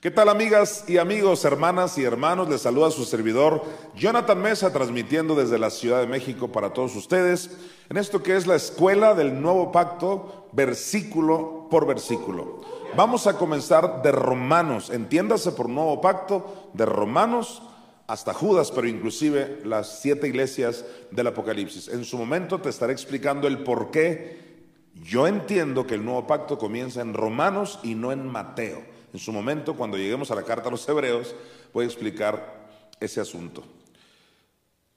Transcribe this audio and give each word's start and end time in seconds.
¿Qué 0.00 0.10
tal 0.10 0.30
amigas 0.30 0.86
y 0.88 0.96
amigos, 0.96 1.44
hermanas 1.44 1.98
y 1.98 2.04
hermanos? 2.04 2.48
Les 2.48 2.62
saluda 2.62 2.90
su 2.90 3.04
servidor 3.04 3.62
Jonathan 3.94 4.40
Mesa 4.40 4.72
transmitiendo 4.72 5.34
desde 5.34 5.58
la 5.58 5.68
Ciudad 5.68 6.00
de 6.00 6.06
México 6.06 6.48
para 6.48 6.72
todos 6.72 6.96
ustedes 6.96 7.50
en 7.90 7.98
esto 7.98 8.22
que 8.22 8.34
es 8.34 8.46
la 8.46 8.56
escuela 8.56 9.14
del 9.14 9.42
nuevo 9.42 9.70
pacto 9.72 10.48
versículo 10.52 11.68
por 11.70 11.86
versículo. 11.86 12.62
Vamos 12.96 13.26
a 13.26 13.36
comenzar 13.36 14.00
de 14.00 14.10
Romanos, 14.10 14.88
entiéndase 14.88 15.52
por 15.52 15.68
nuevo 15.68 16.00
pacto, 16.00 16.70
de 16.72 16.86
Romanos 16.86 17.60
hasta 18.06 18.32
Judas, 18.32 18.72
pero 18.72 18.88
inclusive 18.88 19.60
las 19.66 20.00
siete 20.00 20.26
iglesias 20.28 20.82
del 21.10 21.26
Apocalipsis. 21.26 21.88
En 21.88 22.06
su 22.06 22.16
momento 22.16 22.58
te 22.58 22.70
estaré 22.70 22.94
explicando 22.94 23.46
el 23.46 23.64
por 23.64 23.90
qué 23.90 24.64
yo 24.94 25.26
entiendo 25.26 25.86
que 25.86 25.96
el 25.96 26.06
nuevo 26.06 26.26
pacto 26.26 26.56
comienza 26.56 27.02
en 27.02 27.12
Romanos 27.12 27.80
y 27.82 27.94
no 27.94 28.12
en 28.12 28.26
Mateo. 28.26 28.89
En 29.12 29.18
su 29.18 29.32
momento, 29.32 29.74
cuando 29.74 29.96
lleguemos 29.96 30.30
a 30.30 30.34
la 30.34 30.42
carta 30.42 30.68
a 30.68 30.70
los 30.70 30.88
hebreos, 30.88 31.34
voy 31.72 31.84
a 31.84 31.88
explicar 31.88 32.70
ese 33.00 33.20
asunto. 33.20 33.64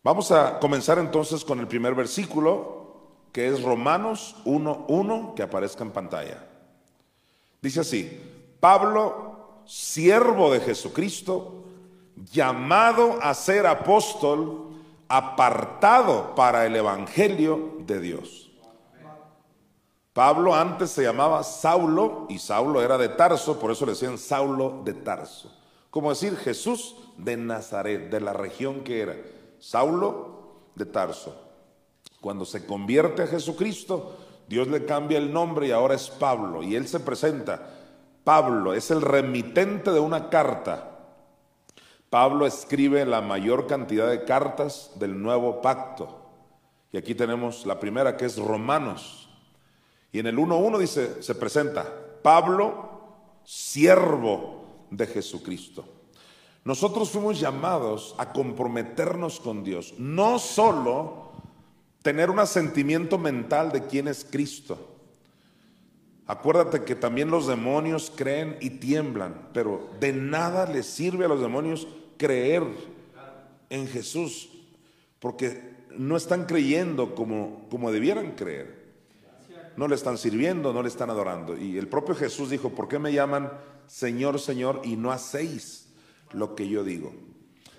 Vamos 0.03 0.31
a 0.31 0.59
comenzar 0.59 1.00
entonces 1.00 1.44
con 1.44 1.59
el 1.59 1.67
primer 1.67 1.95
versículo, 1.95 2.83
que 3.31 3.47
es 3.47 3.64
Romanos 3.64 4.36
1.1, 4.45 5.33
que 5.33 5.44
aparezca 5.44 5.83
en 5.83 5.92
pantalla. 5.92 6.45
Dice 7.61 7.80
así, 7.80 8.22
Pablo, 8.59 9.61
siervo 9.66 10.52
de 10.52 10.59
Jesucristo, 10.59 11.64
llamado 12.31 13.17
a 13.22 13.33
ser 13.33 13.66
apóstol, 13.66 14.70
apartado 15.08 16.36
para 16.36 16.66
el 16.66 16.75
Evangelio 16.75 17.77
de 17.80 18.00
Dios. 18.00 18.52
Pablo 20.14 20.53
antes 20.53 20.92
se 20.92 21.02
llamaba 21.02 21.42
Saulo 21.44 22.28
y 22.30 22.38
Saulo 22.38 22.83
era 22.83 23.00
de 23.00 23.09
Tarso, 23.09 23.59
por 23.59 23.72
eso 23.72 23.86
le 23.86 23.94
decían 23.94 24.20
Saulo 24.20 24.81
de 24.86 24.94
Tarso. 24.94 25.52
Como 25.89 26.11
decir 26.11 26.38
Jesús 26.38 26.95
de 27.17 27.36
Nazaret, 27.36 28.11
de 28.11 28.22
la 28.22 28.33
región 28.33 28.81
que 28.81 29.02
era. 29.02 29.16
Saulo 29.59 30.52
de 30.75 30.86
Tarso. 30.86 31.36
Cuando 32.22 32.45
se 32.45 32.66
convierte 32.66 33.23
a 33.23 33.28
Jesucristo, 33.28 34.17
Dios 34.47 34.67
le 34.67 34.86
cambia 34.86 35.17
el 35.17 35.33
nombre 35.33 35.67
y 35.67 35.72
ahora 35.72 35.95
es 35.95 36.09
Pablo. 36.09 36.64
Y 36.64 36.75
él 36.75 36.88
se 36.88 37.00
presenta. 37.00 37.70
Pablo 38.23 38.73
es 38.73 38.92
el 38.92 39.02
remitente 39.02 39.92
de 39.92 40.00
una 40.00 40.30
carta. 40.30 40.89
Pablo 42.09 42.45
escribe 42.45 43.05
la 43.05 43.22
mayor 43.22 43.66
cantidad 43.67 44.09
de 44.09 44.23
cartas 44.23 44.92
del 44.95 45.22
nuevo 45.22 45.61
pacto. 45.61 46.22
Y 46.92 46.98
aquí 46.98 47.16
tenemos 47.16 47.66
la 47.66 47.80
primera 47.80 48.16
que 48.16 48.25
es 48.25 48.38
Romanos. 48.38 49.23
Y 50.14 50.19
en 50.19 50.28
el 50.28 50.38
1.1 50.38 50.78
dice, 50.78 51.23
se 51.23 51.33
presenta 51.33 51.92
Pablo, 52.22 53.02
siervo 53.44 54.64
de 54.92 55.08
Jesucristo. 55.08 55.86
Nosotros 56.64 57.09
fuimos 57.09 57.39
llamados 57.39 58.14
a 58.20 58.31
comprometernos 58.31 59.39
con 59.39 59.64
Dios, 59.64 59.95
no 59.97 60.38
solo 60.38 61.31
tener 62.04 62.30
un 62.30 62.38
asentimiento 62.38 63.17
mental 63.17 63.71
de 63.71 63.88
quién 63.88 64.08
es 64.08 64.23
Cristo. 64.23 64.77
Acuérdate 66.27 66.83
que 66.83 66.95
también 66.95 67.32
los 67.32 67.48
demonios 67.48 68.14
creen 68.15 68.58
y 68.61 68.70
tiemblan, 68.70 69.49
pero 69.52 69.89
de 69.99 70.14
nada 70.14 70.67
les 70.67 70.86
sirve 70.86 71.26
a 71.26 71.30
los 71.30 71.42
demonios 71.42 71.88
creer 72.17 72.64
en 73.71 73.88
Jesús, 73.88 74.49
porque 75.20 75.73
no 75.98 76.15
están 76.15 76.45
creyendo 76.45 77.15
como, 77.15 77.65
como 77.71 77.92
debieran 77.92 78.33
creer 78.33 78.83
no 79.76 79.88
le 79.88 79.95
están 79.95 80.17
sirviendo, 80.17 80.73
no 80.73 80.82
le 80.82 80.89
están 80.89 81.10
adorando. 81.10 81.58
Y 81.58 81.78
el 81.78 81.88
propio 81.88 82.16
Jesús 82.16 82.50
dijo, 82.50 82.70
¿por 82.70 82.88
qué 82.88 83.00
me 83.00 83.14
llaman 83.14 83.52
Señor, 83.88 84.39
Señor 84.39 84.82
y 84.84 84.95
no 84.95 85.11
hacéis 85.11 85.88
lo 86.32 86.56
que 86.56 86.67
yo 86.67 86.84
digo? 86.84 87.14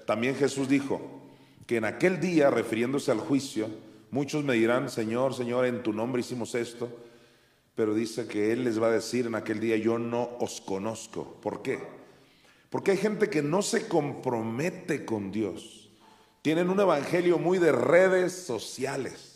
También 0.07 0.35
Jesús 0.35 0.69
dijo 0.69 1.01
que 1.67 1.77
en 1.77 1.85
aquel 1.85 2.21
día, 2.21 2.51
refiriéndose 2.51 3.11
al 3.11 3.21
juicio, 3.21 3.69
muchos 4.11 4.45
me 4.45 4.55
dirán, 4.55 4.91
Señor, 4.91 5.35
Señor, 5.35 5.67
en 5.67 5.83
tu 5.83 5.93
nombre 5.93 6.21
hicimos 6.21 6.55
esto, 6.55 6.89
pero 7.75 7.95
dice 7.95 8.27
que 8.27 8.53
Él 8.53 8.65
les 8.65 8.81
va 8.81 8.89
a 8.89 8.93
decir 8.93 9.27
en 9.27 9.35
aquel 9.35 9.61
día, 9.61 9.77
yo 9.77 9.99
no 9.99 10.31
os 10.41 10.61
conozco. 10.61 11.39
¿Por 11.41 11.63
qué? 11.63 11.81
Porque 12.71 12.93
hay 12.93 12.97
gente 12.97 13.31
que 13.31 13.43
no 13.43 13.63
se 13.63 13.89
compromete 13.89 15.05
con 15.05 15.31
Dios. 15.31 15.91
Tienen 16.43 16.69
un 16.69 16.81
evangelio 16.81 17.39
muy 17.39 17.59
de 17.59 17.73
redes 17.73 18.33
sociales 18.33 19.34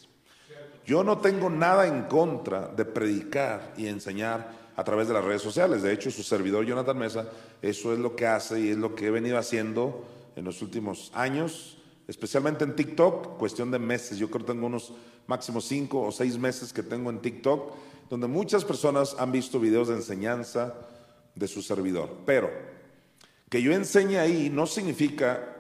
yo 0.89 1.05
no 1.05 1.19
tengo 1.19 1.51
nada 1.51 1.87
en 1.87 2.05
contra 2.05 2.67
de 2.69 2.87
predicar 2.87 3.75
y 3.77 3.89
enseñar 3.89 4.51
a 4.75 4.83
través 4.85 5.07
de 5.07 5.13
las 5.13 5.23
redes 5.23 5.43
sociales. 5.43 5.83
De 5.83 5.93
hecho, 5.93 6.11
su 6.11 6.23
servidor 6.23 6.65
Jonathan 6.65 6.97
Mesa, 6.97 7.29
eso 7.61 7.93
es 7.93 7.99
lo 7.99 8.17
que 8.17 8.27
hace 8.27 8.59
y 8.59 8.71
es 8.71 8.79
lo 8.79 8.95
que 8.95 9.09
he 9.09 9.11
venido 9.11 9.37
haciendo 9.37 10.07
en 10.35 10.47
los 10.47 10.63
últimos 10.63 11.13
años, 11.13 11.77
especialmente 12.07 12.65
en 12.65 12.75
TikTok, 12.75 13.37
cuestión 13.37 13.71
de 13.71 13.79
meses. 13.79 14.17
Yo 14.17 14.31
creo 14.31 14.47
que 14.47 14.55
tengo 14.55 14.67
unos 14.67 14.95
máximos 15.27 15.67
cinco 15.67 16.01
o 16.01 16.11
seis 16.11 16.39
meses 16.39 16.73
que 16.73 16.83
tengo 16.83 17.11
en 17.11 17.19
TikTok, 17.19 17.75
donde 18.09 18.27
muchas 18.27 18.65
personas 18.65 19.15
han 19.19 19.31
visto 19.31 19.61
videos 19.61 19.89
de 19.89 19.97
enseñanza 19.97 20.73
de 21.35 21.49
su 21.49 21.61
servidor. 21.61 22.17
Pero 22.25 22.51
que 23.51 23.61
yo 23.61 23.73
enseñe 23.73 24.17
ahí 24.17 24.49
no 24.49 24.67
significa 24.67 25.55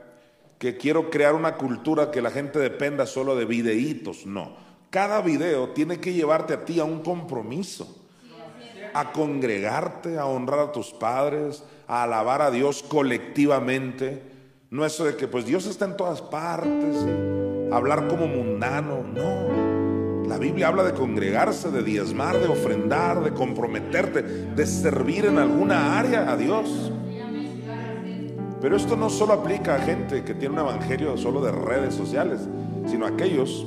que 0.58 0.78
quiero 0.78 1.10
crear 1.10 1.34
una 1.34 1.56
cultura 1.58 2.10
que 2.10 2.22
la 2.22 2.30
gente 2.30 2.58
dependa 2.58 3.04
solo 3.04 3.36
de 3.36 3.44
videitos, 3.44 4.24
no. 4.24 4.67
Cada 4.90 5.20
video 5.20 5.68
tiene 5.70 6.00
que 6.00 6.14
llevarte 6.14 6.54
a 6.54 6.64
ti 6.64 6.80
a 6.80 6.84
un 6.84 7.02
compromiso, 7.02 7.86
a 8.94 9.12
congregarte, 9.12 10.18
a 10.18 10.24
honrar 10.24 10.60
a 10.60 10.72
tus 10.72 10.92
padres, 10.92 11.62
a 11.86 12.04
alabar 12.04 12.40
a 12.40 12.50
Dios 12.50 12.82
colectivamente. 12.82 14.22
No 14.70 14.86
eso 14.86 15.04
de 15.04 15.14
que 15.16 15.28
pues 15.28 15.44
Dios 15.44 15.66
está 15.66 15.84
en 15.84 15.96
todas 15.96 16.22
partes 16.22 17.04
y 17.04 17.72
hablar 17.72 18.08
como 18.08 18.26
mundano, 18.26 19.02
no. 19.02 20.26
La 20.26 20.38
Biblia 20.38 20.68
habla 20.68 20.84
de 20.84 20.94
congregarse, 20.94 21.70
de 21.70 21.82
diezmar, 21.82 22.38
de 22.38 22.48
ofrendar, 22.48 23.22
de 23.22 23.32
comprometerte, 23.32 24.22
de 24.22 24.66
servir 24.66 25.26
en 25.26 25.38
alguna 25.38 25.98
área 25.98 26.30
a 26.30 26.36
Dios. 26.36 26.92
Pero 28.62 28.76
esto 28.76 28.96
no 28.96 29.10
solo 29.10 29.34
aplica 29.34 29.74
a 29.74 29.78
gente 29.80 30.24
que 30.24 30.34
tiene 30.34 30.54
un 30.54 30.60
evangelio 30.60 31.16
solo 31.18 31.42
de 31.42 31.52
redes 31.52 31.94
sociales, 31.94 32.40
sino 32.86 33.04
a 33.04 33.10
aquellos 33.10 33.66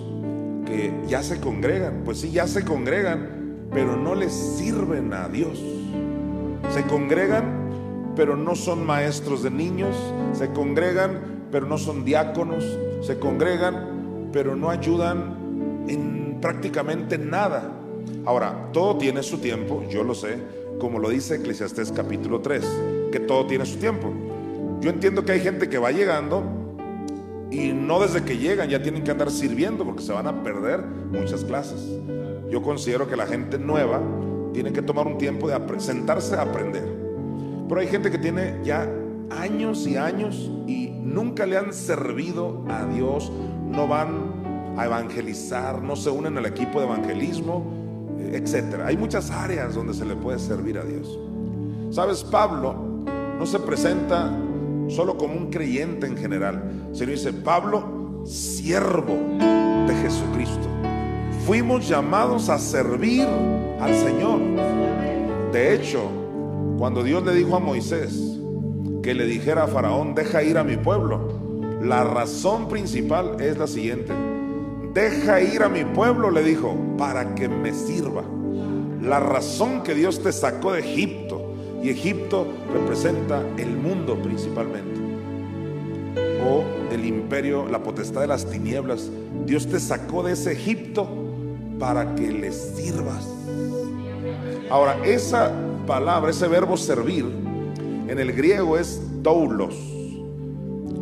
ya 1.08 1.24
se 1.24 1.40
congregan. 1.40 2.02
Pues 2.06 2.20
sí, 2.20 2.32
ya 2.32 2.48
se 2.48 2.64
congregan, 2.64 3.68
pero 3.72 3.96
no 3.96 4.16
les 4.16 4.32
sirven 4.32 5.14
a 5.14 5.28
Dios. 5.28 5.62
Se 6.70 6.84
congregan, 6.84 8.14
pero 8.16 8.36
no 8.38 8.56
son 8.56 8.86
maestros 8.86 9.44
de 9.44 9.52
niños. 9.52 9.96
Se 10.34 10.52
congregan, 10.52 11.48
pero 11.52 11.66
no 11.66 11.78
son 11.78 12.06
diáconos. 12.06 12.66
Se 13.02 13.20
congregan, 13.20 14.30
pero 14.32 14.56
no 14.56 14.70
ayudan 14.70 15.86
en 15.88 16.40
prácticamente 16.42 17.18
nada. 17.18 17.72
Ahora, 18.26 18.70
todo 18.72 18.98
tiene 18.98 19.24
su 19.24 19.40
tiempo, 19.40 19.84
yo 19.90 20.03
lo 20.03 20.16
sé, 20.16 20.38
como 20.80 21.00
lo 21.00 21.09
dice 21.09 21.36
Eclesiastés 21.36 21.92
capítulo 21.92 22.42
3, 22.42 22.64
que 23.12 23.20
todo 23.20 23.46
tiene 23.46 23.66
su 23.66 23.78
tiempo. 23.78 24.12
Yo 24.79 24.90
entiendo 24.90 25.24
que 25.24 25.34
hay 25.34 25.41
gente 25.41 25.70
que 25.70 25.78
va 25.78 25.91
llegando 25.91 26.60
y 27.52 27.74
no 27.74 28.00
desde 28.00 28.24
que 28.24 28.38
llegan 28.38 28.70
ya 28.70 28.82
tienen 28.82 29.03
que 29.03 29.12
andar 29.12 29.30
sirviendo 29.30 29.84
porque 29.84 30.02
se 30.02 30.14
van 30.14 30.26
a 30.26 30.42
perder 30.42 30.82
muchas 30.82 31.44
clases. 31.44 31.86
Yo 32.50 32.62
considero 32.62 33.08
que 33.08 33.18
la 33.18 33.28
gente 33.28 33.59
nueva 33.59 34.02
tiene 34.53 34.72
que 34.72 34.82
tomar 34.82 35.06
un 35.06 35.18
tiempo 35.18 35.50
de 35.50 35.80
sentarse 35.80 36.36
a 36.36 36.44
aprender. 36.44 36.84
Pero 37.68 37.80
hay 37.80 37.88
gente 37.88 38.09
que 38.09 38.18
tiene 38.18 38.59
ya 38.64 38.90
años 39.30 39.86
y 39.86 39.98
años 39.98 40.50
y 40.66 40.90
nunca 40.90 41.46
le 41.46 41.58
han 41.58 41.74
servido 41.74 42.64
a 42.70 42.86
Dios, 42.86 43.32
no 43.70 43.88
van 43.88 44.76
a 44.78 44.86
evangelizar, 44.86 45.82
no 45.82 45.96
se 45.96 46.09
unen 46.09 46.38
al 46.38 46.46
equipo 46.46 46.80
de 46.80 46.86
evangelismo, 46.86 47.66
eh, 48.18 48.42
etc. 48.42 48.82
Hay 48.86 48.96
muchas 48.96 49.30
áreas 49.30 49.76
donde 49.76 49.94
se 49.94 50.06
le 50.06 50.16
puede 50.16 50.40
servir 50.40 50.78
a 50.78 50.84
Dios. 50.84 51.20
Sabes, 51.92 52.24
Pablo 52.24 52.76
no 53.38 53.46
se 53.46 53.59
presenta 53.59 54.32
solo 54.96 55.17
como 55.17 55.35
un 55.35 55.49
creyente 55.49 56.08
en 56.08 56.17
general, 56.17 56.90
sino 56.93 57.11
dice 57.11 57.34
Pablo, 57.34 58.23
siervo 58.26 59.17
de 59.88 59.96
Jesucristo. 59.96 60.67
Fuimos 61.46 61.88
llamados 61.88 62.49
a 62.49 62.59
servir 62.59 63.28
al 63.79 63.96
Señor. 63.96 64.40
De 65.52 65.73
hecho, 65.73 66.09
Cuando 66.82 67.03
Dios 67.03 67.23
le 67.23 67.35
dijo 67.35 67.55
a 67.55 67.59
Moisés 67.59 68.40
que 69.03 69.14
le 69.14 69.28
dijera 69.28 69.66
a 69.66 69.67
Faraón, 69.67 70.16
deja 70.16 70.41
ir 70.41 70.58
a 70.58 70.64
mi 70.64 70.78
pueblo, 70.78 71.78
la 71.79 72.03
razón 72.03 72.67
principal 72.67 73.38
es 73.40 73.55
la 73.55 73.67
siguiente. 73.67 74.11
Deja 74.91 75.41
ir 75.41 75.61
a 75.61 75.70
mi 75.70 75.85
pueblo, 75.85 76.32
le 76.32 76.41
dijo, 76.41 76.76
para 76.97 77.35
que 77.35 77.47
me 77.47 77.72
sirva. 77.73 78.23
La 78.99 79.20
razón 79.20 79.84
que 79.84 79.93
Dios 79.93 80.23
te 80.23 80.32
sacó 80.32 80.73
de 80.73 80.79
Egipto, 80.79 81.51
y 81.83 81.89
Egipto 81.89 82.47
representa 82.73 83.43
el 83.57 83.75
mundo 83.75 84.16
principalmente, 84.22 84.99
o 86.45 86.63
el 86.91 87.05
imperio, 87.05 87.67
la 87.67 87.81
potestad 87.81 88.22
de 88.22 88.28
las 88.28 88.45
tinieblas. 88.45 89.09
Dios 89.45 89.67
te 89.67 89.79
sacó 89.79 90.23
de 90.23 90.33
ese 90.33 90.51
Egipto 90.51 91.07
para 91.79 92.16
que 92.16 92.31
le 92.31 92.51
sirvas. 92.51 93.28
Ahora, 94.69 94.97
esa 95.03 95.51
palabra, 95.87 96.31
ese 96.31 96.47
verbo 96.47 96.78
servir, 96.78 97.25
en 98.07 98.19
el 98.19 98.31
griego 98.33 98.78
es 98.78 99.01
doulos. 99.23 99.75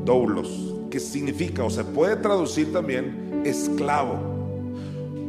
Doulos 0.05 0.69
que 0.89 0.99
significa 0.99 1.63
o 1.63 1.69
se 1.69 1.83
puede 1.83 2.15
traducir 2.15 2.73
también 2.73 3.41
esclavo. 3.45 4.17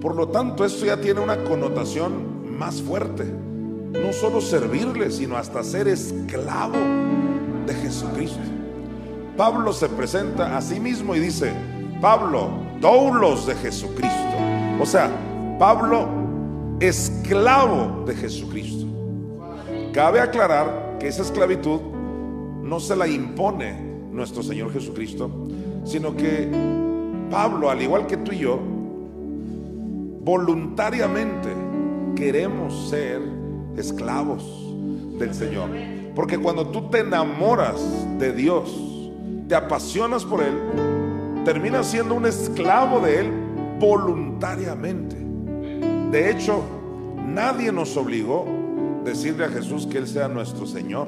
Por 0.01 0.15
lo 0.15 0.29
tanto, 0.29 0.65
esto 0.65 0.87
ya 0.87 1.01
tiene 1.01 1.21
una 1.21 1.45
connotación 1.45 2.57
más 2.59 2.81
fuerte. 2.81 3.25
No 3.93 4.13
solo 4.13 4.41
servirle, 4.41 5.11
sino 5.11 5.37
hasta 5.37 5.63
ser 5.63 5.89
esclavo 5.89 6.79
de 7.67 7.75
Jesucristo. 7.75 8.39
Pablo 9.37 9.73
se 9.73 9.89
presenta 9.89 10.57
a 10.57 10.61
sí 10.61 10.79
mismo 10.79 11.15
y 11.15 11.21
dice, 11.21 11.53
Pablo, 12.01 12.51
doulos 12.81 13.47
de 13.47 13.55
Jesucristo. 13.55 14.37
O 14.81 14.87
sea, 14.87 15.11
Pablo, 15.59 16.09
esclavo 16.81 18.05
de 18.07 18.15
Jesucristo. 18.15 18.87
Cabe 19.93 20.21
aclarar 20.21 20.97
que 20.99 21.09
esa 21.09 21.23
esclavitud 21.23 21.81
no 22.63 22.81
se 22.81 22.95
la 22.97 23.09
impone 23.09 23.75
nuestro 24.13 24.43
Señor 24.43 24.73
Jesucristo, 24.73 25.31
sino 25.85 26.17
que 26.17 26.49
Pablo, 27.31 27.71
al 27.71 27.83
igual 27.83 28.07
que 28.07 28.17
tú 28.19 28.33
y 28.33 28.39
yo, 28.39 28.59
voluntariamente 30.23 31.49
queremos 32.15 32.89
ser 32.89 33.40
esclavos 33.81 34.45
del 35.19 35.35
Señor. 35.35 35.71
Porque 36.15 36.39
cuando 36.39 36.69
tú 36.69 36.91
te 36.91 37.01
enamoras 37.01 37.81
de 38.19 38.33
Dios, 38.33 39.11
te 39.49 39.55
apasionas 39.55 40.25
por 40.25 40.43
Él, 40.43 40.55
terminas 41.45 41.87
siendo 41.87 42.15
un 42.15 42.27
esclavo 42.27 43.01
de 43.01 43.21
Él 43.21 43.31
voluntariamente. 43.79 45.17
De 46.11 46.31
hecho, 46.31 46.63
nadie 47.27 47.73
nos 47.73 47.97
obligó 47.97 48.47
a 49.01 49.05
decirle 49.05 49.45
a 49.45 49.49
Jesús 49.49 49.87
que 49.87 49.99
Él 49.99 50.07
sea 50.07 50.29
nuestro 50.29 50.67
Señor. 50.67 51.07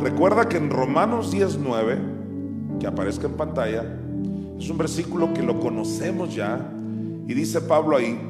Recuerda 0.00 0.48
que 0.48 0.58
en 0.58 0.70
Romanos 0.70 1.30
19, 1.30 1.98
que 2.78 2.86
aparezca 2.86 3.26
en 3.26 3.34
pantalla, 3.34 3.84
es 4.58 4.68
un 4.68 4.78
versículo 4.78 5.32
que 5.32 5.42
lo 5.42 5.58
conocemos 5.60 6.34
ya, 6.34 6.70
y 7.26 7.32
dice 7.32 7.60
Pablo 7.60 7.96
ahí, 7.96 8.20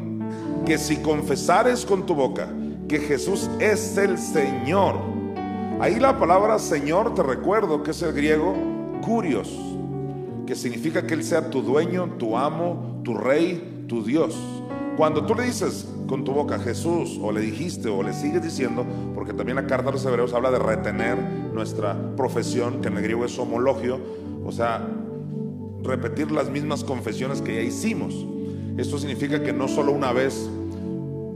que 0.64 0.78
si 0.78 0.96
confesares 0.96 1.84
con 1.84 2.06
tu 2.06 2.14
boca 2.14 2.48
que 2.94 3.00
Jesús 3.00 3.50
es 3.58 3.96
el 3.96 4.18
Señor, 4.18 4.94
ahí 5.80 5.98
la 5.98 6.16
palabra 6.16 6.60
Señor 6.60 7.12
te 7.12 7.24
recuerdo 7.24 7.82
que 7.82 7.90
es 7.90 8.00
el 8.02 8.12
griego 8.12 8.54
curios, 9.04 9.52
que 10.46 10.54
significa 10.54 11.04
que 11.04 11.14
Él 11.14 11.24
sea 11.24 11.50
tu 11.50 11.60
dueño, 11.60 12.14
tu 12.18 12.36
amo, 12.36 13.00
tu 13.02 13.16
rey, 13.16 13.84
tu 13.88 14.04
Dios. 14.04 14.38
Cuando 14.96 15.26
tú 15.26 15.34
le 15.34 15.42
dices 15.42 15.88
con 16.06 16.22
tu 16.22 16.30
boca 16.30 16.60
Jesús 16.60 17.18
o 17.20 17.32
le 17.32 17.40
dijiste 17.40 17.88
o 17.88 18.00
le 18.00 18.12
sigues 18.12 18.44
diciendo, 18.44 18.86
porque 19.12 19.32
también 19.32 19.56
la 19.56 19.66
carta 19.66 19.86
de 19.86 19.94
los 19.94 20.06
hebreos 20.06 20.32
habla 20.32 20.52
de 20.52 20.60
retener 20.60 21.18
nuestra 21.52 21.96
profesión, 22.14 22.80
que 22.80 22.86
en 22.86 22.98
el 22.98 23.02
griego 23.02 23.24
es 23.24 23.36
homologio, 23.40 23.98
o 24.46 24.52
sea, 24.52 24.88
repetir 25.82 26.30
las 26.30 26.48
mismas 26.48 26.84
confesiones 26.84 27.42
que 27.42 27.56
ya 27.56 27.62
hicimos. 27.62 28.14
Esto 28.76 28.98
significa 28.98 29.42
que 29.42 29.52
no 29.52 29.66
solo 29.66 29.90
una 29.90 30.12
vez 30.12 30.48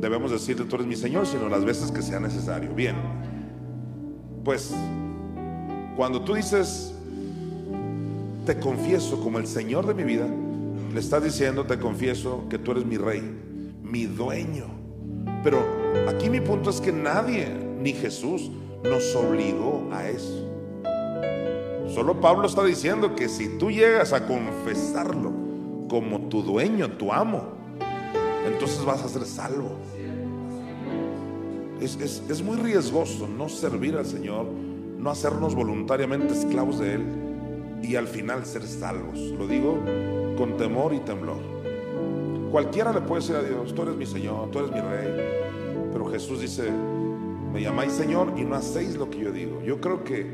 debemos 0.00 0.30
decirle 0.30 0.64
tú 0.64 0.76
eres 0.76 0.86
mi 0.86 0.96
Señor, 0.96 1.26
sino 1.26 1.48
las 1.48 1.64
veces 1.64 1.90
que 1.90 2.02
sea 2.02 2.20
necesario. 2.20 2.74
Bien, 2.74 2.96
pues 4.44 4.74
cuando 5.96 6.22
tú 6.22 6.34
dices, 6.34 6.94
te 8.46 8.58
confieso 8.58 9.20
como 9.20 9.38
el 9.38 9.46
Señor 9.46 9.86
de 9.86 9.94
mi 9.94 10.04
vida, 10.04 10.26
le 10.92 11.00
estás 11.00 11.22
diciendo, 11.22 11.64
te 11.64 11.78
confieso 11.78 12.46
que 12.48 12.58
tú 12.58 12.72
eres 12.72 12.86
mi 12.86 12.96
rey 12.96 13.22
mi 13.90 14.06
dueño. 14.06 14.66
Pero 15.42 15.64
aquí 16.08 16.30
mi 16.30 16.40
punto 16.40 16.70
es 16.70 16.80
que 16.80 16.92
nadie, 16.92 17.48
ni 17.80 17.92
Jesús, 17.92 18.50
nos 18.84 19.14
obligó 19.14 19.88
a 19.92 20.08
eso. 20.08 20.46
Solo 21.88 22.20
Pablo 22.20 22.46
está 22.46 22.64
diciendo 22.64 23.14
que 23.14 23.28
si 23.28 23.58
tú 23.58 23.70
llegas 23.70 24.12
a 24.12 24.26
confesarlo 24.26 25.32
como 25.88 26.28
tu 26.28 26.42
dueño, 26.42 26.90
tu 26.92 27.12
amo, 27.12 27.57
entonces 28.48 28.84
vas 28.84 29.02
a 29.02 29.08
ser 29.08 29.24
salvo. 29.24 29.70
Es, 31.80 31.96
es, 32.28 32.42
muy 32.42 32.56
riesgoso 32.56 33.28
no 33.28 33.48
servir 33.48 33.96
al 33.96 34.04
Señor, 34.04 34.46
no 34.98 35.10
hacernos 35.10 35.54
voluntariamente 35.54 36.34
esclavos 36.34 36.80
de 36.80 36.94
Él 36.94 37.02
y 37.82 37.94
al 37.94 38.08
final 38.08 38.44
ser 38.44 38.66
salvos. 38.66 39.18
Lo 39.18 39.46
digo 39.46 39.78
con 40.36 40.56
temor 40.56 40.92
y 40.92 40.98
temblor. 41.00 41.38
Cualquiera 42.50 42.92
le 42.92 43.00
puede 43.02 43.20
decir 43.20 43.36
a 43.36 43.42
Dios, 43.42 43.74
tú 43.74 43.82
eres 43.82 43.94
mi 43.94 44.06
Señor, 44.06 44.50
tú 44.50 44.58
eres 44.58 44.72
mi 44.72 44.80
Rey. 44.80 45.08
Pero 45.92 46.06
Jesús 46.06 46.40
dice, 46.40 46.68
me 47.52 47.62
llamáis 47.62 47.92
Señor 47.92 48.34
y 48.36 48.42
no 48.42 48.56
hacéis 48.56 48.96
lo 48.96 49.08
que 49.08 49.18
yo 49.18 49.30
digo. 49.30 49.62
Yo 49.62 49.80
creo 49.80 50.02
que, 50.02 50.26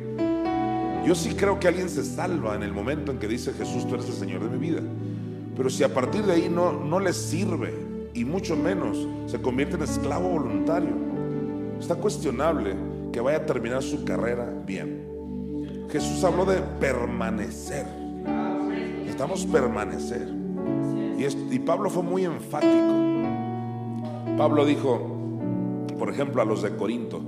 yo 1.06 1.14
sí 1.14 1.34
creo 1.34 1.60
que 1.60 1.68
alguien 1.68 1.90
se 1.90 2.04
salva 2.04 2.54
en 2.54 2.62
el 2.62 2.72
momento 2.72 3.12
en 3.12 3.18
que 3.18 3.28
dice 3.28 3.52
Jesús, 3.52 3.86
tú 3.86 3.94
eres 3.94 4.06
el 4.06 4.14
Señor 4.14 4.42
de 4.42 4.48
mi 4.48 4.58
vida. 4.58 4.80
Pero 5.56 5.68
si 5.68 5.84
a 5.84 5.92
partir 5.92 6.24
de 6.24 6.32
ahí 6.32 6.48
no, 6.48 6.72
no 6.72 7.00
le 7.00 7.12
sirve 7.12 7.83
y 8.14 8.24
mucho 8.24 8.56
menos 8.56 9.06
se 9.26 9.42
convierte 9.42 9.76
en 9.76 9.82
esclavo 9.82 10.28
voluntario, 10.28 10.94
está 11.80 11.96
cuestionable 11.96 12.74
que 13.12 13.20
vaya 13.20 13.38
a 13.38 13.46
terminar 13.46 13.82
su 13.82 14.04
carrera 14.04 14.52
bien. 14.64 15.86
Jesús 15.90 16.22
habló 16.24 16.44
de 16.44 16.60
permanecer. 16.80 17.86
Necesitamos 18.98 19.44
permanecer. 19.46 20.28
Y, 21.50 21.58
Pablo 21.60 21.90
fue 21.90 22.02
muy 22.02 22.24
enfático. 22.24 22.92
Pablo 24.36 24.64
dijo, 24.66 25.00
por 25.98 26.10
ejemplo, 26.10 26.42
a 26.42 26.44
los 26.44 26.62
de 26.62 26.74
Corinto, 26.76 27.20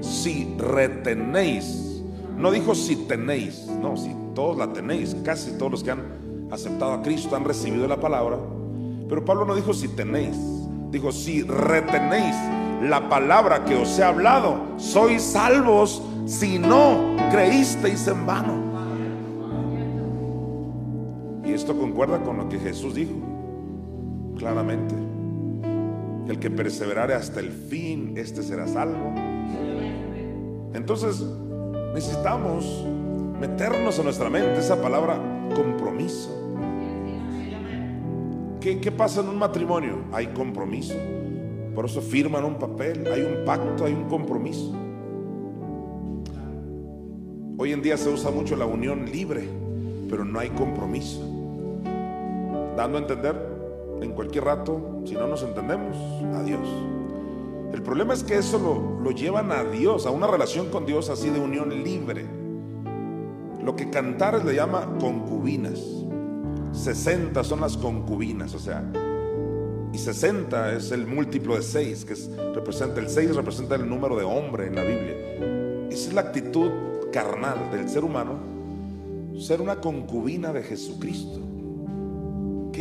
si 0.00 0.54
retenéis, 0.58 2.02
no 2.36 2.50
dijo 2.50 2.74
si 2.74 2.96
tenéis, 3.06 3.66
no, 3.80 3.96
si 3.96 4.14
todos 4.34 4.56
la 4.56 4.72
tenéis, 4.72 5.16
casi 5.24 5.52
todos 5.52 5.72
los 5.72 5.84
que 5.84 5.90
han 5.90 6.48
aceptado 6.50 6.92
a 6.92 7.02
Cristo 7.02 7.34
han 7.34 7.44
recibido 7.44 7.88
la 7.88 7.98
palabra, 7.98 8.38
pero 9.08 9.24
Pablo 9.24 9.44
no 9.44 9.54
dijo 9.54 9.72
si 9.72 9.88
tenéis, 9.88 10.36
dijo 10.90 11.12
si 11.12 11.42
retenéis 11.42 12.36
la 12.82 13.08
palabra 13.08 13.64
que 13.64 13.74
os 13.74 13.98
he 13.98 14.04
hablado, 14.04 14.60
sois 14.76 15.22
salvos 15.22 16.02
si 16.26 16.58
no 16.58 17.16
creísteis 17.30 18.06
en 18.06 18.26
vano. 18.26 18.68
Esto 21.58 21.76
concuerda 21.76 22.20
con 22.22 22.36
lo 22.36 22.48
que 22.48 22.56
Jesús 22.60 22.94
dijo 22.94 23.14
claramente. 24.38 24.94
El 26.28 26.38
que 26.38 26.50
perseverare 26.52 27.14
hasta 27.14 27.40
el 27.40 27.50
fin, 27.50 28.14
este 28.16 28.44
será 28.44 28.68
salvo. 28.68 29.12
Entonces, 30.72 31.20
necesitamos 31.94 32.86
meternos 33.40 33.98
en 33.98 34.04
nuestra 34.04 34.30
mente 34.30 34.60
esa 34.60 34.80
palabra 34.80 35.18
compromiso. 35.56 36.37
¿Qué, 38.68 38.80
¿Qué, 38.80 38.92
pasa 38.92 39.22
en 39.22 39.30
un 39.30 39.38
matrimonio? 39.38 40.04
Hay 40.12 40.26
compromiso. 40.26 40.92
Por 41.74 41.86
eso 41.86 42.02
firman 42.02 42.44
un 42.44 42.56
papel, 42.58 43.08
hay 43.10 43.22
un 43.22 43.42
pacto, 43.46 43.86
hay 43.86 43.94
un 43.94 44.04
compromiso. 44.10 44.74
Hoy 47.56 47.72
en 47.72 47.80
día 47.80 47.96
se 47.96 48.10
usa 48.10 48.30
mucho 48.30 48.56
la 48.56 48.66
unión 48.66 49.06
libre, 49.10 49.48
pero 50.10 50.22
no 50.22 50.38
hay 50.38 50.50
compromiso 50.50 51.22
dando 52.76 52.98
a 52.98 53.00
entender 53.00 53.34
en 54.02 54.12
cualquier 54.12 54.44
rato, 54.44 55.00
si 55.06 55.14
no 55.14 55.26
nos 55.26 55.42
entendemos, 55.42 55.96
adiós. 56.34 56.68
El 57.72 57.82
problema 57.82 58.12
es 58.12 58.22
que 58.22 58.36
eso 58.36 58.58
lo, 58.58 59.02
lo 59.02 59.12
llevan 59.12 59.50
a 59.50 59.64
Dios, 59.64 60.04
a 60.04 60.10
una 60.10 60.26
relación 60.26 60.68
con 60.68 60.84
Dios 60.84 61.08
así 61.08 61.30
de 61.30 61.40
unión 61.40 61.70
libre. 61.82 62.26
Lo 63.64 63.74
que 63.74 63.88
Cantares 63.88 64.44
le 64.44 64.54
llama 64.54 64.98
concubinas. 65.00 66.07
60 66.72 67.42
son 67.44 67.60
las 67.60 67.76
concubinas, 67.76 68.54
o 68.54 68.58
sea, 68.58 68.84
y 69.92 69.98
60 69.98 70.74
es 70.74 70.90
el 70.92 71.06
múltiplo 71.06 71.56
de 71.56 71.62
6, 71.62 72.04
que 72.04 72.14
representa 72.54 73.00
el 73.00 73.08
6 73.08 73.34
representa 73.34 73.74
el 73.74 73.88
número 73.88 74.16
de 74.16 74.24
hombre 74.24 74.66
en 74.66 74.76
la 74.76 74.82
Biblia. 74.82 75.88
Esa 75.90 76.08
es 76.08 76.12
la 76.12 76.20
actitud 76.22 76.70
carnal 77.12 77.70
del 77.72 77.88
ser 77.88 78.04
humano, 78.04 78.38
ser 79.38 79.60
una 79.60 79.76
concubina 79.80 80.52
de 80.52 80.62
Jesucristo 80.62 81.48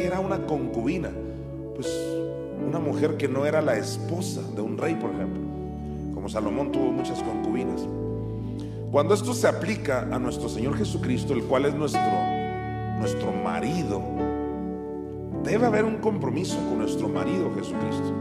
era 0.04 0.20
una 0.20 0.46
concubina? 0.46 1.10
Pues 1.76 1.88
una 2.66 2.80
mujer 2.80 3.18
que 3.18 3.28
no 3.28 3.46
era 3.46 3.62
la 3.62 3.78
esposa 3.78 4.42
de 4.56 4.62
un 4.62 4.78
rey, 4.78 4.96
por 4.96 5.12
ejemplo. 5.12 5.42
Como 6.14 6.30
Salomón 6.30 6.72
tuvo 6.72 6.92
muchas 6.92 7.22
concubinas. 7.24 7.82
Cuando 8.92 9.14
esto 9.14 9.34
se 9.34 9.48
aplica 9.48 10.08
a 10.12 10.20
nuestro 10.20 10.50
Señor 10.50 10.78
Jesucristo, 10.78 11.34
el 11.34 11.44
cual 11.44 11.66
es 11.66 11.76
nuestro, 11.76 12.02
nuestro 13.00 13.32
marido, 13.32 14.02
debe 15.44 15.66
haber 15.66 15.86
un 15.86 15.98
compromiso 15.98 16.58
con 16.70 16.80
nuestro 16.80 17.08
marido 17.08 17.52
Jesucristo. 17.56 18.14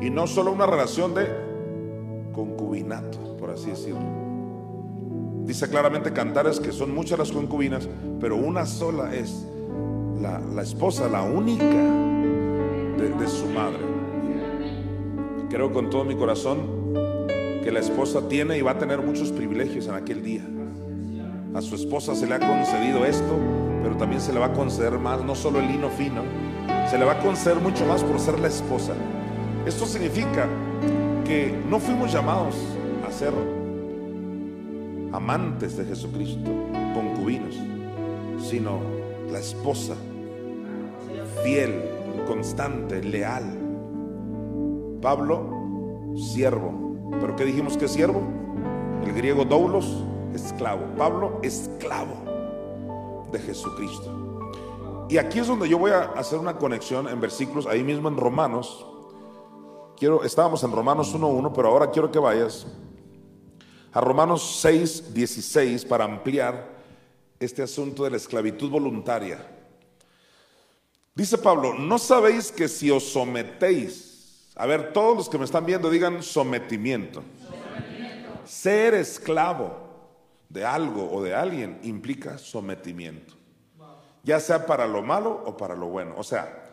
Y 0.00 0.10
no 0.10 0.26
solo 0.26 0.52
una 0.52 0.66
relación 0.66 1.14
de 1.14 1.26
concubinato, 2.32 3.36
por 3.36 3.50
así 3.50 3.70
decirlo. 3.70 4.00
Dice 5.44 5.68
claramente 5.68 6.12
Cantares 6.12 6.60
que 6.60 6.72
son 6.72 6.94
muchas 6.94 7.18
las 7.18 7.32
concubinas, 7.32 7.88
pero 8.20 8.36
una 8.36 8.66
sola 8.66 9.14
es 9.14 9.46
la, 10.20 10.62
esposa, 10.62 11.08
la 11.08 11.22
única 11.22 11.64
de, 11.64 13.10
de 13.18 13.28
su 13.28 13.46
madre. 13.46 13.78
Creo 15.48 15.72
con 15.72 15.88
todo 15.88 16.04
mi 16.04 16.14
corazón 16.14 16.58
que 17.64 17.72
la 17.72 17.80
esposa 17.80 18.28
tiene 18.28 18.58
y 18.58 18.62
va 18.62 18.72
a 18.72 18.78
tener 18.78 19.00
muchos 19.00 19.32
privilegios 19.32 19.86
en 19.88 19.94
aquel 19.94 20.22
día. 20.22 20.42
A 21.54 21.62
su 21.62 21.74
esposa 21.74 22.14
se 22.14 22.26
le 22.26 22.34
ha 22.34 22.38
concedido 22.38 23.04
esto, 23.04 23.34
pero 23.88 24.00
también 24.00 24.20
se 24.20 24.34
le 24.34 24.38
va 24.38 24.46
a 24.46 24.52
conceder 24.52 24.98
más, 24.98 25.24
no 25.24 25.34
solo 25.34 25.60
el 25.60 25.68
lino 25.68 25.88
fino, 25.88 26.20
se 26.90 26.98
le 26.98 27.06
va 27.06 27.12
a 27.12 27.18
conceder 27.20 27.56
mucho 27.58 27.86
más 27.86 28.04
por 28.04 28.20
ser 28.20 28.38
la 28.38 28.48
esposa. 28.48 28.92
Esto 29.64 29.86
significa 29.86 30.46
que 31.24 31.58
no 31.70 31.80
fuimos 31.80 32.12
llamados 32.12 32.54
a 33.08 33.10
ser 33.10 33.32
amantes 35.10 35.78
de 35.78 35.86
Jesucristo, 35.86 36.50
concubinos, 36.92 37.58
sino 38.46 38.80
la 39.32 39.38
esposa, 39.38 39.94
fiel, 41.42 41.82
constante, 42.26 43.02
leal. 43.02 43.58
Pablo, 45.00 46.12
siervo. 46.14 46.98
¿Pero 47.22 47.36
qué 47.36 47.46
dijimos 47.46 47.78
que 47.78 47.88
siervo? 47.88 48.20
El 49.02 49.14
griego 49.14 49.46
doulos, 49.46 50.04
esclavo. 50.34 50.82
Pablo, 50.98 51.40
esclavo 51.42 52.37
de 53.30 53.38
Jesucristo. 53.38 54.28
Y 55.08 55.16
aquí 55.16 55.38
es 55.38 55.46
donde 55.46 55.68
yo 55.68 55.78
voy 55.78 55.90
a 55.90 56.02
hacer 56.16 56.38
una 56.38 56.56
conexión 56.56 57.08
en 57.08 57.20
versículos, 57.20 57.66
ahí 57.66 57.82
mismo 57.82 58.08
en 58.08 58.16
Romanos. 58.16 58.84
Quiero, 59.96 60.22
estábamos 60.22 60.62
en 60.62 60.72
Romanos 60.72 61.14
1.1, 61.14 61.52
pero 61.54 61.68
ahora 61.68 61.90
quiero 61.90 62.10
que 62.10 62.18
vayas 62.18 62.66
a 63.92 64.00
Romanos 64.00 64.58
6, 64.60 65.14
16 65.14 65.84
para 65.86 66.04
ampliar 66.04 66.76
este 67.40 67.62
asunto 67.62 68.04
de 68.04 68.10
la 68.10 68.16
esclavitud 68.18 68.70
voluntaria. 68.70 69.44
Dice 71.14 71.38
Pablo, 71.38 71.74
¿no 71.74 71.98
sabéis 71.98 72.52
que 72.52 72.68
si 72.68 72.90
os 72.90 73.04
sometéis, 73.04 74.52
a 74.54 74.66
ver, 74.66 74.92
todos 74.92 75.16
los 75.16 75.28
que 75.28 75.38
me 75.38 75.44
están 75.44 75.64
viendo 75.64 75.88
digan 75.88 76.22
sometimiento. 76.22 77.22
Ser 78.44 78.94
esclavo 78.94 79.87
de 80.48 80.64
algo 80.64 81.10
o 81.12 81.22
de 81.22 81.34
alguien 81.34 81.78
implica 81.82 82.38
sometimiento, 82.38 83.34
ya 84.22 84.40
sea 84.40 84.66
para 84.66 84.86
lo 84.86 85.02
malo 85.02 85.42
o 85.46 85.56
para 85.56 85.74
lo 85.74 85.86
bueno. 85.86 86.14
O 86.16 86.24
sea, 86.24 86.64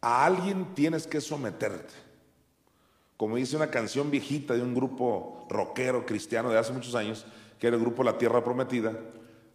a 0.00 0.24
alguien 0.24 0.74
tienes 0.74 1.06
que 1.06 1.20
someterte. 1.20 1.94
Como 3.16 3.36
dice 3.36 3.56
una 3.56 3.70
canción 3.70 4.10
viejita 4.10 4.54
de 4.54 4.62
un 4.62 4.74
grupo 4.74 5.46
rockero 5.48 6.04
cristiano 6.04 6.50
de 6.50 6.58
hace 6.58 6.72
muchos 6.72 6.94
años, 6.94 7.26
que 7.58 7.66
era 7.66 7.76
el 7.76 7.82
grupo 7.82 8.04
La 8.04 8.18
Tierra 8.18 8.44
Prometida, 8.44 8.92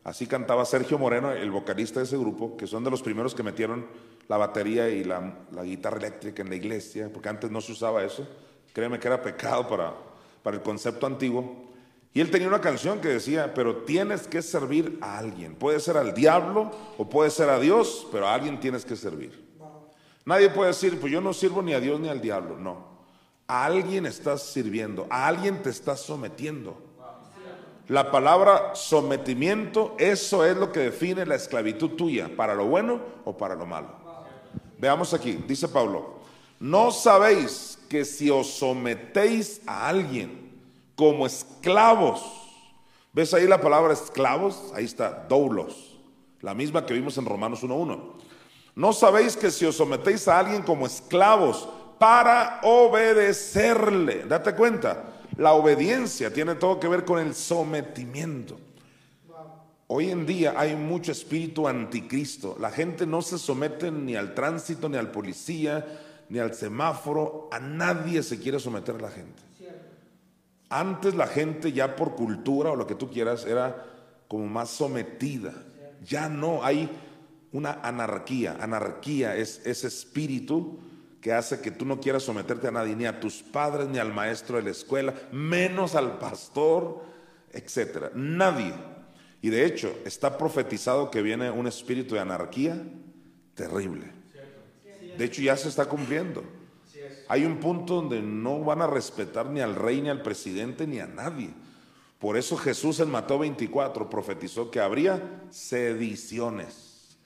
Así 0.04 0.26
cantaba 0.26 0.66
Sergio 0.66 0.98
Moreno, 0.98 1.32
el 1.32 1.52
vocalista 1.52 2.00
de 2.00 2.06
ese 2.06 2.18
grupo, 2.18 2.58
que 2.58 2.66
son 2.66 2.84
de 2.84 2.90
los 2.90 3.04
primeros 3.04 3.36
que 3.36 3.44
metieron 3.44 3.86
la 4.28 4.38
batería 4.38 4.90
y 4.90 5.04
la, 5.04 5.36
guitarra 5.64 5.98
eléctrica 5.98 6.42
en 6.42 6.50
la 6.50 6.56
iglesia, 6.56 7.10
porque 7.14 7.30
antes 7.30 7.52
no 7.52 7.62
se 7.62 7.72
usaba 7.74 8.04
eso. 8.04 8.28
Créeme 8.74 9.00
que 9.00 9.08
era 9.08 9.22
pecado 9.22 9.68
para, 9.68 9.94
para 10.42 10.58
el 10.58 10.64
concepto 10.64 11.06
antiguo. 11.06 11.71
Y 12.14 12.20
él 12.20 12.30
tenía 12.30 12.50
una 12.50 12.60
canción 12.60 13.00
que 13.00 13.08
decía, 13.08 13.54
pero 13.54 13.78
tienes 13.84 14.28
que 14.28 14.42
servir 14.42 14.98
a 15.02 15.18
alguien. 15.18 15.56
Puede 15.56 15.80
ser 15.80 15.96
al 15.96 16.14
diablo 16.14 16.72
o 16.98 17.10
puede 17.10 17.30
ser 17.30 17.50
a 17.50 17.60
Dios, 17.60 18.08
pero 18.12 18.28
a 18.28 18.34
alguien 18.34 18.60
tienes 18.60 18.84
que 18.84 18.98
servir. 18.98 19.50
Nadie 20.26 20.50
puede 20.50 20.70
decir, 20.70 21.00
pues 21.00 21.12
yo 21.12 21.22
no 21.22 21.34
sirvo 21.34 21.62
ni 21.62 21.74
a 21.74 21.80
Dios 21.80 22.00
ni 22.00 22.10
al 22.10 22.20
diablo. 22.20 22.58
No. 22.58 22.92
A 23.48 23.66
alguien 23.66 24.06
estás 24.06 24.44
sirviendo, 24.44 25.08
a 25.10 25.28
alguien 25.28 25.62
te 25.62 25.70
estás 25.70 26.02
sometiendo. 26.02 26.82
La 27.88 28.12
palabra 28.12 28.76
sometimiento, 28.76 29.96
eso 29.98 30.46
es 30.46 30.56
lo 30.56 30.72
que 30.72 30.82
define 30.82 31.26
la 31.26 31.36
esclavitud 31.36 31.92
tuya, 31.92 32.30
para 32.36 32.56
lo 32.56 32.66
bueno 32.66 33.02
o 33.26 33.36
para 33.36 33.56
lo 33.56 33.66
malo. 33.66 33.90
Veamos 34.78 35.14
aquí, 35.14 35.44
dice 35.48 35.68
Pablo, 35.68 36.20
no 36.60 36.92
sabéis 36.92 37.80
que 37.90 38.06
si 38.06 38.30
os 38.30 38.48
sometéis 38.48 39.62
a 39.66 39.88
alguien 39.88 40.41
como 41.02 41.26
esclavos, 41.26 42.22
¿ves 43.12 43.34
ahí 43.34 43.48
la 43.48 43.60
palabra 43.60 43.92
esclavos? 43.92 44.72
Ahí 44.76 44.86
está, 44.86 45.26
doulos, 45.28 45.98
la 46.42 46.54
misma 46.54 46.86
que 46.86 46.94
vimos 46.94 47.18
en 47.18 47.26
Romanos 47.26 47.64
1.1. 47.64 48.00
No 48.76 48.94
sabéis 48.94 49.36
que 49.36 49.50
si 49.50 49.66
os 49.66 49.78
sometéis 49.78 50.28
a 50.28 50.38
alguien 50.38 50.62
como 50.62 50.86
esclavos 50.86 51.68
para 51.98 52.60
obedecerle, 52.62 54.26
date 54.26 54.54
cuenta, 54.54 55.06
la 55.38 55.54
obediencia 55.54 56.32
tiene 56.32 56.54
todo 56.54 56.80
que 56.80 56.88
ver 56.88 57.04
con 57.04 57.18
el 57.18 57.34
sometimiento. 57.34 58.60
Hoy 59.88 60.12
en 60.12 60.28
día 60.28 60.54
hay 60.56 60.76
mucho 60.76 61.14
espíritu 61.14 61.68
anticristo. 61.68 62.58
La 62.60 62.70
gente 62.70 63.08
no 63.08 63.24
se 63.24 63.40
somete 63.40 63.90
ni 63.90 64.16
al 64.16 64.36
tránsito, 64.36 64.88
ni 64.88 64.98
al 64.98 65.10
policía, 65.10 65.84
ni 66.30 66.38
al 66.38 66.54
semáforo. 66.54 67.50
A 67.52 67.60
nadie 67.60 68.22
se 68.22 68.40
quiere 68.40 68.60
someter 68.60 69.02
la 69.02 69.10
gente. 69.10 69.51
Antes 70.72 71.16
la 71.16 71.28
gente 71.28 71.74
ya 71.74 71.96
por 71.96 72.16
cultura 72.16 72.72
o 72.72 72.76
lo 72.76 72.88
que 72.88 72.96
tú 72.96 73.12
quieras 73.12 73.46
era 73.46 73.86
como 74.28 74.48
más 74.48 74.70
sometida. 74.70 75.54
Ya 76.04 76.30
no, 76.30 76.64
hay 76.64 76.90
una 77.52 77.74
anarquía. 77.84 78.58
Anarquía 78.60 79.36
es 79.36 79.62
ese 79.66 79.88
espíritu 79.88 80.80
que 81.20 81.34
hace 81.34 81.60
que 81.60 81.72
tú 81.72 81.86
no 81.86 82.00
quieras 82.00 82.24
someterte 82.24 82.70
a 82.70 82.72
nadie, 82.72 82.96
ni 82.96 83.06
a 83.06 83.20
tus 83.20 83.44
padres, 83.44 83.90
ni 83.90 84.00
al 84.00 84.14
maestro 84.14 84.56
de 84.58 84.64
la 84.64 84.72
escuela, 84.72 85.14
menos 85.32 85.96
al 85.96 86.18
pastor, 86.18 87.04
etcétera. 87.52 88.12
Nadie. 88.16 88.74
Y 89.42 89.50
de 89.50 89.66
hecho, 89.66 89.94
está 90.06 90.38
profetizado 90.38 91.12
que 91.12 91.22
viene 91.22 91.52
un 91.52 91.68
espíritu 91.68 92.16
de 92.16 92.22
anarquía 92.22 92.82
terrible. 93.56 94.06
De 95.18 95.26
hecho, 95.26 95.42
ya 95.42 95.58
se 95.58 95.68
está 95.68 95.86
cumpliendo. 95.86 96.44
Hay 97.32 97.46
un 97.46 97.62
punto 97.62 97.96
donde 97.96 98.22
no 98.22 98.60
van 98.60 98.82
a 98.82 98.88
respetar 98.88 99.46
ni 99.46 99.62
al 99.62 99.74
rey, 99.74 100.02
ni 100.02 100.10
al 100.10 100.22
presidente, 100.22 100.86
ni 100.86 101.00
a 101.00 101.08
nadie. 101.08 101.54
Por 102.20 102.36
eso 102.36 102.58
Jesús 102.58 103.00
en 103.00 103.10
Mateo 103.10 103.40
24 103.40 104.10
profetizó 104.10 104.70
que 104.70 104.82
habría 104.82 105.46
sediciones. 105.50 107.18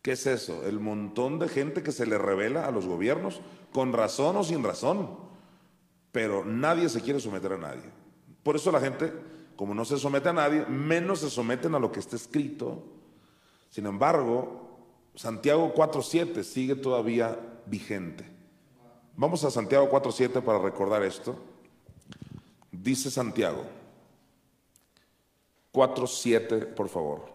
¿Qué 0.00 0.12
es 0.12 0.28
eso? 0.28 0.64
El 0.64 0.78
montón 0.78 1.40
de 1.40 1.48
gente 1.48 1.82
que 1.82 1.90
se 1.90 2.06
le 2.06 2.18
revela 2.18 2.68
a 2.68 2.70
los 2.70 2.86
gobiernos, 2.86 3.40
con 3.72 3.92
razón 3.92 4.36
o 4.36 4.44
sin 4.44 4.62
razón. 4.62 5.18
Pero 6.12 6.44
nadie 6.44 6.88
se 6.88 7.00
quiere 7.00 7.18
someter 7.18 7.54
a 7.54 7.58
nadie. 7.58 7.90
Por 8.44 8.54
eso 8.54 8.70
la 8.70 8.78
gente, 8.78 9.12
como 9.56 9.74
no 9.74 9.84
se 9.84 9.98
somete 9.98 10.28
a 10.28 10.34
nadie, 10.34 10.66
menos 10.66 11.18
se 11.18 11.30
someten 11.30 11.74
a 11.74 11.80
lo 11.80 11.90
que 11.90 11.98
está 11.98 12.14
escrito. 12.14 12.84
Sin 13.70 13.86
embargo, 13.86 14.78
Santiago 15.16 15.74
4.7 15.74 16.44
sigue 16.44 16.76
todavía 16.76 17.36
vigente. 17.66 18.37
Vamos 19.18 19.44
a 19.44 19.50
Santiago 19.50 19.90
4.7 19.90 20.42
para 20.42 20.58
recordar 20.58 21.02
esto. 21.02 21.36
Dice 22.72 23.10
Santiago 23.10 23.64
4.7, 25.72 26.72
por 26.74 26.88
favor. 26.88 27.26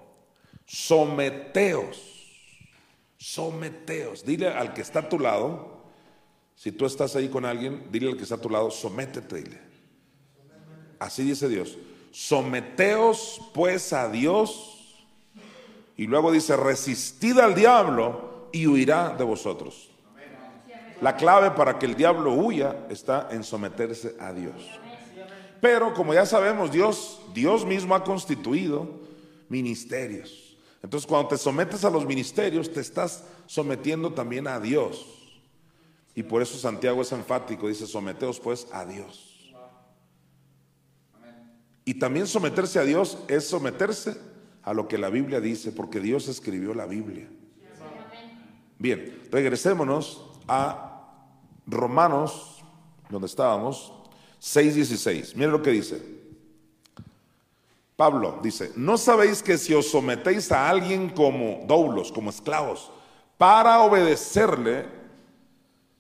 Someteos 0.66 2.14
someteos. 3.24 4.26
Dile 4.26 4.50
al 4.50 4.74
que 4.74 4.82
está 4.82 5.00
a 5.00 5.10
tu 5.10 5.18
lado, 5.18 5.82
si 6.56 6.74
tú 6.74 6.86
estás 6.86 7.16
ahí 7.16 7.30
con 7.30 7.46
alguien, 7.46 7.88
dile 7.90 8.10
al 8.10 8.18
que 8.18 8.24
está 8.24 8.36
a 8.36 8.42
tu 8.42 8.50
lado, 8.50 8.70
sométete, 8.70 9.36
dile. 9.38 9.62
Así 11.00 11.24
dice 11.24 11.48
Dios. 11.48 11.78
Someteos 12.12 13.42
pues 13.54 13.94
a 13.94 14.10
Dios. 14.10 15.06
Y 15.96 16.08
luego 16.08 16.32
dice, 16.32 16.58
resistid 16.58 17.40
al 17.40 17.56
diablo 17.56 18.50
y 18.52 18.68
huirá 18.68 19.16
de 19.16 19.24
vosotros. 19.24 19.90
La 21.04 21.18
clave 21.18 21.52
para 21.52 21.78
que 21.78 21.86
el 21.86 21.96
diablo 21.96 22.32
huya 22.34 22.88
está 22.90 23.28
en 23.30 23.44
someterse 23.44 24.16
a 24.22 24.32
Dios. 24.32 24.56
Pero 25.60 25.94
como 25.94 26.14
ya 26.14 26.26
sabemos, 26.26 26.72
Dios, 26.72 27.20
Dios 27.34 27.66
mismo 27.66 27.94
ha 27.94 28.06
constituido 28.06 29.02
ministerios. 29.50 30.56
Entonces, 30.82 31.06
cuando 31.06 31.28
te 31.28 31.38
sometes 31.38 31.84
a 31.84 31.90
los 31.90 32.06
ministerios, 32.06 32.72
te 32.72 32.80
estás 32.80 33.26
sometiendo 33.48 34.14
también 34.14 34.48
a 34.48 34.62
Dios. 34.62 35.06
Y 36.16 36.24
por 36.24 36.42
eso 36.42 36.58
Santiago 36.58 37.02
es 37.02 37.12
enfático, 37.12 37.68
dice, 37.68 37.86
someteos 37.86 38.40
pues 38.40 38.66
a 38.72 38.86
Dios. 38.86 39.54
Y 41.84 41.96
también 41.96 42.28
someterse 42.28 42.80
a 42.80 42.86
Dios 42.86 43.18
es 43.28 43.46
someterse 43.46 44.16
a 44.62 44.74
lo 44.74 44.88
que 44.88 44.98
la 44.98 45.10
Biblia 45.10 45.42
dice, 45.42 45.74
porque 45.74 46.00
Dios 46.00 46.30
escribió 46.30 46.74
la 46.74 46.86
Biblia. 46.86 47.28
Bien, 48.80 49.22
regresémonos 49.30 50.30
a 50.48 50.93
Romanos, 51.66 52.64
donde 53.10 53.28
estábamos. 53.28 53.94
6:16. 54.40 55.36
Mire 55.36 55.52
lo 55.52 55.62
que 55.62 55.72
dice. 55.72 56.14
Pablo 57.96 58.40
dice, 58.42 58.72
¿no 58.76 58.98
sabéis 58.98 59.44
que 59.44 59.58
si 59.58 59.74
os 59.74 59.90
sometéis 59.90 60.52
a 60.52 60.68
alguien 60.68 61.10
como 61.10 61.64
doulos, 61.68 62.12
como 62.12 62.32
esclavos, 62.32 62.92
para 63.38 63.82
obedecerle, 63.82 64.88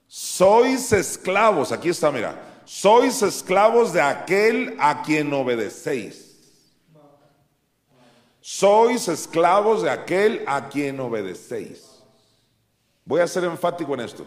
sois 0.07 0.91
esclavos? 0.91 1.71
Aquí 1.71 1.89
está, 1.89 2.11
mira, 2.11 2.61
sois 2.65 3.21
esclavos 3.21 3.93
de 3.93 4.01
aquel 4.01 4.75
a 4.79 5.03
quien 5.03 5.31
obedecéis. 5.33 6.31
Sois 8.41 9.07
esclavos 9.07 9.83
de 9.83 9.89
aquel 9.89 10.43
a 10.47 10.67
quien 10.67 10.99
obedecéis. 10.99 12.03
Voy 13.05 13.21
a 13.21 13.27
ser 13.27 13.45
enfático 13.45 13.93
en 13.93 14.01
esto. 14.01 14.25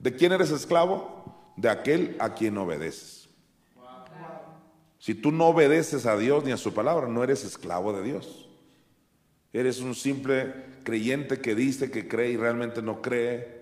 ¿De 0.00 0.14
quién 0.14 0.32
eres 0.32 0.50
esclavo? 0.50 1.52
De 1.56 1.68
aquel 1.68 2.16
a 2.18 2.34
quien 2.34 2.56
obedeces. 2.58 3.28
Si 4.98 5.14
tú 5.14 5.30
no 5.30 5.46
obedeces 5.48 6.04
a 6.06 6.16
Dios 6.16 6.44
ni 6.44 6.52
a 6.52 6.56
su 6.56 6.74
palabra, 6.74 7.06
no 7.06 7.22
eres 7.22 7.44
esclavo 7.44 7.92
de 7.92 8.02
Dios. 8.02 8.48
Eres 9.52 9.80
un 9.80 9.94
simple 9.94 10.52
creyente 10.82 11.40
que 11.40 11.54
dice 11.54 11.90
que 11.90 12.08
cree 12.08 12.32
y 12.32 12.36
realmente 12.36 12.82
no 12.82 13.00
cree. 13.00 13.60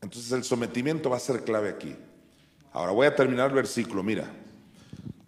Entonces 0.00 0.32
el 0.32 0.42
sometimiento 0.42 1.10
va 1.10 1.18
a 1.18 1.20
ser 1.20 1.44
clave 1.44 1.68
aquí. 1.68 1.94
Ahora 2.72 2.92
voy 2.92 3.06
a 3.06 3.14
terminar 3.14 3.50
el 3.50 3.56
versículo, 3.56 4.02
mira. 4.02 4.30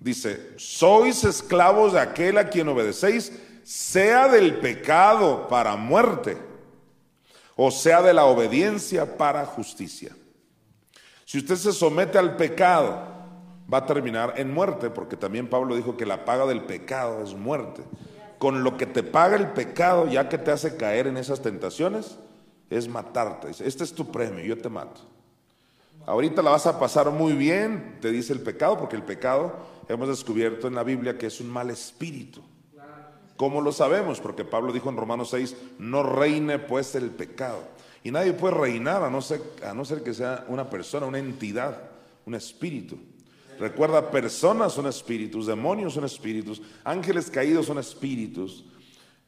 Dice, 0.01 0.53
sois 0.57 1.25
esclavos 1.25 1.93
de 1.93 2.01
aquel 2.01 2.37
a 2.39 2.49
quien 2.49 2.69
obedecéis, 2.69 3.33
sea 3.63 4.29
del 4.29 4.57
pecado 4.57 5.49
para 5.49 5.77
muerte, 5.77 6.37
o 7.57 7.71
sea 7.71 8.03
de 8.03 8.15
la 8.15 8.25
obediencia 8.25 9.17
para 9.17 9.47
justicia. 9.47 10.15
Si 11.25 11.39
usted 11.39 11.57
se 11.57 11.73
somete 11.73 12.19
al 12.19 12.37
pecado, 12.37 13.03
va 13.73 13.79
a 13.79 13.87
terminar 13.87 14.35
en 14.37 14.53
muerte, 14.53 14.91
porque 14.91 15.17
también 15.17 15.49
Pablo 15.49 15.75
dijo 15.77 15.97
que 15.97 16.07
la 16.07 16.25
paga 16.25 16.47
del 16.47 16.65
pecado 16.65 17.23
es 17.23 17.35
muerte. 17.35 17.83
Con 18.39 18.63
lo 18.63 18.77
que 18.77 18.87
te 18.87 19.03
paga 19.03 19.37
el 19.37 19.49
pecado, 19.53 20.07
ya 20.07 20.29
que 20.29 20.39
te 20.39 20.51
hace 20.51 20.77
caer 20.77 21.07
en 21.07 21.17
esas 21.17 21.41
tentaciones, 21.41 22.19
es 22.69 22.89
matarte. 22.89 23.49
Dice, 23.49 23.67
este 23.67 23.85
es 23.85 23.95
tu 23.95 24.11
premio, 24.11 24.45
yo 24.45 24.59
te 24.59 24.69
mato. 24.69 25.01
Ahorita 26.07 26.43
la 26.43 26.51
vas 26.51 26.67
a 26.67 26.79
pasar 26.79 27.11
muy 27.11 27.33
bien, 27.33 27.99
te 28.03 28.11
dice 28.11 28.33
el 28.33 28.41
pecado, 28.41 28.77
porque 28.77 28.97
el 28.97 29.03
pecado 29.03 29.55
hemos 29.89 30.09
descubierto 30.09 30.69
en 30.69 30.75
la 30.75 30.83
Biblia 30.83 31.17
que 31.17 31.27
es 31.27 31.41
un 31.41 31.49
mal 31.49 31.71
espíritu. 31.71 32.43
¿Cómo 33.37 33.61
lo 33.61 33.73
sabemos? 33.73 34.21
Porque 34.21 34.45
Pablo 34.45 34.73
dijo 34.73 34.89
en 34.89 34.97
Romanos 34.97 35.31
6, 35.31 35.57
no 35.79 36.03
reine 36.03 36.59
pues 36.59 36.95
el 36.95 37.11
pecado. 37.11 37.63
Y 38.03 38.11
nadie 38.11 38.33
puede 38.33 38.55
reinar 38.55 39.03
a 39.03 39.11
no 39.11 39.23
ser, 39.23 39.41
a 39.67 39.75
no 39.75 39.85
ser 39.85 40.03
que 40.03 40.15
sea 40.15 40.45
una 40.49 40.69
persona, 40.69 41.07
una 41.07 41.19
entidad, 41.19 41.91
un 42.27 42.35
espíritu. 42.35 42.99
Recuerda, 43.59 44.11
personas 44.11 44.73
son 44.73 44.87
espíritus, 44.87 45.47
demonios 45.47 45.95
son 45.95 46.05
espíritus, 46.05 46.61
ángeles 46.85 47.31
caídos 47.31 47.67
son 47.67 47.79
espíritus. 47.79 48.65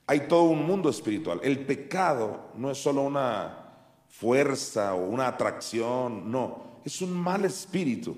Hay 0.06 0.20
todo 0.28 0.42
un 0.44 0.66
mundo 0.66 0.88
espiritual. 0.88 1.40
El 1.42 1.60
pecado 1.60 2.50
no 2.56 2.70
es 2.70 2.78
solo 2.78 3.02
una 3.02 3.66
fuerza 4.08 4.94
o 4.94 5.08
una 5.08 5.28
atracción, 5.28 6.30
no, 6.30 6.80
es 6.84 7.02
un 7.02 7.12
mal 7.12 7.44
espíritu. 7.44 8.16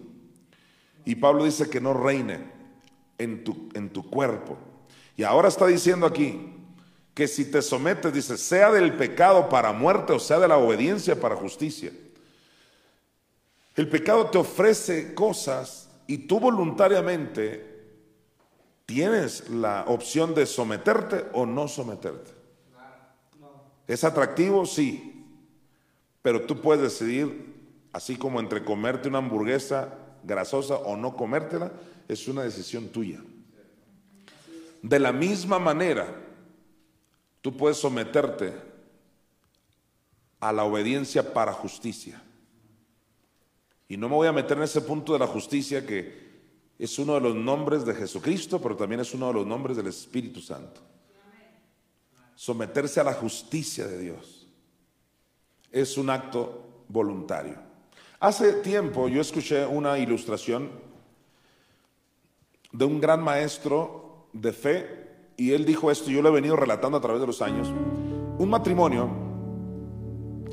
Y 1.04 1.14
Pablo 1.14 1.44
dice 1.44 1.70
que 1.70 1.80
no 1.80 1.94
reine 1.94 2.52
en 3.16 3.42
tu, 3.42 3.68
en 3.74 3.90
tu 3.90 4.08
cuerpo. 4.08 4.58
Y 5.18 5.24
ahora 5.24 5.48
está 5.48 5.66
diciendo 5.66 6.06
aquí 6.06 6.54
que 7.12 7.26
si 7.26 7.50
te 7.50 7.60
sometes, 7.60 8.12
dice, 8.12 8.38
sea 8.38 8.70
del 8.70 8.96
pecado 8.96 9.48
para 9.48 9.72
muerte 9.72 10.12
o 10.12 10.20
sea 10.20 10.38
de 10.38 10.46
la 10.46 10.56
obediencia 10.56 11.20
para 11.20 11.34
justicia. 11.34 11.90
El 13.74 13.88
pecado 13.88 14.30
te 14.30 14.38
ofrece 14.38 15.14
cosas 15.14 15.90
y 16.06 16.18
tú 16.18 16.38
voluntariamente 16.38 17.84
tienes 18.86 19.50
la 19.50 19.86
opción 19.88 20.36
de 20.36 20.46
someterte 20.46 21.24
o 21.32 21.44
no 21.44 21.66
someterte. 21.66 22.30
¿Es 23.88 24.04
atractivo? 24.04 24.66
Sí. 24.66 25.26
Pero 26.22 26.42
tú 26.42 26.60
puedes 26.60 26.80
decidir, 26.80 27.56
así 27.92 28.14
como 28.14 28.38
entre 28.38 28.64
comerte 28.64 29.08
una 29.08 29.18
hamburguesa 29.18 29.98
grasosa 30.22 30.76
o 30.76 30.96
no 30.96 31.16
comértela, 31.16 31.72
es 32.06 32.28
una 32.28 32.44
decisión 32.44 32.90
tuya. 32.90 33.18
De 34.82 34.98
la 34.98 35.12
misma 35.12 35.58
manera, 35.58 36.06
tú 37.40 37.56
puedes 37.56 37.78
someterte 37.78 38.54
a 40.40 40.52
la 40.52 40.64
obediencia 40.64 41.32
para 41.32 41.52
justicia. 41.52 42.22
Y 43.88 43.96
no 43.96 44.08
me 44.08 44.14
voy 44.14 44.28
a 44.28 44.32
meter 44.32 44.56
en 44.56 44.64
ese 44.64 44.82
punto 44.82 45.14
de 45.14 45.18
la 45.18 45.26
justicia 45.26 45.84
que 45.84 46.28
es 46.78 46.98
uno 46.98 47.14
de 47.14 47.20
los 47.20 47.34
nombres 47.34 47.84
de 47.84 47.94
Jesucristo, 47.94 48.60
pero 48.60 48.76
también 48.76 49.00
es 49.00 49.12
uno 49.14 49.28
de 49.28 49.34
los 49.34 49.46
nombres 49.46 49.76
del 49.76 49.88
Espíritu 49.88 50.40
Santo. 50.40 50.80
Someterse 52.36 53.00
a 53.00 53.04
la 53.04 53.14
justicia 53.14 53.86
de 53.86 53.98
Dios 53.98 54.46
es 55.72 55.98
un 55.98 56.08
acto 56.08 56.84
voluntario. 56.88 57.56
Hace 58.20 58.52
tiempo 58.54 59.08
yo 59.08 59.20
escuché 59.20 59.66
una 59.66 59.98
ilustración 59.98 60.70
de 62.70 62.84
un 62.84 63.00
gran 63.00 63.22
maestro 63.22 64.07
de 64.32 64.52
fe 64.52 64.86
y 65.36 65.52
él 65.52 65.64
dijo 65.64 65.90
esto, 65.90 66.10
yo 66.10 66.20
lo 66.20 66.30
he 66.30 66.32
venido 66.32 66.56
relatando 66.56 66.98
a 66.98 67.00
través 67.00 67.20
de 67.20 67.26
los 67.26 67.40
años. 67.42 67.72
Un 68.38 68.50
matrimonio 68.50 69.08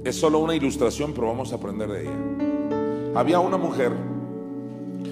es 0.04 0.16
solo 0.16 0.40
una 0.40 0.56
ilustración, 0.56 1.14
pero 1.14 1.28
vamos 1.28 1.52
a 1.52 1.56
aprender 1.56 1.90
de 1.90 2.02
ella. 2.04 3.20
Había 3.20 3.40
una 3.40 3.58
mujer, 3.58 3.92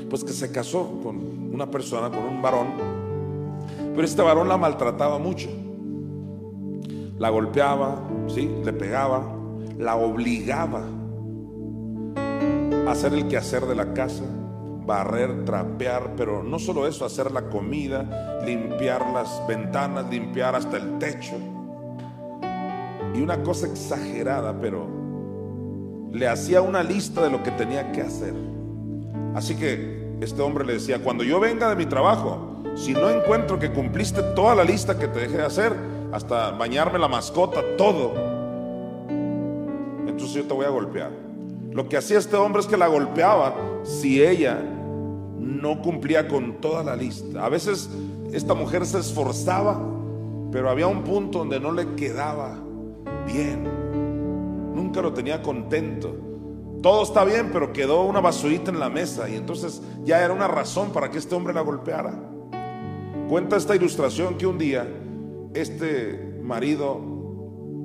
pues 0.10 0.24
que 0.24 0.34
se 0.34 0.52
casó 0.52 1.00
con 1.02 1.52
una 1.54 1.70
persona, 1.72 2.10
con 2.10 2.24
un 2.24 2.42
varón, 2.42 2.68
pero 3.96 4.06
este 4.06 4.22
varón 4.22 4.48
la 4.48 4.58
maltrataba 4.58 5.18
mucho. 5.18 5.50
La 7.18 7.30
golpeaba, 7.30 8.08
¿sí? 8.28 8.50
le 8.64 8.74
pegaba, 8.74 9.24
la 9.80 9.96
obligaba 9.96 10.84
hacer 12.88 13.14
el 13.14 13.28
quehacer 13.28 13.66
de 13.66 13.76
la 13.76 13.94
casa, 13.94 14.24
barrer, 14.86 15.46
trapear, 15.46 16.14
pero 16.18 16.44
no 16.44 16.60
solo 16.60 16.88
eso, 16.88 17.06
hacer 17.06 17.32
la 17.32 17.44
comida, 17.50 18.42
limpiar 18.46 19.10
las 19.12 19.42
ventanas, 19.48 20.10
limpiar 20.10 20.56
hasta 20.56 20.78
el 20.78 21.00
techo. 21.00 21.36
Y 23.16 23.22
una 23.22 23.44
cosa 23.44 23.68
exagerada, 23.68 24.60
pero 24.60 24.88
le 26.12 26.28
hacía 26.28 26.62
una 26.62 26.84
lista 26.84 27.24
de 27.24 27.30
lo 27.30 27.44
que 27.44 27.52
tenía 27.52 27.92
que 27.92 28.02
hacer. 28.02 28.34
Así 29.36 29.56
que 29.56 30.16
este 30.22 30.42
hombre 30.42 30.66
le 30.66 30.74
decía, 30.74 31.00
cuando 31.00 31.24
yo 31.24 31.40
venga 31.40 31.70
de 31.70 31.76
mi 31.76 31.86
trabajo, 31.86 32.62
si 32.76 32.94
no 32.94 33.10
encuentro 33.10 33.60
que 33.60 33.72
cumpliste 33.72 34.22
toda 34.36 34.56
la 34.56 34.64
lista 34.64 34.98
que 34.98 35.08
te 35.08 35.20
dejé 35.20 35.38
de 35.38 35.46
hacer, 35.46 35.74
hasta 36.12 36.52
bañarme 36.52 37.00
la 37.00 37.08
mascota, 37.08 37.62
todo, 37.78 38.14
entonces 40.08 40.36
yo 40.36 40.44
te 40.44 40.54
voy 40.54 40.66
a 40.66 40.70
golpear. 40.70 41.12
Lo 41.72 41.90
que 41.90 41.98
hacía 41.98 42.20
este 42.20 42.36
hombre 42.36 42.62
es 42.62 42.68
que 42.68 42.78
la 42.78 42.88
golpeaba 42.88 43.56
si 43.84 44.24
ella 44.24 44.60
no 45.44 45.82
cumplía 45.82 46.28
con 46.28 46.62
toda 46.62 46.84
la 46.84 46.96
lista. 46.96 47.46
A 47.46 47.50
veces 47.50 47.90
esta 48.32 48.54
mujer 48.54 48.86
se 48.86 49.00
esforzaba, 49.00 49.80
pero 50.52 50.70
había 50.70 50.88
un 50.88 51.04
punto 51.04 51.40
donde 51.40 51.60
no 51.60 51.72
le 51.72 51.96
quedaba 51.96 52.60
bien. 53.28 53.64
Nunca 54.74 55.02
lo 55.02 55.14
tenía 55.14 55.42
contento. 55.42 56.16
Todo 56.82 57.04
está 57.04 57.24
bien, 57.24 57.50
pero 57.54 57.72
quedó 57.72 58.04
una 58.04 58.20
basurita 58.20 58.72
en 58.72 58.80
la 58.80 58.90
mesa 58.90 59.30
y 59.30 59.36
entonces 59.36 59.82
ya 60.04 60.24
era 60.24 60.34
una 60.34 60.48
razón 60.48 60.92
para 60.92 61.10
que 61.10 61.18
este 61.18 61.36
hombre 61.36 61.54
la 61.54 61.62
golpeara. 61.62 62.14
Cuenta 63.30 63.56
esta 63.56 63.76
ilustración 63.76 64.38
que 64.38 64.48
un 64.48 64.58
día 64.58 64.88
este 65.54 66.40
marido 66.42 67.00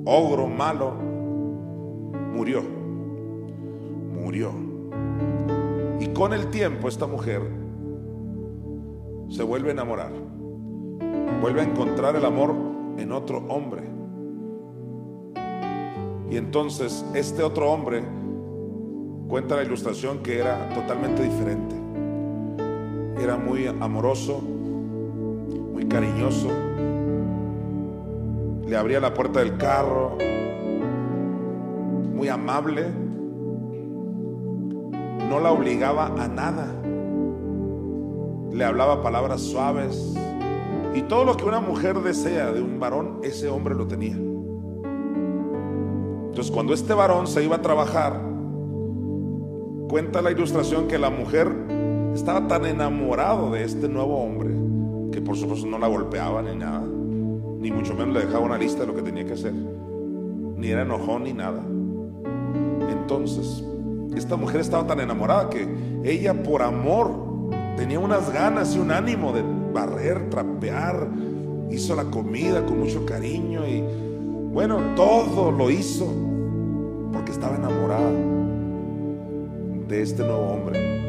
ogro 0.05 0.47
malo 0.47 0.95
murió 2.33 2.79
murió. 4.19 4.68
Y 5.99 6.07
con 6.07 6.33
el 6.33 6.47
tiempo 6.49 6.87
esta 6.87 7.07
mujer 7.07 7.41
se 9.29 9.43
vuelve 9.43 9.69
a 9.69 9.71
enamorar, 9.73 10.11
vuelve 11.41 11.61
a 11.61 11.63
encontrar 11.63 12.15
el 12.15 12.23
amor 12.23 12.55
en 12.97 13.11
otro 13.11 13.39
hombre. 13.49 13.83
Y 16.31 16.37
entonces 16.37 17.05
este 17.13 17.43
otro 17.43 17.71
hombre 17.71 18.01
cuenta 19.27 19.57
la 19.57 19.63
ilustración 19.63 20.19
que 20.19 20.39
era 20.39 20.69
totalmente 20.69 21.23
diferente. 21.23 21.75
Era 23.21 23.35
muy 23.35 23.67
amoroso, 23.67 24.39
muy 24.39 25.85
cariñoso. 25.85 26.47
Le 28.65 28.77
abría 28.77 29.01
la 29.01 29.13
puerta 29.13 29.39
del 29.39 29.57
carro, 29.57 30.17
muy 32.15 32.29
amable 32.29 33.08
no 35.29 35.39
la 35.39 35.51
obligaba 35.51 36.07
a 36.17 36.27
nada. 36.27 36.73
Le 38.51 38.65
hablaba 38.65 39.03
palabras 39.03 39.41
suaves. 39.41 40.15
Y 40.95 41.03
todo 41.03 41.23
lo 41.23 41.37
que 41.37 41.45
una 41.45 41.59
mujer 41.59 41.99
desea 41.99 42.51
de 42.51 42.61
un 42.61 42.79
varón, 42.79 43.19
ese 43.21 43.47
hombre 43.47 43.75
lo 43.75 43.87
tenía. 43.87 44.15
Entonces 46.29 46.51
cuando 46.51 46.73
este 46.73 46.93
varón 46.93 47.27
se 47.27 47.43
iba 47.43 47.57
a 47.57 47.61
trabajar, 47.61 48.19
cuenta 49.87 50.21
la 50.21 50.31
ilustración 50.31 50.87
que 50.87 50.97
la 50.97 51.11
mujer 51.11 51.53
estaba 52.15 52.47
tan 52.47 52.65
enamorado 52.65 53.51
de 53.51 53.63
este 53.63 53.87
nuevo 53.87 54.17
hombre 54.17 54.49
que 55.11 55.21
por 55.21 55.35
supuesto 55.37 55.67
no 55.67 55.77
la 55.77 55.87
golpeaba 55.87 56.41
ni 56.41 56.55
nada, 56.55 56.81
ni 56.81 57.71
mucho 57.71 57.93
menos 57.93 58.13
le 58.13 58.25
dejaba 58.25 58.45
una 58.45 58.57
lista 58.57 58.81
de 58.81 58.87
lo 58.87 58.95
que 58.95 59.01
tenía 59.01 59.25
que 59.25 59.33
hacer, 59.33 59.53
ni 59.53 60.67
era 60.67 60.83
enojón 60.83 61.23
ni 61.23 61.33
nada. 61.33 61.63
Entonces, 62.89 63.63
esta 64.15 64.35
mujer 64.35 64.61
estaba 64.61 64.85
tan 64.87 64.99
enamorada 64.99 65.49
que 65.49 65.67
ella 66.03 66.43
por 66.43 66.61
amor 66.61 67.11
tenía 67.77 67.99
unas 67.99 68.31
ganas 68.31 68.75
y 68.75 68.79
un 68.79 68.91
ánimo 68.91 69.31
de 69.31 69.43
barrer, 69.73 70.29
trapear, 70.29 71.07
hizo 71.69 71.95
la 71.95 72.05
comida 72.05 72.65
con 72.65 72.79
mucho 72.79 73.05
cariño 73.05 73.65
y 73.67 73.83
bueno, 74.51 74.95
todo 74.95 75.51
lo 75.51 75.69
hizo 75.69 76.11
porque 77.13 77.31
estaba 77.31 77.55
enamorada 77.55 78.11
de 79.87 80.01
este 80.01 80.23
nuevo 80.23 80.47
hombre. 80.47 80.99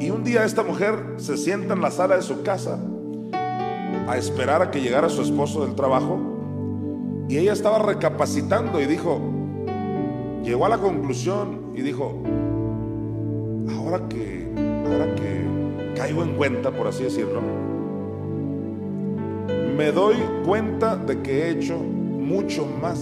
Y 0.00 0.10
un 0.10 0.24
día 0.24 0.44
esta 0.44 0.62
mujer 0.62 0.94
se 1.18 1.36
sienta 1.36 1.74
en 1.74 1.82
la 1.82 1.90
sala 1.90 2.16
de 2.16 2.22
su 2.22 2.42
casa 2.42 2.78
a 4.08 4.16
esperar 4.16 4.62
a 4.62 4.70
que 4.70 4.80
llegara 4.80 5.08
su 5.08 5.22
esposo 5.22 5.66
del 5.66 5.74
trabajo 5.74 6.18
y 7.28 7.36
ella 7.36 7.52
estaba 7.52 7.78
recapacitando 7.78 8.80
y 8.80 8.86
dijo, 8.86 9.20
llegó 10.42 10.66
a 10.66 10.68
la 10.68 10.78
conclusión 10.78 11.72
y 11.74 11.82
dijo, 11.82 12.22
ahora 13.76 14.08
que, 14.08 14.48
ahora 14.86 15.14
que 15.14 15.94
caigo 15.96 16.22
en 16.22 16.34
cuenta, 16.36 16.70
por 16.70 16.86
así 16.86 17.04
decirlo, 17.04 17.40
me 19.76 19.92
doy 19.92 20.16
cuenta 20.44 20.96
de 20.96 21.20
que 21.22 21.44
he 21.44 21.50
hecho 21.50 21.78
mucho 21.78 22.66
más 22.80 22.98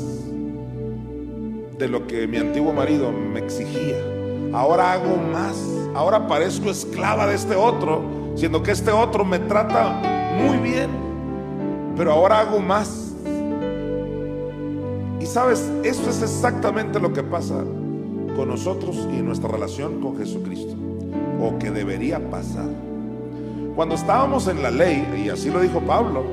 de 1.78 1.88
lo 1.88 2.06
que 2.06 2.26
mi 2.26 2.38
antiguo 2.38 2.72
marido 2.72 3.12
me 3.12 3.40
exigía. 3.40 3.96
Ahora 4.52 4.92
hago 4.92 5.16
más, 5.16 5.56
ahora 5.94 6.26
parezco 6.26 6.70
esclava 6.70 7.26
de 7.26 7.34
este 7.34 7.54
otro, 7.54 8.02
siendo 8.34 8.62
que 8.62 8.72
este 8.72 8.90
otro 8.90 9.24
me 9.24 9.38
trata 9.38 10.00
muy 10.38 10.56
bien, 10.58 10.88
pero 11.96 12.12
ahora 12.12 12.40
hago 12.40 12.58
más. 12.58 13.07
Sabes, 15.28 15.70
eso 15.84 16.08
es 16.08 16.22
exactamente 16.22 16.98
lo 16.98 17.12
que 17.12 17.22
pasa 17.22 17.62
con 18.34 18.48
nosotros 18.48 19.06
y 19.12 19.20
nuestra 19.20 19.50
relación 19.50 20.00
con 20.00 20.16
Jesucristo, 20.16 20.74
o 21.38 21.58
que 21.58 21.70
debería 21.70 22.18
pasar. 22.30 22.64
Cuando 23.76 23.94
estábamos 23.94 24.48
en 24.48 24.62
la 24.62 24.70
ley, 24.70 25.06
y 25.22 25.28
así 25.28 25.50
lo 25.50 25.60
dijo 25.60 25.80
Pablo, 25.80 26.24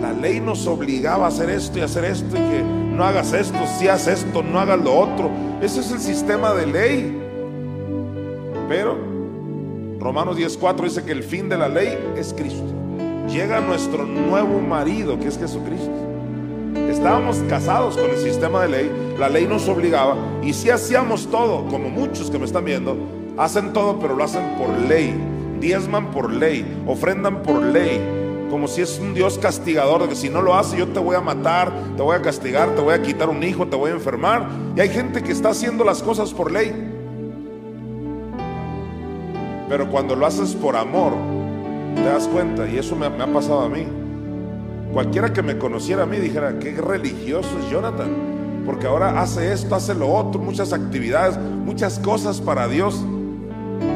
la 0.00 0.12
ley 0.12 0.38
nos 0.38 0.64
obligaba 0.68 1.24
a 1.24 1.28
hacer 1.28 1.50
esto 1.50 1.80
y 1.80 1.82
hacer 1.82 2.04
esto 2.04 2.36
y 2.36 2.38
que 2.38 2.62
no 2.62 3.02
hagas 3.02 3.32
esto, 3.32 3.58
si 3.76 3.88
haces 3.88 4.24
esto, 4.24 4.44
no 4.44 4.60
hagas 4.60 4.78
lo 4.78 4.96
otro. 4.96 5.28
Ese 5.60 5.80
es 5.80 5.90
el 5.90 5.98
sistema 5.98 6.54
de 6.54 6.66
ley. 6.66 7.20
Pero 8.68 8.96
Romanos 9.98 10.36
10:4 10.36 10.84
dice 10.84 11.02
que 11.02 11.12
el 11.12 11.24
fin 11.24 11.48
de 11.48 11.58
la 11.58 11.68
ley 11.68 11.98
es 12.16 12.32
Cristo. 12.32 12.62
Llega 13.28 13.60
nuestro 13.60 14.06
nuevo 14.06 14.60
marido, 14.60 15.18
que 15.18 15.26
es 15.26 15.36
Jesucristo. 15.36 16.11
Estábamos 16.74 17.38
casados 17.48 17.96
con 17.96 18.10
el 18.10 18.18
sistema 18.18 18.62
de 18.62 18.68
ley, 18.68 19.14
la 19.18 19.28
ley 19.28 19.46
nos 19.46 19.68
obligaba 19.68 20.16
y 20.42 20.52
si 20.52 20.70
hacíamos 20.70 21.30
todo, 21.30 21.66
como 21.68 21.90
muchos 21.90 22.30
que 22.30 22.38
me 22.38 22.46
están 22.46 22.64
viendo, 22.64 22.96
hacen 23.36 23.72
todo 23.72 23.98
pero 23.98 24.14
lo 24.14 24.24
hacen 24.24 24.56
por 24.56 24.70
ley, 24.88 25.14
diezman 25.60 26.10
por 26.10 26.32
ley, 26.32 26.64
ofrendan 26.86 27.42
por 27.42 27.62
ley, 27.62 28.00
como 28.50 28.68
si 28.68 28.82
es 28.82 28.98
un 28.98 29.14
Dios 29.14 29.38
castigador, 29.38 30.02
de 30.02 30.08
que 30.08 30.14
si 30.14 30.28
no 30.28 30.42
lo 30.42 30.54
hace 30.54 30.76
yo 30.76 30.88
te 30.88 30.98
voy 30.98 31.16
a 31.16 31.20
matar, 31.20 31.72
te 31.96 32.02
voy 32.02 32.16
a 32.16 32.20
castigar, 32.20 32.74
te 32.74 32.82
voy 32.82 32.94
a 32.94 33.00
quitar 33.00 33.30
un 33.30 33.42
hijo, 33.42 33.66
te 33.66 33.76
voy 33.76 33.90
a 33.90 33.94
enfermar. 33.94 34.46
Y 34.76 34.80
hay 34.80 34.90
gente 34.90 35.22
que 35.22 35.32
está 35.32 35.48
haciendo 35.48 35.84
las 35.84 36.02
cosas 36.02 36.34
por 36.34 36.52
ley. 36.52 36.70
Pero 39.70 39.90
cuando 39.90 40.14
lo 40.14 40.26
haces 40.26 40.54
por 40.54 40.76
amor, 40.76 41.14
te 41.94 42.02
das 42.02 42.28
cuenta, 42.28 42.68
y 42.68 42.76
eso 42.76 42.94
me, 42.94 43.08
me 43.08 43.24
ha 43.24 43.32
pasado 43.32 43.60
a 43.60 43.68
mí. 43.70 43.86
Cualquiera 44.92 45.32
que 45.32 45.42
me 45.42 45.56
conociera 45.56 46.02
a 46.02 46.06
mí 46.06 46.18
dijera, 46.18 46.58
qué 46.58 46.72
religioso 46.72 47.48
es 47.58 47.70
Jonathan, 47.70 48.62
porque 48.66 48.86
ahora 48.86 49.22
hace 49.22 49.50
esto, 49.52 49.74
hace 49.74 49.94
lo 49.94 50.12
otro, 50.12 50.38
muchas 50.38 50.74
actividades, 50.74 51.38
muchas 51.38 51.98
cosas 51.98 52.42
para 52.42 52.68
Dios. 52.68 53.02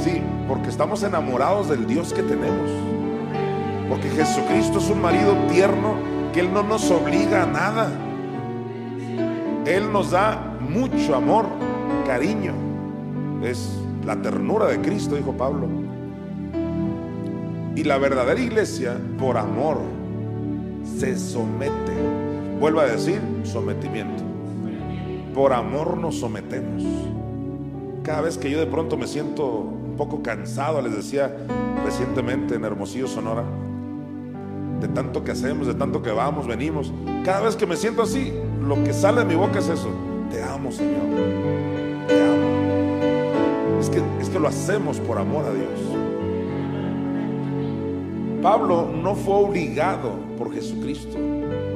Sí, 0.00 0.22
porque 0.48 0.70
estamos 0.70 1.02
enamorados 1.02 1.68
del 1.68 1.87
Dios 1.87 2.14
que 2.14 2.22
tenemos. 2.22 2.70
Porque 3.90 4.09
Jesucristo 4.09 4.78
es 4.78 4.88
un 4.88 5.02
marido 5.02 5.35
tierno 5.50 5.96
que 6.32 6.40
Él 6.40 6.52
no 6.52 6.62
nos 6.62 6.90
obliga 6.90 7.42
a 7.42 7.46
nada. 7.46 7.90
Él 9.66 9.92
nos 9.92 10.12
da 10.12 10.56
mucho 10.61 11.14
amor, 11.14 11.46
cariño. 12.06 12.54
Es 13.42 13.70
la 14.04 14.16
ternura 14.22 14.66
de 14.66 14.80
Cristo, 14.80 15.14
dijo 15.14 15.32
Pablo. 15.32 15.68
Y 17.74 17.85
la 17.85 17.98
verdadera 17.98 18.40
iglesia, 18.40 18.96
por 19.18 19.37
amor, 19.37 19.95
se 20.99 21.18
somete. 21.18 21.92
Vuelvo 22.61 22.81
a 22.81 22.87
decir, 22.87 23.20
sometimiento. 23.44 24.22
Por 25.35 25.53
amor 25.53 25.99
nos 25.99 26.18
sometemos. 26.18 26.83
Cada 28.03 28.22
vez 28.22 28.38
que 28.38 28.51
yo 28.51 28.59
de 28.59 28.66
pronto 28.66 28.96
me 28.96 29.07
siento 29.07 29.46
un 29.46 29.94
poco 29.96 30.22
cansado, 30.22 30.81
les 30.81 30.94
decía 30.94 31.37
recientemente 31.85 32.55
en 32.55 32.64
Hermosillo, 32.64 33.09
Sonora, 33.09 33.44
de 34.81 34.88
tanto 34.88 35.25
que 35.25 35.33
hacemos, 35.33 35.66
de 35.66 35.75
tanto 35.75 36.03
que 36.03 36.11
vamos, 36.11 36.46
venimos. 36.46 36.92
Cada 37.25 37.40
vez 37.40 37.57
que 37.57 37.66
me 37.66 37.77
siento 37.77 38.03
así, 38.03 38.33
lo 38.62 38.83
que 38.85 38.92
sale 38.92 39.20
de 39.20 39.27
mi 39.27 39.35
boca 39.35 39.59
es 39.59 39.68
eso. 39.68 39.90
Te 40.31 40.42
amo, 40.42 40.72
Señor. 40.72 41.03
Te 42.09 42.22
amo. 42.22 43.81
Es 43.81 43.90
que, 43.90 44.03
es 44.20 44.29
que 44.29 44.38
lo 44.38 44.49
hacemos 44.49 44.99
por 45.01 45.18
amor 45.18 45.44
a 45.44 45.53
Dios. 45.53 45.95
Pablo 48.46 48.88
no 49.02 49.16
fue 49.16 49.35
obligado 49.35 50.12
por 50.38 50.54
Jesucristo 50.54 51.18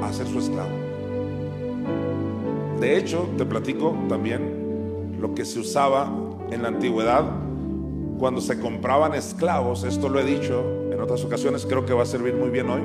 a 0.04 0.12
ser 0.12 0.28
su 0.28 0.38
esclavo. 0.38 0.70
De 2.78 2.96
hecho, 2.96 3.28
te 3.36 3.44
platico 3.44 3.96
también 4.08 5.16
lo 5.20 5.34
que 5.34 5.44
se 5.44 5.58
usaba 5.58 6.08
en 6.48 6.62
la 6.62 6.68
antigüedad 6.68 7.24
cuando 8.20 8.40
se 8.40 8.60
compraban 8.60 9.14
esclavos. 9.14 9.82
Esto 9.82 10.08
lo 10.08 10.20
he 10.20 10.24
dicho 10.24 10.62
en 10.92 11.00
otras 11.00 11.24
ocasiones, 11.24 11.66
creo 11.66 11.84
que 11.84 11.92
va 11.92 12.04
a 12.04 12.06
servir 12.06 12.34
muy 12.36 12.50
bien 12.50 12.70
hoy. 12.70 12.82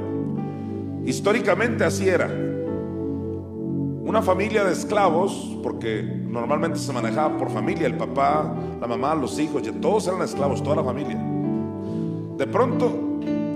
Históricamente 1.05 1.83
así 1.83 2.09
era. 2.09 2.25
Una 2.25 4.23
familia 4.23 4.63
de 4.63 4.73
esclavos, 4.73 5.59
porque 5.61 6.01
normalmente 6.01 6.79
se 6.79 6.91
manejaba 6.91 7.37
por 7.37 7.51
familia, 7.51 7.85
el 7.85 7.97
papá, 7.97 8.51
la 8.81 8.87
mamá, 8.87 9.13
los 9.13 9.37
hijos, 9.37 9.61
todos 9.79 10.07
eran 10.07 10.23
esclavos, 10.23 10.63
toda 10.63 10.77
la 10.77 10.83
familia. 10.83 11.23
De 12.35 12.47
pronto 12.47 13.04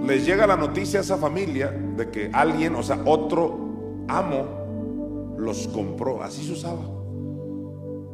les 0.09 0.25
llega 0.25 0.47
la 0.47 0.57
noticia 0.57 0.99
a 0.99 1.03
esa 1.03 1.17
familia 1.17 1.67
de 1.69 2.09
que 2.09 2.31
alguien, 2.33 2.73
o 2.75 2.81
sea, 2.81 2.99
otro 3.05 4.05
amo, 4.07 5.35
los 5.37 5.67
compró. 5.67 6.23
Así 6.23 6.43
se 6.43 6.53
usaba. 6.53 6.81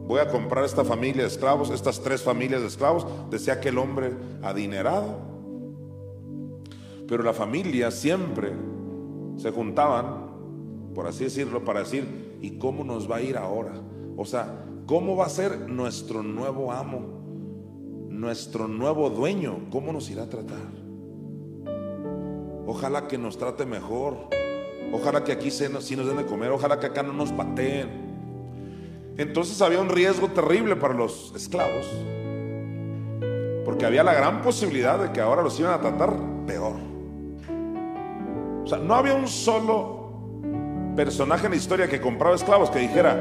Voy 0.08 0.20
a 0.20 0.28
comprar 0.28 0.66
esta 0.66 0.84
familia 0.84 1.24
de 1.24 1.30
esclavos, 1.30 1.72
estas 1.72 2.02
tres 2.02 2.22
familias 2.22 2.62
de 2.62 2.68
esclavos, 2.68 3.08
decía 3.32 3.54
aquel 3.54 3.78
hombre 3.78 4.12
adinerado. 4.44 5.20
Pero 7.08 7.24
la 7.24 7.34
familia 7.34 7.90
siempre 7.92 8.52
se 9.38 9.52
juntaban, 9.52 10.92
por 10.94 11.08
así 11.08 11.24
decirlo, 11.24 11.64
para 11.64 11.80
decir, 11.80 12.38
¿y 12.42 12.58
cómo 12.58 12.84
nos 12.84 13.10
va 13.10 13.18
a 13.18 13.22
ir 13.22 13.38
ahora? 13.38 13.74
O 14.18 14.26
sea, 14.26 14.66
¿cómo 14.86 15.16
va 15.16 15.28
a 15.28 15.30
ser 15.30 15.70
nuestro 15.70 16.22
nuevo 16.24 16.72
amo? 16.74 18.10
Nuestro 18.10 18.68
nuevo 18.68 19.10
dueño, 19.10 19.70
¿cómo 19.72 19.94
nos 19.94 20.10
irá 20.10 20.24
a 20.24 20.30
tratar? 20.30 20.85
Ojalá 22.68 23.08
que 23.08 23.18
nos 23.18 23.38
trate 23.38 23.66
mejor. 23.66 24.18
Ojalá 24.92 25.24
que 25.24 25.32
aquí 25.32 25.52
sí 25.52 25.68
nos 25.70 25.90
den 25.90 26.18
de 26.18 26.26
comer. 26.26 26.52
Ojalá 26.52 26.80
que 26.80 26.88
acá 26.88 27.04
no 27.04 27.14
nos 27.14 27.32
pateen. 27.32 28.06
Entonces 29.18 29.62
había 29.62 29.80
un 29.80 29.90
riesgo 29.90 30.30
terrible 30.30 30.76
para 30.76 30.94
los 30.94 31.34
esclavos. 31.36 31.88
Porque 33.64 33.86
había 33.86 34.04
la 34.04 34.14
gran 34.14 34.42
posibilidad 34.42 35.00
de 35.00 35.12
que 35.12 35.22
ahora 35.22 35.42
los 35.42 35.60
iban 35.60 35.74
a 35.74 35.82
tratar 35.82 36.14
peor. 36.46 36.76
O 38.64 38.68
sea, 38.68 38.80
no 38.80 38.96
había 38.96 39.14
un 39.14 39.28
solo 39.28 40.10
personaje 40.96 41.46
en 41.46 41.52
la 41.52 41.58
historia 41.58 41.88
que 41.88 42.02
compraba 42.02 42.36
esclavos 42.36 42.72
que 42.72 42.80
dijera, 42.80 43.16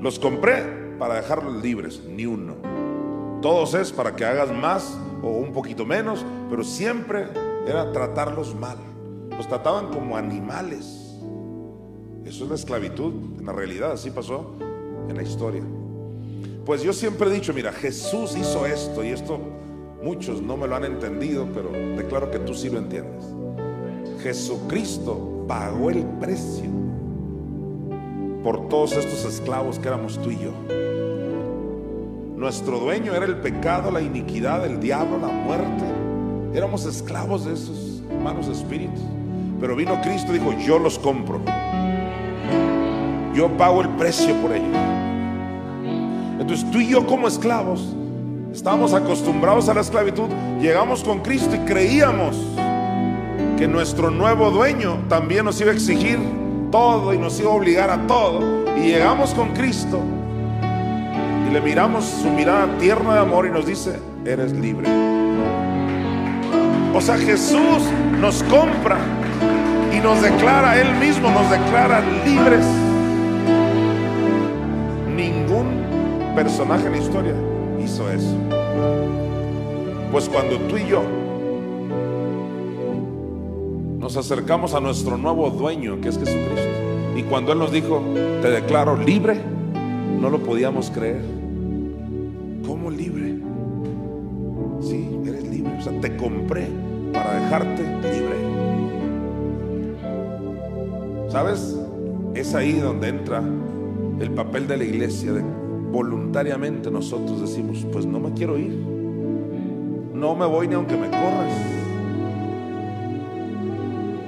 los 0.00 0.18
compré 0.18 0.62
para 0.98 1.14
dejarlos 1.14 1.62
libres. 1.62 2.02
Ni 2.08 2.26
uno. 2.26 2.56
Todos 3.42 3.74
es 3.74 3.92
para 3.92 4.14
que 4.14 4.24
hagas 4.24 4.50
más 4.52 4.98
o 5.22 5.28
un 5.28 5.52
poquito 5.52 5.84
menos, 5.84 6.24
pero 6.50 6.62
siempre 6.62 7.28
era 7.66 7.92
tratarlos 7.92 8.54
mal. 8.54 8.78
Los 9.36 9.48
trataban 9.48 9.88
como 9.88 10.16
animales. 10.16 11.18
Eso 12.24 12.44
es 12.44 12.50
la 12.50 12.54
esclavitud, 12.56 13.12
en 13.38 13.46
la 13.46 13.52
realidad, 13.52 13.92
así 13.92 14.10
pasó 14.10 14.54
en 15.08 15.16
la 15.16 15.22
historia. 15.22 15.62
Pues 16.64 16.82
yo 16.82 16.92
siempre 16.92 17.28
he 17.28 17.32
dicho, 17.32 17.52
mira, 17.52 17.72
Jesús 17.72 18.36
hizo 18.36 18.66
esto 18.66 19.04
y 19.04 19.08
esto 19.08 19.38
muchos 20.02 20.42
no 20.42 20.56
me 20.56 20.66
lo 20.66 20.76
han 20.76 20.84
entendido, 20.84 21.46
pero 21.54 21.70
declaro 21.96 22.30
que 22.30 22.40
tú 22.40 22.54
sí 22.54 22.68
lo 22.68 22.78
entiendes. 22.78 23.24
Jesucristo 24.22 25.44
pagó 25.46 25.90
el 25.90 26.04
precio 26.20 26.70
por 28.42 28.68
todos 28.68 28.92
estos 28.92 29.24
esclavos 29.24 29.78
que 29.78 29.88
éramos 29.88 30.20
tú 30.20 30.30
y 30.30 30.38
yo. 30.38 30.52
Nuestro 32.36 32.78
dueño 32.78 33.14
era 33.14 33.24
el 33.24 33.36
pecado, 33.38 33.90
la 33.90 34.00
iniquidad, 34.00 34.66
el 34.66 34.80
diablo, 34.80 35.18
la 35.18 35.28
muerte. 35.28 36.05
Éramos 36.56 36.86
esclavos 36.86 37.44
de 37.44 37.52
esos 37.52 38.00
malos 38.24 38.48
espíritus. 38.48 39.02
Pero 39.60 39.76
vino 39.76 40.00
Cristo 40.00 40.34
y 40.34 40.38
dijo, 40.38 40.54
yo 40.54 40.78
los 40.78 40.98
compro. 40.98 41.38
Yo 43.34 43.54
pago 43.58 43.82
el 43.82 43.90
precio 43.90 44.34
por 44.36 44.52
ellos. 44.52 44.74
Entonces 46.40 46.70
tú 46.70 46.78
y 46.78 46.88
yo 46.88 47.06
como 47.06 47.28
esclavos 47.28 47.94
estábamos 48.54 48.94
acostumbrados 48.94 49.68
a 49.68 49.74
la 49.74 49.82
esclavitud, 49.82 50.30
llegamos 50.58 51.04
con 51.04 51.20
Cristo 51.20 51.54
y 51.54 51.58
creíamos 51.66 52.34
que 53.58 53.68
nuestro 53.68 54.10
nuevo 54.10 54.50
dueño 54.50 54.96
también 55.10 55.44
nos 55.44 55.60
iba 55.60 55.72
a 55.72 55.74
exigir 55.74 56.18
todo 56.72 57.12
y 57.12 57.18
nos 57.18 57.38
iba 57.38 57.50
a 57.50 57.54
obligar 57.54 57.90
a 57.90 58.06
todo. 58.06 58.64
Y 58.78 58.92
llegamos 58.92 59.34
con 59.34 59.50
Cristo 59.52 60.00
y 61.50 61.52
le 61.52 61.60
miramos 61.60 62.06
su 62.06 62.30
mirada 62.30 62.78
tierna 62.78 63.12
de 63.12 63.20
amor 63.20 63.44
y 63.44 63.50
nos 63.50 63.66
dice, 63.66 63.98
eres 64.24 64.52
libre. 64.52 65.15
O 66.96 67.00
sea, 67.02 67.18
Jesús 67.18 67.82
nos 68.22 68.42
compra 68.44 68.96
y 69.94 70.00
nos 70.00 70.22
declara, 70.22 70.80
Él 70.80 70.94
mismo 70.98 71.28
nos 71.30 71.50
declara 71.50 72.00
libres. 72.24 72.64
Ningún 75.14 75.66
personaje 76.34 76.86
en 76.86 76.92
la 76.92 76.98
historia 76.98 77.34
hizo 77.84 78.10
eso. 78.10 78.34
Pues 80.10 80.26
cuando 80.30 80.56
tú 80.60 80.78
y 80.78 80.86
yo 80.86 81.02
nos 83.98 84.16
acercamos 84.16 84.72
a 84.72 84.80
nuestro 84.80 85.18
nuevo 85.18 85.50
dueño, 85.50 86.00
que 86.00 86.08
es 86.08 86.18
Jesucristo, 86.18 86.70
y 87.14 87.22
cuando 87.24 87.52
Él 87.52 87.58
nos 87.58 87.72
dijo, 87.72 88.02
te 88.40 88.48
declaro 88.48 88.96
libre, 88.96 89.38
no 90.18 90.30
lo 90.30 90.38
podíamos 90.38 90.90
creer. 90.90 91.20
¿Cómo 92.66 92.90
libre? 92.90 93.34
Sí, 94.80 95.10
eres 95.26 95.46
libre. 95.46 95.76
O 95.78 95.82
sea, 95.82 96.00
te 96.00 96.16
compré 96.16 96.85
dejarte 97.34 97.82
libre. 97.82 98.36
¿Sabes? 101.28 101.78
Es 102.34 102.54
ahí 102.54 102.72
donde 102.74 103.08
entra 103.08 103.42
el 104.20 104.30
papel 104.32 104.66
de 104.68 104.76
la 104.76 104.84
iglesia. 104.84 105.32
De 105.32 105.42
voluntariamente 105.90 106.90
nosotros 106.90 107.40
decimos, 107.40 107.86
pues 107.92 108.06
no 108.06 108.20
me 108.20 108.32
quiero 108.32 108.58
ir. 108.58 108.74
No 110.14 110.34
me 110.34 110.46
voy 110.46 110.68
ni 110.68 110.74
aunque 110.74 110.96
me 110.96 111.08
corras. 111.08 111.52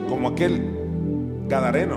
Como 0.09 0.29
aquel 0.29 0.63
Gadareno, 1.49 1.97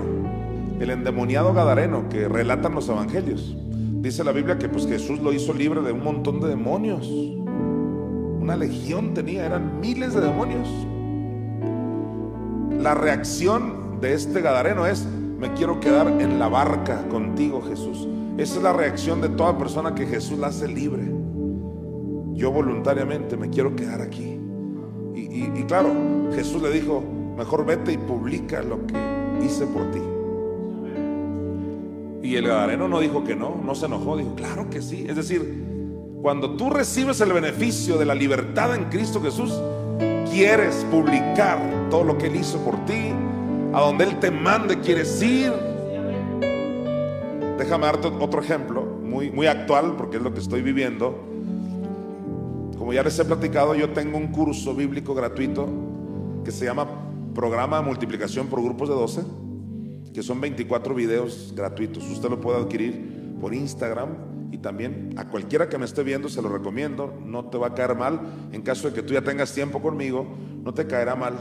el 0.80 0.90
endemoniado 0.90 1.52
Gadareno 1.54 2.08
que 2.08 2.28
relatan 2.28 2.74
los 2.74 2.88
evangelios. 2.88 3.56
Dice 4.00 4.24
la 4.24 4.32
Biblia 4.32 4.58
que 4.58 4.68
pues 4.68 4.86
Jesús 4.86 5.20
lo 5.20 5.32
hizo 5.32 5.54
libre 5.54 5.80
de 5.80 5.92
un 5.92 6.02
montón 6.02 6.40
de 6.40 6.48
demonios. 6.48 7.08
Una 8.40 8.56
legión 8.56 9.14
tenía, 9.14 9.46
eran 9.46 9.80
miles 9.80 10.14
de 10.14 10.20
demonios. 10.20 10.68
La 12.82 12.94
reacción 12.94 14.00
de 14.00 14.12
este 14.12 14.40
Gadareno 14.40 14.86
es, 14.86 15.06
me 15.38 15.52
quiero 15.52 15.78
quedar 15.78 16.08
en 16.20 16.40
la 16.40 16.48
barca 16.48 17.06
contigo 17.08 17.62
Jesús. 17.62 18.08
Esa 18.36 18.56
es 18.56 18.62
la 18.62 18.72
reacción 18.72 19.20
de 19.20 19.28
toda 19.28 19.56
persona 19.56 19.94
que 19.94 20.04
Jesús 20.04 20.36
la 20.36 20.48
hace 20.48 20.66
libre. 20.66 21.04
Yo 22.32 22.50
voluntariamente 22.50 23.36
me 23.36 23.50
quiero 23.50 23.76
quedar 23.76 24.00
aquí. 24.00 24.36
Y, 25.14 25.62
claro, 25.68 25.92
Jesús 26.34 26.60
le 26.60 26.72
dijo, 26.72 27.04
mejor 27.36 27.64
vete 27.64 27.92
y 27.92 27.98
publica 27.98 28.60
lo 28.62 28.84
que 28.84 28.96
hice 29.44 29.64
por 29.66 29.88
ti. 29.92 30.00
Y 32.24 32.34
el 32.34 32.48
Gadareno 32.48 32.88
no 32.88 32.98
dijo 32.98 33.22
que 33.22 33.36
no, 33.36 33.60
no 33.64 33.76
se 33.76 33.86
enojó, 33.86 34.16
dijo, 34.16 34.34
claro 34.34 34.68
que 34.70 34.82
sí. 34.82 35.06
Es 35.08 35.14
decir, 35.14 35.64
cuando 36.20 36.56
tú 36.56 36.68
recibes 36.68 37.20
el 37.20 37.32
beneficio 37.32 37.96
de 37.96 38.06
la 38.06 38.16
libertad 38.16 38.74
en 38.74 38.86
Cristo 38.86 39.22
Jesús, 39.22 39.56
quieres 40.30 40.86
publicar 40.90 41.58
todo 41.90 42.04
lo 42.04 42.18
que 42.18 42.26
Él 42.26 42.36
hizo 42.36 42.58
por 42.64 42.84
ti, 42.86 43.12
a 43.72 43.80
donde 43.80 44.04
Él 44.04 44.18
te 44.18 44.30
mande, 44.30 44.80
quieres 44.80 45.22
ir. 45.22 45.52
Déjame 47.58 47.86
darte 47.86 48.08
otro 48.08 48.40
ejemplo, 48.40 48.82
muy, 48.82 49.30
muy 49.30 49.46
actual, 49.46 49.94
porque 49.96 50.16
es 50.16 50.22
lo 50.22 50.32
que 50.32 50.40
estoy 50.40 50.62
viviendo. 50.62 51.18
Como 52.78 52.92
ya 52.92 53.02
les 53.02 53.18
he 53.18 53.24
platicado, 53.24 53.74
yo 53.74 53.90
tengo 53.90 54.18
un 54.18 54.28
curso 54.28 54.74
bíblico 54.74 55.14
gratuito 55.14 55.68
que 56.44 56.50
se 56.50 56.64
llama 56.64 56.88
Programa 57.34 57.80
de 57.80 57.86
Multiplicación 57.86 58.48
por 58.48 58.62
Grupos 58.62 58.88
de 58.88 58.94
12, 58.94 59.22
que 60.12 60.22
son 60.22 60.40
24 60.40 60.94
videos 60.94 61.52
gratuitos. 61.54 62.04
Usted 62.10 62.28
lo 62.28 62.40
puede 62.40 62.60
adquirir 62.60 63.36
por 63.40 63.54
Instagram 63.54 64.31
y 64.52 64.58
también 64.58 65.14
a 65.16 65.28
cualquiera 65.28 65.68
que 65.68 65.78
me 65.78 65.86
esté 65.86 66.02
viendo 66.02 66.28
se 66.28 66.42
lo 66.42 66.50
recomiendo. 66.50 67.18
No 67.24 67.46
te 67.46 67.56
va 67.56 67.68
a 67.68 67.74
caer 67.74 67.96
mal. 67.96 68.20
En 68.52 68.60
caso 68.60 68.88
de 68.88 68.94
que 68.94 69.02
tú 69.02 69.14
ya 69.14 69.22
tengas 69.22 69.52
tiempo 69.54 69.80
conmigo, 69.80 70.26
no 70.62 70.74
te 70.74 70.86
caerá 70.86 71.16
mal 71.16 71.34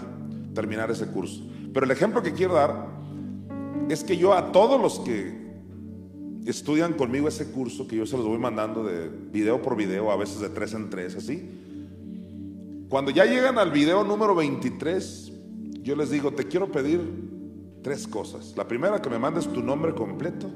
terminar 0.56 0.90
ese 0.90 1.08
curso. 1.08 1.44
Pero 1.74 1.86
el 1.86 1.92
ejemplo 1.92 2.24
que 2.24 2.32
quiero 2.32 2.54
dar 2.54 2.88
es 3.90 4.06
que 4.06 4.16
yo 4.18 4.34
a 4.34 4.54
todos 4.54 4.82
los 4.82 5.02
que 5.02 5.42
estudian 6.46 6.94
conmigo 6.94 7.28
ese 7.28 7.52
curso, 7.52 7.86
que 7.86 7.98
yo 7.98 8.06
se 8.06 8.16
los 8.16 8.26
voy 8.26 8.40
mandando 8.40 8.84
de 8.84 9.10
video 9.10 9.62
por 9.62 9.76
video, 9.76 10.10
a 10.10 10.16
veces 10.16 10.40
de 10.40 10.50
tres 10.50 10.74
en 10.74 10.90
tres, 10.90 11.16
así. 11.16 11.50
Cuando 12.88 13.12
ya 13.12 13.26
llegan 13.26 13.58
al 13.58 13.72
video 13.72 14.06
número 14.06 14.36
23, 14.36 15.34
yo 15.82 15.96
les 15.98 16.12
digo, 16.12 16.32
te 16.32 16.46
quiero 16.46 16.72
pedir 16.72 17.02
tres 17.84 18.08
cosas. 18.08 18.54
La 18.56 18.68
primera, 18.68 19.02
que 19.02 19.10
me 19.10 19.20
mandes 19.20 19.48
tu 19.48 19.62
nombre 19.62 19.94
completo. 19.94 20.50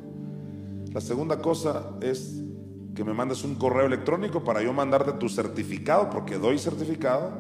La 0.96 1.02
segunda 1.02 1.42
cosa 1.42 1.92
es 2.00 2.42
que 2.96 3.04
me 3.04 3.14
mandes 3.14 3.44
un 3.44 3.56
correo 3.56 3.86
electrónico 3.86 4.46
para 4.46 4.64
yo 4.64 4.72
mandarte 4.72 5.12
tu 5.12 5.28
certificado, 5.28 6.10
porque 6.10 6.38
doy 6.38 6.58
certificado 6.58 7.32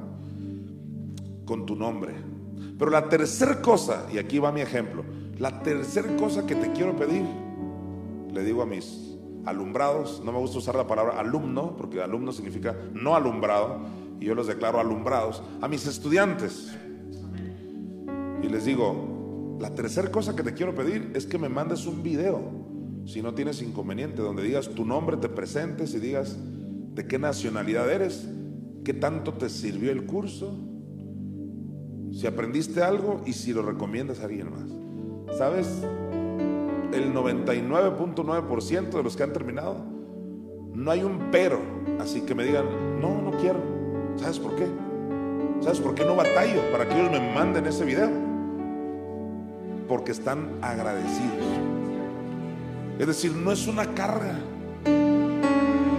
con 1.46 1.65
tu 1.65 1.78
nombre. 1.78 2.15
Pero 2.78 2.91
la 2.91 3.08
tercera 3.08 3.62
cosa, 3.62 4.08
y 4.12 4.18
aquí 4.18 4.39
va 4.39 4.52
mi 4.52 4.60
ejemplo, 4.60 5.06
la 5.39 5.63
tercera 5.63 6.18
cosa 6.18 6.46
que 6.46 6.56
te 6.56 6.74
quiero 6.74 6.98
pedir, 6.98 7.24
le 8.34 8.44
digo 8.44 8.62
a 8.62 8.65
mis 8.65 9.15
alumbrados, 9.46 10.22
no 10.26 10.34
me 10.34 10.39
gusta 10.39 10.58
usar 10.58 10.76
la 10.76 10.86
palabra 10.86 11.18
alumno, 11.18 11.78
porque 11.78 12.02
alumno 12.02 12.34
significa 12.34 12.76
no 12.91 13.15
alumbrado, 13.15 13.86
y 14.20 14.26
yo 14.26 14.36
los 14.36 14.48
declaro 14.48 14.82
alumbrados, 14.82 15.41
a 15.62 15.70
mis 15.70 15.88
estudiantes. 15.88 16.76
Y 18.44 18.50
les 18.50 18.65
digo, 18.65 19.58
la 19.62 19.74
tercera 19.74 20.12
cosa 20.12 20.36
que 20.36 20.44
te 20.44 20.54
quiero 20.54 20.76
pedir 20.76 21.13
es 21.15 21.26
que 21.26 21.38
me 21.38 21.48
mandes 21.48 21.86
un 21.86 22.04
video, 22.04 22.74
si 23.06 23.22
no 23.22 23.34
tienes 23.34 23.62
inconveniente, 23.62 24.22
donde 24.22 24.44
digas 24.44 24.70
tu 24.70 24.84
nombre, 24.86 25.18
te 25.18 25.30
presentes 25.30 25.94
y 25.94 26.00
digas 26.00 26.38
de 26.94 27.08
qué 27.08 27.20
nacionalidad 27.20 27.89
eres, 27.91 28.28
qué 28.84 28.94
tanto 28.94 29.34
te 29.34 29.50
sirvió 29.50 29.91
el 29.91 30.06
curso, 30.06 30.58
si 32.12 32.26
aprendiste 32.28 32.82
algo 32.82 33.22
y 33.26 33.34
si 33.34 33.54
lo 33.54 33.62
recomiendas 33.62 34.22
a 34.22 34.26
alguien 34.26 34.50
más. 34.50 35.38
¿Sabes? 35.38 35.68
El 36.94 37.13
99.9% 37.13 38.89
de 38.89 39.04
los 39.04 39.15
que 39.15 39.24
han 39.24 39.34
terminado, 39.34 39.84
no 40.74 40.91
hay 40.91 41.04
un 41.04 41.30
pero, 41.32 41.60
así 42.00 42.22
que 42.22 42.34
me 42.34 42.44
digan, 42.44 43.00
no, 43.02 43.22
no 43.22 43.32
quiero. 43.38 43.60
¿Sabes 44.15 44.39
por 44.39 44.56
qué? 44.56 44.65
¿Sabes 45.62 45.80
por 45.80 45.94
qué 45.94 46.06
no 46.06 46.15
batallo 46.15 46.62
para 46.72 46.88
que 46.88 47.00
ellos 47.00 47.12
me 47.12 47.34
manden 47.34 47.65
ese 47.65 47.86
video? 47.86 48.10
Porque 49.88 50.12
están 50.12 50.58
agradecidos. 50.62 51.74
Es 52.99 53.08
decir, 53.08 53.34
no 53.34 53.51
es 53.51 53.67
una 53.67 53.93
carga, 53.93 54.39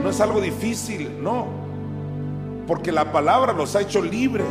no 0.02 0.08
es 0.08 0.20
algo 0.20 0.40
difícil, 0.40 1.22
no. 1.22 1.46
Porque 2.66 2.90
la 2.90 3.12
palabra 3.12 3.52
los 3.52 3.76
ha 3.76 3.82
hecho 3.82 4.02
libres. 4.02 4.46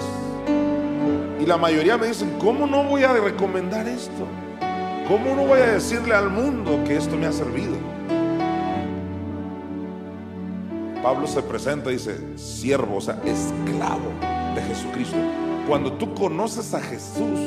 Y 1.40 1.46
la 1.46 1.58
mayoría 1.58 1.98
me 1.98 2.08
dicen, 2.08 2.38
¿cómo 2.40 2.68
no 2.68 2.84
voy 2.84 3.04
a 3.04 3.14
recomendar 3.14 3.88
esto? 3.88 4.28
¿Cómo 5.08 5.36
no 5.36 5.46
voy 5.46 5.60
a 5.60 5.74
decirle 5.74 6.14
al 6.14 6.30
mundo 6.30 6.84
que 6.86 6.98
esto 6.98 7.16
me 7.16 7.26
ha 7.26 7.32
servido? 7.32 7.76
Pablo 11.02 11.28
se 11.28 11.42
presenta 11.44 11.90
y 11.90 11.94
dice, 11.94 12.18
siervo, 12.38 12.98
o 12.98 13.02
sea, 13.02 13.20
esclavo 13.26 14.12
de 14.56 14.62
Jesucristo. 14.62 15.18
Cuando 15.68 15.94
tú 15.94 16.14
conoces 16.16 16.74
a 16.74 16.82
Jesús, 16.82 17.40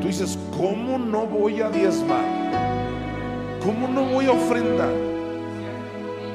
tú 0.00 0.06
dices, 0.06 0.38
¿cómo 0.56 0.98
no 0.98 1.26
voy 1.26 1.60
a 1.60 1.68
diezmar? 1.68 2.43
¿Cómo 3.64 3.88
no 3.88 4.04
voy 4.04 4.26
a 4.26 4.32
ofrendar? 4.32 4.92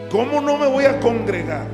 ¿Cómo 0.09 0.41
no 0.41 0.57
me 0.57 0.65
voy 0.65 0.85
a 0.85 0.99
congregar? 0.99 1.67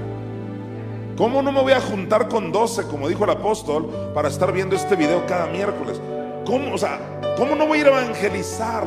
¿Cómo 1.15 1.41
no 1.41 1.53
me 1.53 1.61
voy 1.61 1.71
a 1.71 1.79
juntar 1.79 2.27
con 2.27 2.51
12, 2.51 2.83
como 2.87 3.07
dijo 3.07 3.23
el 3.23 3.29
apóstol, 3.29 4.11
para 4.13 4.27
estar 4.27 4.51
viendo 4.51 4.75
este 4.75 4.97
video 4.97 5.25
cada 5.25 5.47
miércoles? 5.47 6.01
¿Cómo, 6.45 6.73
o 6.73 6.77
sea, 6.77 6.99
¿cómo 7.37 7.55
no 7.55 7.67
voy 7.67 7.77
a 7.77 7.81
ir 7.81 7.87
a 7.87 8.01
evangelizar 8.01 8.83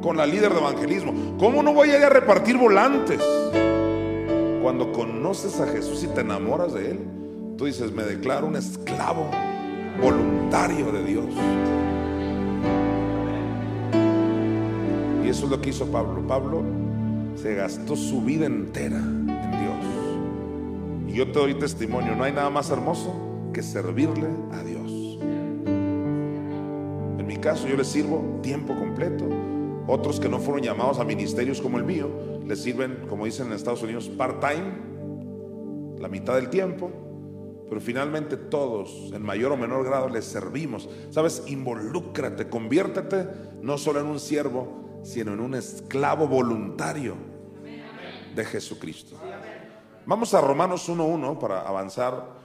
con 0.00 0.16
la 0.16 0.24
líder 0.24 0.54
de 0.54 0.58
evangelismo? 0.58 1.36
¿Cómo 1.38 1.62
no 1.62 1.74
voy 1.74 1.90
a 1.90 1.98
ir 1.98 2.04
a 2.04 2.08
repartir 2.08 2.56
volantes? 2.56 3.20
Cuando 4.62 4.90
conoces 4.90 5.60
a 5.60 5.66
Jesús 5.66 6.02
y 6.02 6.06
te 6.06 6.22
enamoras 6.22 6.72
de 6.72 6.92
Él, 6.92 7.00
tú 7.58 7.66
dices, 7.66 7.92
me 7.92 8.04
declaro 8.04 8.46
un 8.46 8.56
esclavo 8.56 9.30
voluntario 10.00 10.90
de 10.92 11.04
Dios. 11.04 11.26
Eso 15.32 15.46
es 15.46 15.50
lo 15.50 15.60
que 15.62 15.70
hizo 15.70 15.86
Pablo. 15.86 16.22
Pablo 16.28 16.62
se 17.36 17.54
gastó 17.54 17.96
su 17.96 18.20
vida 18.20 18.44
entera 18.44 18.98
en 18.98 19.26
Dios. 19.26 21.08
Y 21.08 21.12
yo 21.14 21.32
te 21.32 21.38
doy 21.38 21.54
testimonio, 21.54 22.14
no 22.14 22.24
hay 22.24 22.32
nada 22.32 22.50
más 22.50 22.70
hermoso 22.70 23.50
que 23.52 23.62
servirle 23.62 24.28
a 24.52 24.62
Dios. 24.62 25.18
En 27.18 27.26
mi 27.26 27.38
caso 27.38 27.66
yo 27.66 27.76
le 27.76 27.84
sirvo 27.84 28.40
tiempo 28.42 28.74
completo. 28.74 29.24
Otros 29.86 30.20
que 30.20 30.28
no 30.28 30.38
fueron 30.38 30.62
llamados 30.62 31.00
a 31.00 31.04
ministerios 31.04 31.62
como 31.62 31.78
el 31.78 31.84
mío, 31.84 32.10
les 32.46 32.62
sirven, 32.62 33.06
como 33.08 33.24
dicen 33.24 33.46
en 33.46 33.54
Estados 33.54 33.82
Unidos, 33.82 34.10
part-time, 34.10 34.70
la 35.98 36.08
mitad 36.08 36.34
del 36.34 36.50
tiempo. 36.50 36.90
Pero 37.70 37.80
finalmente 37.80 38.36
todos, 38.36 39.10
en 39.14 39.22
mayor 39.22 39.52
o 39.52 39.56
menor 39.56 39.82
grado, 39.86 40.10
les 40.10 40.26
servimos. 40.26 40.90
Sabes, 41.08 41.44
involúcrate, 41.46 42.50
conviértete 42.50 43.26
no 43.62 43.78
solo 43.78 44.00
en 44.00 44.06
un 44.06 44.20
siervo, 44.20 44.82
sino 45.02 45.32
en 45.32 45.40
un 45.40 45.54
esclavo 45.54 46.26
voluntario 46.26 47.16
de 48.34 48.44
Jesucristo. 48.44 49.16
Vamos 50.06 50.34
a 50.34 50.40
Romanos 50.40 50.88
1.1 50.88 51.38
para 51.38 51.60
avanzar 51.60 52.40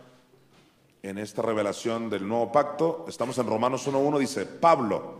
en 1.01 1.17
esta 1.17 1.41
revelación 1.41 2.09
del 2.09 2.27
nuevo 2.27 2.51
pacto. 2.51 3.05
Estamos 3.07 3.37
en 3.37 3.47
Romanos 3.47 3.87
1.1, 3.87 4.19
dice 4.19 4.45
Pablo, 4.45 5.17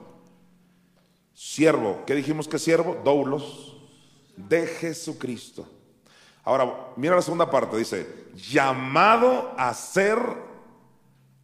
siervo, 1.33 2.03
¿qué 2.05 2.15
dijimos 2.15 2.47
que 2.47 2.59
siervo? 2.59 2.97
Doulos 3.03 3.77
de 4.35 4.67
Jesucristo. 4.67 5.67
Ahora, 6.43 6.93
mira 6.95 7.15
la 7.15 7.21
segunda 7.21 7.49
parte, 7.49 7.75
dice, 7.77 8.27
llamado 8.33 9.53
a 9.57 9.73
ser 9.73 10.19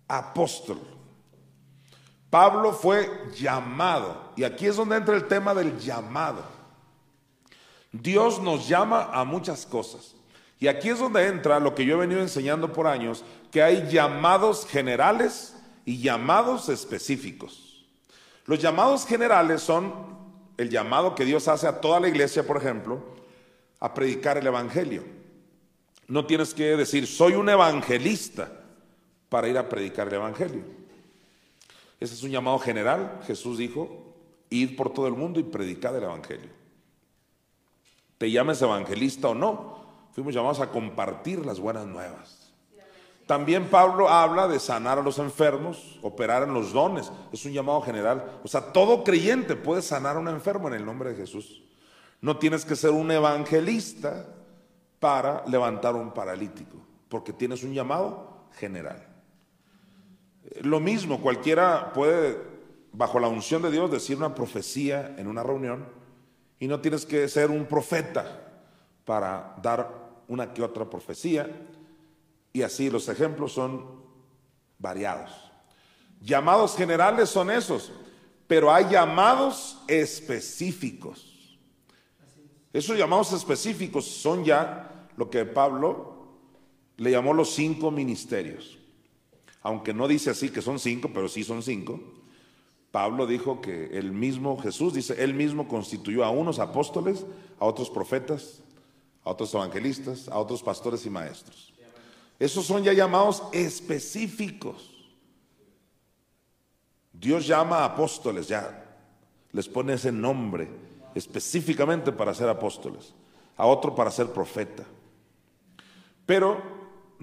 apóstol. 0.07 0.79
Pablo 2.29 2.71
fue 2.71 3.29
llamado, 3.35 4.22
y 4.35 4.43
aquí 4.43 4.67
es 4.67 4.75
donde 4.75 4.97
entra 4.97 5.15
el 5.15 5.27
tema 5.27 5.53
del 5.53 5.79
llamado. 5.79 6.43
Dios 7.91 8.41
nos 8.41 8.67
llama 8.67 9.09
a 9.13 9.23
muchas 9.23 9.65
cosas. 9.65 10.15
Y 10.59 10.67
aquí 10.67 10.89
es 10.89 10.99
donde 10.99 11.27
entra 11.27 11.59
lo 11.59 11.75
que 11.75 11.85
yo 11.85 11.95
he 11.95 11.99
venido 11.99 12.21
enseñando 12.21 12.71
por 12.71 12.87
años, 12.87 13.23
que 13.51 13.61
hay 13.61 13.89
llamados 13.89 14.65
generales 14.65 15.55
y 15.85 15.99
llamados 15.99 16.69
específicos. 16.69 17.85
Los 18.45 18.59
llamados 18.59 19.05
generales 19.05 19.61
son 19.61 19.93
el 20.57 20.69
llamado 20.69 21.15
que 21.15 21.25
Dios 21.25 21.47
hace 21.47 21.67
a 21.67 21.81
toda 21.81 21.99
la 21.99 22.07
iglesia, 22.07 22.45
por 22.45 22.57
ejemplo, 22.57 23.03
a 23.79 23.93
predicar 23.93 24.37
el 24.37 24.47
Evangelio. 24.47 25.03
No 26.07 26.25
tienes 26.25 26.53
que 26.53 26.77
decir, 26.77 27.07
soy 27.07 27.33
un 27.33 27.49
evangelista 27.49 28.51
para 29.29 29.47
ir 29.47 29.57
a 29.57 29.67
predicar 29.69 30.07
el 30.07 30.15
Evangelio. 30.15 30.63
Ese 31.99 32.13
es 32.13 32.23
un 32.23 32.31
llamado 32.31 32.59
general. 32.59 33.19
Jesús 33.25 33.57
dijo, 33.57 34.12
id 34.53 34.75
por 34.75 34.91
todo 34.91 35.07
el 35.07 35.13
mundo 35.13 35.39
y 35.39 35.43
predicad 35.43 35.95
el 35.97 36.03
Evangelio 36.03 36.63
te 38.23 38.31
llames 38.31 38.61
evangelista 38.61 39.27
o 39.27 39.35
no, 39.35 39.83
fuimos 40.13 40.33
llamados 40.33 40.61
a 40.61 40.69
compartir 40.69 41.45
las 41.45 41.59
buenas 41.59 41.85
nuevas. 41.85 42.53
También 43.27 43.69
Pablo 43.69 44.07
habla 44.07 44.47
de 44.47 44.61
sanar 44.61 44.97
a 44.97 45.01
los 45.01 45.19
enfermos, 45.19 45.99
operar 46.01 46.43
en 46.43 46.53
los 46.53 46.71
dones, 46.71 47.11
es 47.33 47.43
un 47.43 47.51
llamado 47.51 47.81
general. 47.81 48.39
O 48.41 48.47
sea, 48.47 48.71
todo 48.71 49.03
creyente 49.03 49.57
puede 49.57 49.81
sanar 49.81 50.15
a 50.15 50.19
un 50.19 50.29
enfermo 50.29 50.69
en 50.69 50.75
el 50.75 50.85
nombre 50.85 51.09
de 51.09 51.17
Jesús. 51.17 51.63
No 52.21 52.37
tienes 52.37 52.63
que 52.63 52.77
ser 52.77 52.91
un 52.91 53.11
evangelista 53.11 54.25
para 55.01 55.43
levantar 55.45 55.93
un 55.93 56.13
paralítico, 56.13 56.77
porque 57.09 57.33
tienes 57.33 57.61
un 57.61 57.73
llamado 57.73 58.45
general. 58.57 59.05
Lo 60.61 60.79
mismo, 60.79 61.19
cualquiera 61.19 61.91
puede, 61.91 62.37
bajo 62.93 63.19
la 63.19 63.27
unción 63.27 63.61
de 63.61 63.71
Dios, 63.71 63.91
decir 63.91 64.15
una 64.15 64.33
profecía 64.33 65.15
en 65.17 65.27
una 65.27 65.43
reunión 65.43 65.85
y 66.59 66.67
no 66.67 66.79
tienes 66.79 67.05
que 67.05 67.27
ser 67.27 67.49
un 67.51 67.65
profeta 67.65 68.53
para 69.03 69.55
dar 69.61 70.23
una 70.27 70.53
que 70.53 70.61
otra 70.61 70.89
profecía. 70.89 71.49
Y 72.53 72.61
así 72.61 72.89
los 72.89 73.09
ejemplos 73.09 73.51
son 73.51 74.03
variados. 74.77 75.31
Llamados 76.21 76.77
generales 76.77 77.29
son 77.29 77.51
esos, 77.51 77.91
pero 78.47 78.71
hay 78.71 78.85
llamados 78.89 79.83
específicos. 79.87 81.57
Esos 82.71 82.97
llamados 82.97 83.33
específicos 83.33 84.05
son 84.05 84.45
ya 84.45 85.09
lo 85.17 85.29
que 85.29 85.45
Pablo 85.45 86.37
le 86.97 87.11
llamó 87.11 87.33
los 87.33 87.53
cinco 87.53 87.91
ministerios. 87.91 88.77
Aunque 89.63 89.93
no 89.93 90.07
dice 90.07 90.29
así 90.29 90.49
que 90.49 90.61
son 90.61 90.79
cinco, 90.79 91.09
pero 91.13 91.27
sí 91.27 91.43
son 91.43 91.63
cinco. 91.63 91.99
Pablo 92.93 93.25
dijo 93.25 93.59
que 93.59 93.97
el 93.97 94.11
mismo 94.11 94.55
Jesús, 94.61 94.93
dice, 94.93 95.23
él 95.23 95.33
mismo 95.33 95.67
constituyó 95.67 96.23
a 96.23 96.29
unos 96.29 96.59
apóstoles, 96.59 97.25
a 97.59 97.65
otros 97.65 97.89
profetas, 97.89 98.61
a 99.23 99.31
otros 99.31 99.51
evangelistas, 99.55 100.27
a 100.27 100.37
otros 100.37 100.61
pastores 100.61 101.03
y 101.07 101.09
maestros. 101.09 101.73
Esos 102.37 102.67
son 102.67 102.83
ya 102.83 102.93
llamados 102.93 103.41
específicos. 103.51 104.91
Dios 107.11 107.47
llama 107.47 107.79
a 107.79 107.85
apóstoles, 107.85 108.47
ya 108.47 108.85
les 109.51 109.67
pone 109.67 109.93
ese 109.93 110.11
nombre 110.11 110.69
específicamente 111.15 112.11
para 112.11 112.35
ser 112.35 112.47
apóstoles, 112.47 113.15
a 113.57 113.65
otro 113.65 113.95
para 113.95 114.11
ser 114.11 114.27
profeta. 114.27 114.83
Pero 116.27 116.61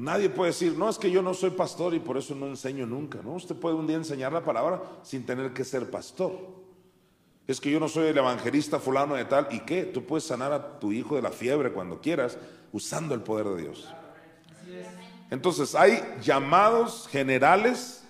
Nadie 0.01 0.31
puede 0.31 0.53
decir, 0.53 0.79
no, 0.79 0.89
es 0.89 0.97
que 0.97 1.11
yo 1.11 1.21
no 1.21 1.35
soy 1.35 1.51
pastor 1.51 1.93
y 1.93 2.01
por 2.01 2.17
eso 2.17 2.35
no 2.35 2.47
enseño 2.47 2.87
nunca. 2.87 3.21
No, 3.23 3.35
usted 3.35 3.55
puede 3.55 3.75
un 3.75 3.87
día 3.87 3.97
enseñar 3.97 4.33
la 4.33 4.43
palabra 4.43 4.81
sin 5.03 5.27
tener 5.27 5.53
que 5.53 5.63
ser 5.63 5.91
pastor. 5.91 6.33
Es 7.47 7.61
que 7.61 7.71
yo 7.71 7.79
no 7.79 7.87
soy 7.87 8.07
el 8.07 8.17
evangelista 8.17 8.79
fulano 8.79 9.15
de 9.15 9.27
tal. 9.27 9.49
¿Y 9.51 9.61
qué? 9.61 9.85
Tú 9.85 10.07
puedes 10.07 10.25
sanar 10.25 10.55
a 10.55 10.81
tu 10.81 10.91
hijo 10.91 11.17
de 11.17 11.23
la 11.23 11.31
fiebre 11.31 11.71
cuando 11.71 12.01
quieras 12.01 12.39
usando 12.73 13.15
el 13.15 13.21
poder 13.21 13.49
de 13.49 13.61
Dios. 13.61 13.93
Entonces, 15.31 15.75
hay 15.75 16.03
llamados 16.23 17.07
generales 17.07 18.03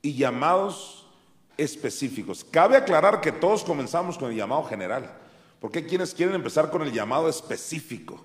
y 0.00 0.14
llamados 0.14 1.08
específicos. 1.56 2.44
Cabe 2.44 2.76
aclarar 2.76 3.20
que 3.20 3.32
todos 3.32 3.64
comenzamos 3.64 4.16
con 4.16 4.30
el 4.30 4.36
llamado 4.36 4.62
general. 4.62 5.12
Porque 5.58 5.80
hay 5.80 5.86
quienes 5.86 6.14
quieren 6.14 6.36
empezar 6.36 6.70
con 6.70 6.82
el 6.82 6.92
llamado 6.92 7.28
específico, 7.28 8.22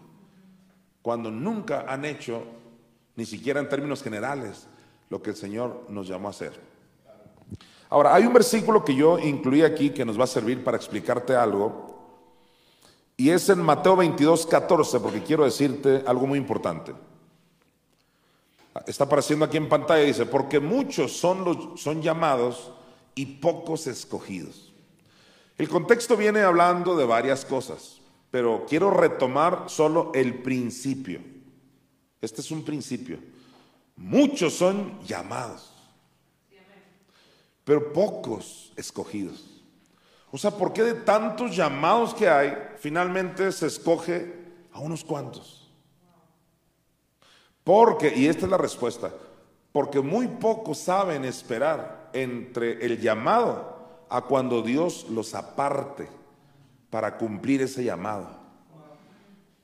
cuando 1.01 1.31
nunca 1.31 1.85
han 1.87 2.05
hecho 2.05 2.43
ni 3.17 3.25
siquiera 3.25 3.59
en 3.59 3.67
términos 3.67 4.01
generales, 4.01 4.67
lo 5.09 5.21
que 5.21 5.31
el 5.31 5.35
Señor 5.35 5.85
nos 5.89 6.07
llamó 6.07 6.27
a 6.27 6.31
hacer. 6.31 6.53
Ahora, 7.89 8.13
hay 8.13 8.25
un 8.25 8.33
versículo 8.33 8.85
que 8.85 8.95
yo 8.95 9.17
incluí 9.17 9.63
aquí 9.63 9.89
que 9.89 10.05
nos 10.05 10.19
va 10.19 10.25
a 10.25 10.27
servir 10.27 10.63
para 10.63 10.77
explicarte 10.77 11.35
algo, 11.35 11.87
y 13.17 13.31
es 13.31 13.49
en 13.49 13.59
Mateo 13.59 13.95
22, 13.95 14.45
14, 14.45 14.99
porque 14.99 15.23
quiero 15.23 15.43
decirte 15.43 16.03
algo 16.05 16.27
muy 16.27 16.37
importante. 16.37 16.93
Está 18.85 19.05
apareciendo 19.05 19.45
aquí 19.45 19.57
en 19.57 19.67
pantalla, 19.67 20.03
dice, 20.03 20.27
porque 20.27 20.59
muchos 20.59 21.17
son, 21.17 21.43
los, 21.43 21.81
son 21.81 22.03
llamados 22.03 22.71
y 23.15 23.25
pocos 23.25 23.87
escogidos. 23.87 24.71
El 25.57 25.67
contexto 25.67 26.15
viene 26.15 26.41
hablando 26.41 26.95
de 26.95 27.05
varias 27.05 27.43
cosas, 27.43 27.99
pero 28.29 28.67
quiero 28.69 28.91
retomar 28.91 29.63
solo 29.65 30.11
el 30.13 30.43
principio. 30.43 31.36
Este 32.21 32.41
es 32.41 32.51
un 32.51 32.63
principio. 32.63 33.19
Muchos 33.95 34.53
son 34.53 34.99
llamados, 35.05 35.71
pero 37.63 37.91
pocos 37.91 38.71
escogidos. 38.75 39.43
O 40.31 40.37
sea, 40.37 40.51
¿por 40.51 40.73
qué 40.73 40.83
de 40.83 40.93
tantos 40.93 41.55
llamados 41.55 42.13
que 42.13 42.29
hay, 42.29 42.55
finalmente 42.77 43.51
se 43.51 43.67
escoge 43.67 44.33
a 44.71 44.79
unos 44.79 45.03
cuantos? 45.03 45.71
Porque, 47.63 48.13
y 48.15 48.27
esta 48.27 48.45
es 48.45 48.51
la 48.51 48.57
respuesta, 48.57 49.11
porque 49.71 49.99
muy 49.99 50.27
pocos 50.27 50.77
saben 50.77 51.25
esperar 51.25 52.09
entre 52.13 52.85
el 52.85 52.99
llamado 52.99 54.05
a 54.09 54.21
cuando 54.21 54.61
Dios 54.61 55.07
los 55.09 55.33
aparte 55.33 56.07
para 56.89 57.17
cumplir 57.17 57.61
ese 57.61 57.83
llamado. 57.83 58.46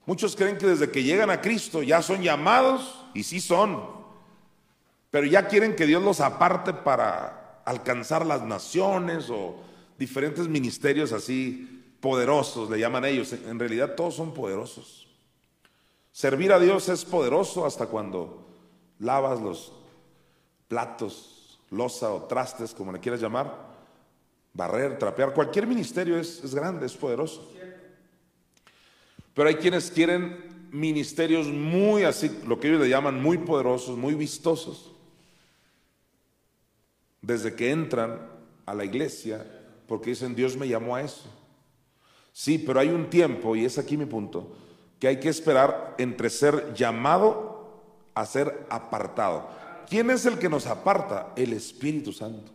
Muchos 0.06 0.36
creen 0.36 0.58
que 0.58 0.68
desde 0.68 0.92
que 0.92 1.04
llegan 1.04 1.30
a 1.30 1.42
Cristo 1.42 1.82
ya 1.82 2.02
son 2.02 2.22
llamados, 2.22 3.06
y 3.14 3.24
sí 3.24 3.40
son, 3.40 3.82
pero 5.12 5.28
ya 5.28 5.48
quieren 5.48 5.76
que 5.76 5.86
Dios 5.86 6.04
los 6.04 6.20
aparte 6.20 6.74
para 6.74 7.62
alcanzar 7.66 8.26
las 8.26 8.42
naciones 8.42 9.30
o 9.30 9.56
diferentes 9.98 10.48
ministerios 10.48 11.14
así 11.14 11.96
poderosos, 12.02 12.70
le 12.70 12.80
llaman 12.80 13.06
ellos. 13.06 13.32
En 13.32 13.60
realidad 13.60 13.96
todos 13.96 14.16
son 14.16 14.34
poderosos. 14.34 15.08
Servir 16.12 16.52
a 16.52 16.60
Dios 16.60 16.90
es 16.90 17.06
poderoso 17.06 17.66
hasta 17.66 17.88
cuando 17.88 18.46
lavas 19.00 19.40
los 19.40 19.74
platos, 20.68 21.60
losa 21.70 22.12
o 22.12 22.24
trastes, 22.24 22.74
como 22.74 22.92
le 22.92 23.00
quieras 23.00 23.22
llamar, 23.22 23.56
barrer, 24.54 24.98
trapear. 25.00 25.34
Cualquier 25.34 25.66
ministerio 25.66 26.18
es, 26.18 26.44
es 26.44 26.54
grande, 26.54 26.86
es 26.86 26.94
poderoso. 26.94 27.52
Pero 29.34 29.50
hay 29.50 29.56
quienes 29.56 29.90
quieren 29.90 30.70
ministerios 30.72 31.48
muy 31.48 32.04
así, 32.04 32.40
lo 32.48 32.60
que 32.60 32.68
ellos 32.68 32.82
le 32.82 32.90
llaman 32.90 33.22
muy 33.22 33.38
poderosos, 33.38 33.98
muy 33.98 34.16
vistosos. 34.16 34.92
Desde 37.22 37.56
que 37.56 37.72
entran 37.72 38.20
a 38.66 38.74
la 38.74 38.86
iglesia, 38.86 39.46
porque 39.88 40.12
dicen, 40.12 40.36
Dios 40.36 40.58
me 40.58 40.68
llamó 40.68 40.96
a 40.96 41.02
eso. 41.02 41.26
Sí, 42.32 42.58
pero 42.58 42.80
hay 42.80 42.90
un 42.90 43.10
tiempo, 43.10 43.56
y 43.56 43.66
es 43.66 43.78
aquí 43.78 43.98
mi 43.98 44.06
punto, 44.06 44.56
que 45.00 45.08
hay 45.08 45.20
que 45.20 45.30
esperar 45.30 45.96
entre 45.98 46.30
ser 46.30 46.74
llamado 46.74 47.84
a 48.16 48.26
ser 48.26 48.66
apartado. 48.70 49.50
¿Quién 49.90 50.10
es 50.10 50.26
el 50.26 50.40
que 50.40 50.50
nos 50.50 50.66
aparta? 50.66 51.34
El 51.36 51.54
Espíritu 51.54 52.12
Santo. 52.14 52.53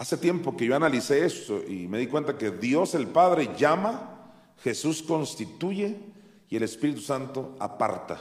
Hace 0.00 0.16
tiempo 0.16 0.56
que 0.56 0.64
yo 0.64 0.74
analicé 0.74 1.26
esto 1.26 1.62
y 1.68 1.86
me 1.86 1.98
di 1.98 2.06
cuenta 2.06 2.38
que 2.38 2.50
Dios 2.50 2.94
el 2.94 3.06
Padre 3.08 3.50
llama, 3.54 4.32
Jesús 4.64 5.02
constituye 5.02 5.94
y 6.48 6.56
el 6.56 6.62
Espíritu 6.62 7.02
Santo 7.02 7.54
aparta. 7.58 8.18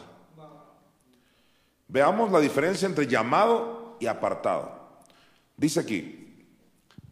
Veamos 1.87 2.33
la 2.33 2.41
diferencia 2.41 2.85
entre 2.85 3.07
llamado 3.07 3.95
y 3.97 4.07
apartado. 4.07 4.73
Dice 5.55 5.79
aquí, 5.79 6.45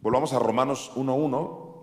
volvamos 0.02 0.34
a 0.34 0.38
Romanos 0.38 0.92
1.1, 0.96 1.74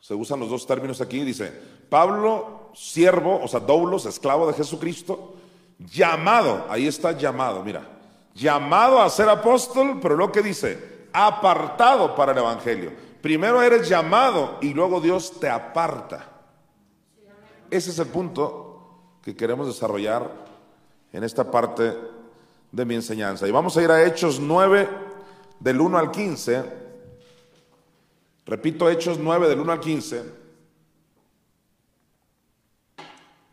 se 0.00 0.14
usan 0.16 0.40
los 0.40 0.50
dos 0.50 0.66
términos 0.66 1.00
aquí, 1.00 1.22
dice, 1.22 1.52
Pablo, 1.88 2.72
siervo, 2.74 3.40
o 3.40 3.46
sea, 3.46 3.60
doulos, 3.60 4.04
esclavo 4.04 4.48
de 4.48 4.54
Jesucristo, 4.54 5.36
llamado, 5.78 6.66
ahí 6.68 6.88
está 6.88 7.12
llamado, 7.12 7.62
mira, 7.62 7.86
llamado 8.34 9.00
a 9.00 9.08
ser 9.08 9.28
apóstol, 9.28 10.00
pero 10.02 10.16
lo 10.16 10.32
que 10.32 10.42
dice, 10.42 10.90
apartado 11.12 12.14
para 12.14 12.32
el 12.32 12.38
Evangelio. 12.38 12.92
Primero 13.20 13.60
eres 13.62 13.88
llamado 13.88 14.58
y 14.60 14.72
luego 14.72 15.00
Dios 15.00 15.38
te 15.38 15.48
aparta. 15.48 16.26
Ese 17.70 17.90
es 17.90 17.98
el 17.98 18.08
punto 18.08 18.70
que 19.22 19.36
queremos 19.36 19.66
desarrollar 19.66 20.30
en 21.12 21.24
esta 21.24 21.50
parte 21.50 21.96
de 22.72 22.84
mi 22.84 22.94
enseñanza. 22.94 23.46
Y 23.46 23.50
vamos 23.50 23.76
a 23.76 23.82
ir 23.82 23.90
a 23.90 24.04
Hechos 24.04 24.40
9, 24.40 24.88
del 25.58 25.80
1 25.80 25.98
al 25.98 26.10
15. 26.10 26.64
Repito, 28.46 28.88
Hechos 28.88 29.18
9, 29.18 29.48
del 29.48 29.60
1 29.60 29.72
al 29.72 29.80
15. 29.80 30.24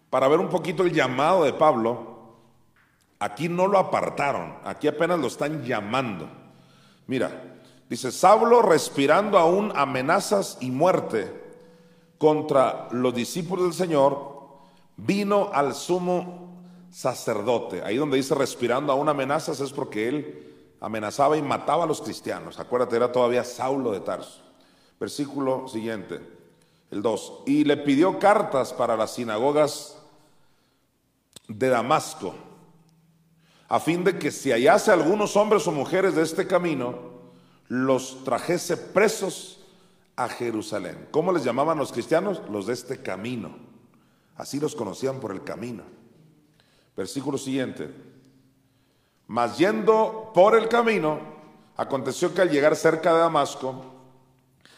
Para 0.09 0.27
ver 0.27 0.39
un 0.39 0.49
poquito 0.49 0.83
el 0.83 0.93
llamado 0.93 1.43
de 1.43 1.53
Pablo. 1.53 2.15
Aquí 3.19 3.49
no 3.49 3.67
lo 3.67 3.79
apartaron, 3.79 4.57
aquí 4.63 4.87
apenas 4.87 5.19
lo 5.19 5.27
están 5.27 5.63
llamando. 5.63 6.29
Mira, 7.07 7.46
dice, 7.89 8.11
Saulo 8.11 8.61
respirando 8.61 9.37
aún 9.37 9.71
amenazas 9.75 10.57
y 10.61 10.71
muerte 10.71 11.45
contra 12.17 12.87
los 12.91 13.13
discípulos 13.13 13.65
del 13.65 13.73
Señor, 13.73 14.37
vino 14.97 15.49
al 15.53 15.75
sumo 15.75 16.63
sacerdote. 16.91 17.83
Ahí 17.83 17.97
donde 17.97 18.17
dice 18.17 18.35
respirando 18.35 18.91
aún 18.91 19.09
amenazas 19.09 19.59
es 19.59 19.71
porque 19.71 20.07
él 20.07 20.55
amenazaba 20.79 21.37
y 21.37 21.41
mataba 21.41 21.83
a 21.83 21.87
los 21.87 22.01
cristianos. 22.01 22.59
Acuérdate, 22.59 22.95
era 22.95 23.11
todavía 23.11 23.43
Saulo 23.43 23.91
de 23.91 23.99
Tarso. 23.99 24.41
Versículo 24.99 25.67
siguiente, 25.67 26.19
el 26.89 27.01
2. 27.01 27.43
Y 27.45 27.63
le 27.63 27.77
pidió 27.77 28.17
cartas 28.17 28.73
para 28.73 28.97
las 28.97 29.13
sinagogas 29.13 29.97
de 31.47 31.69
Damasco 31.69 32.33
a 33.69 33.79
fin 33.79 34.03
de 34.03 34.17
que 34.17 34.31
si 34.31 34.51
hallase 34.51 34.91
algunos 34.91 35.35
hombres 35.35 35.67
o 35.67 35.71
mujeres 35.71 36.15
de 36.15 36.23
este 36.23 36.47
camino, 36.47 37.06
los 37.67 38.23
trajese 38.23 38.77
presos 38.77 39.59
a 40.15 40.27
Jerusalén. 40.29 41.07
¿Cómo 41.11 41.31
les 41.31 41.43
llamaban 41.43 41.77
los 41.77 41.91
cristianos? 41.91 42.41
Los 42.49 42.67
de 42.67 42.73
este 42.73 43.01
camino. 43.01 43.55
Así 44.35 44.59
los 44.59 44.75
conocían 44.75 45.19
por 45.19 45.31
el 45.31 45.43
camino. 45.43 45.83
Versículo 46.95 47.37
siguiente. 47.37 47.89
Mas 49.27 49.57
yendo 49.57 50.31
por 50.33 50.57
el 50.57 50.67
camino, 50.67 51.19
aconteció 51.75 52.33
que 52.33 52.41
al 52.41 52.49
llegar 52.49 52.75
cerca 52.75 53.13
de 53.13 53.19
Damasco, 53.19 53.85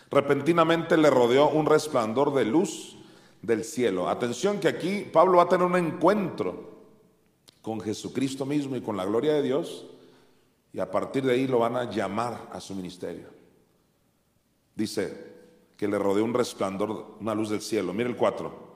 repentinamente 0.10 0.98
le 0.98 1.10
rodeó 1.10 1.50
un 1.50 1.66
resplandor 1.66 2.34
de 2.34 2.46
luz 2.46 2.98
del 3.42 3.64
cielo. 3.64 4.10
Atención 4.10 4.60
que 4.60 4.68
aquí 4.68 5.02
Pablo 5.02 5.38
va 5.38 5.44
a 5.44 5.50
tener 5.50 5.66
un 5.66 5.78
encuentro 5.78 6.70
con 7.62 7.80
Jesucristo 7.80 8.46
mismo 8.46 8.76
y 8.76 8.82
con 8.82 8.98
la 8.98 9.06
gloria 9.06 9.34
de 9.34 9.44
Dios, 9.44 9.86
y 10.74 10.80
a 10.80 10.90
partir 10.90 11.24
de 11.24 11.34
ahí 11.34 11.48
lo 11.48 11.60
van 11.60 11.76
a 11.76 11.90
llamar 11.90 12.50
a 12.52 12.60
su 12.60 12.76
ministerio. 12.76 13.28
Dice 14.76 15.30
que 15.76 15.88
le 15.88 15.98
rodeó 15.98 16.24
un 16.24 16.34
resplandor, 16.34 17.16
una 17.20 17.34
luz 17.34 17.50
del 17.50 17.62
cielo. 17.62 17.94
Mire 17.94 18.10
el 18.10 18.16
4. 18.16 18.70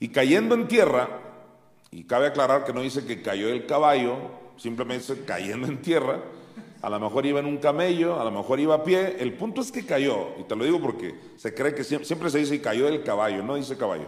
Y 0.00 0.08
cayendo 0.08 0.54
en 0.54 0.68
tierra, 0.68 1.08
y 1.90 2.04
cabe 2.04 2.26
aclarar 2.26 2.64
que 2.64 2.72
no 2.72 2.82
dice 2.82 3.06
que 3.06 3.22
cayó 3.22 3.48
el 3.48 3.66
caballo, 3.66 4.16
simplemente 4.56 5.14
dice 5.14 5.24
cayendo 5.24 5.66
en 5.66 5.80
tierra, 5.80 6.22
a 6.80 6.90
lo 6.90 7.00
mejor 7.00 7.26
iba 7.26 7.40
en 7.40 7.46
un 7.46 7.58
camello, 7.58 8.20
a 8.20 8.24
lo 8.24 8.30
mejor 8.30 8.60
iba 8.60 8.76
a 8.76 8.84
pie, 8.84 9.16
el 9.18 9.32
punto 9.32 9.60
es 9.60 9.72
que 9.72 9.84
cayó, 9.84 10.38
y 10.38 10.44
te 10.44 10.54
lo 10.54 10.64
digo 10.64 10.80
porque 10.80 11.18
se 11.36 11.52
cree 11.52 11.74
que 11.74 11.82
siempre, 11.82 12.30
se 12.30 12.38
dice 12.38 12.60
cayó 12.60 12.86
el 12.86 13.02
caballo, 13.02 13.42
no 13.42 13.56
dice 13.56 13.76
caballo. 13.76 14.06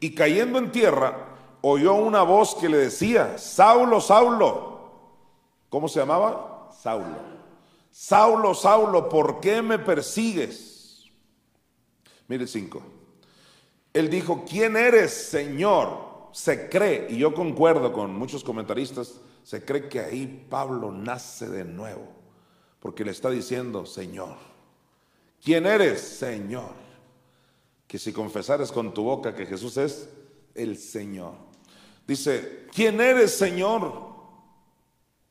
Y 0.00 0.14
cayendo 0.14 0.58
en 0.58 0.72
tierra, 0.72 1.36
oyó 1.60 1.94
una 1.94 2.22
voz 2.22 2.54
que 2.54 2.68
le 2.68 2.78
decía, 2.78 3.38
Saulo, 3.38 4.00
Saulo. 4.00 4.69
¿Cómo 5.70 5.88
se 5.88 6.00
llamaba? 6.00 6.70
Saulo. 6.78 7.40
Saulo, 7.90 8.54
Saulo, 8.54 9.08
¿por 9.08 9.40
qué 9.40 9.62
me 9.62 9.78
persigues? 9.78 11.04
Mire 12.28 12.46
cinco. 12.46 12.82
Él 13.92 14.10
dijo, 14.10 14.44
¿quién 14.48 14.76
eres, 14.76 15.12
Señor? 15.12 16.28
Se 16.32 16.68
cree, 16.68 17.06
y 17.10 17.18
yo 17.18 17.34
concuerdo 17.34 17.92
con 17.92 18.14
muchos 18.14 18.44
comentaristas, 18.44 19.20
se 19.42 19.64
cree 19.64 19.88
que 19.88 20.00
ahí 20.00 20.46
Pablo 20.48 20.92
nace 20.92 21.48
de 21.48 21.64
nuevo, 21.64 22.06
porque 22.78 23.04
le 23.04 23.10
está 23.10 23.30
diciendo, 23.30 23.86
Señor. 23.86 24.36
¿Quién 25.42 25.66
eres, 25.66 26.00
Señor? 26.00 26.74
Que 27.88 27.98
si 27.98 28.12
confesares 28.12 28.70
con 28.70 28.92
tu 28.92 29.02
boca 29.02 29.34
que 29.34 29.46
Jesús 29.46 29.76
es 29.78 30.08
el 30.54 30.76
Señor 30.76 31.50
Dice, 32.10 32.66
¿quién 32.74 33.00
eres, 33.00 33.38
Señor? 33.38 34.09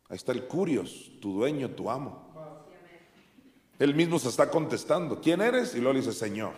Ahí 0.09 0.15
está 0.15 0.31
el 0.31 0.45
Curios, 0.45 1.11
tu 1.21 1.33
dueño, 1.33 1.69
tu 1.69 1.89
amo. 1.89 2.27
Él 3.77 3.95
mismo 3.95 4.19
se 4.19 4.27
está 4.27 4.49
contestando, 4.49 5.21
¿quién 5.21 5.39
eres? 5.39 5.73
Y 5.73 5.77
luego 5.77 5.93
le 5.93 5.99
dice, 5.99 6.11
Señor. 6.11 6.51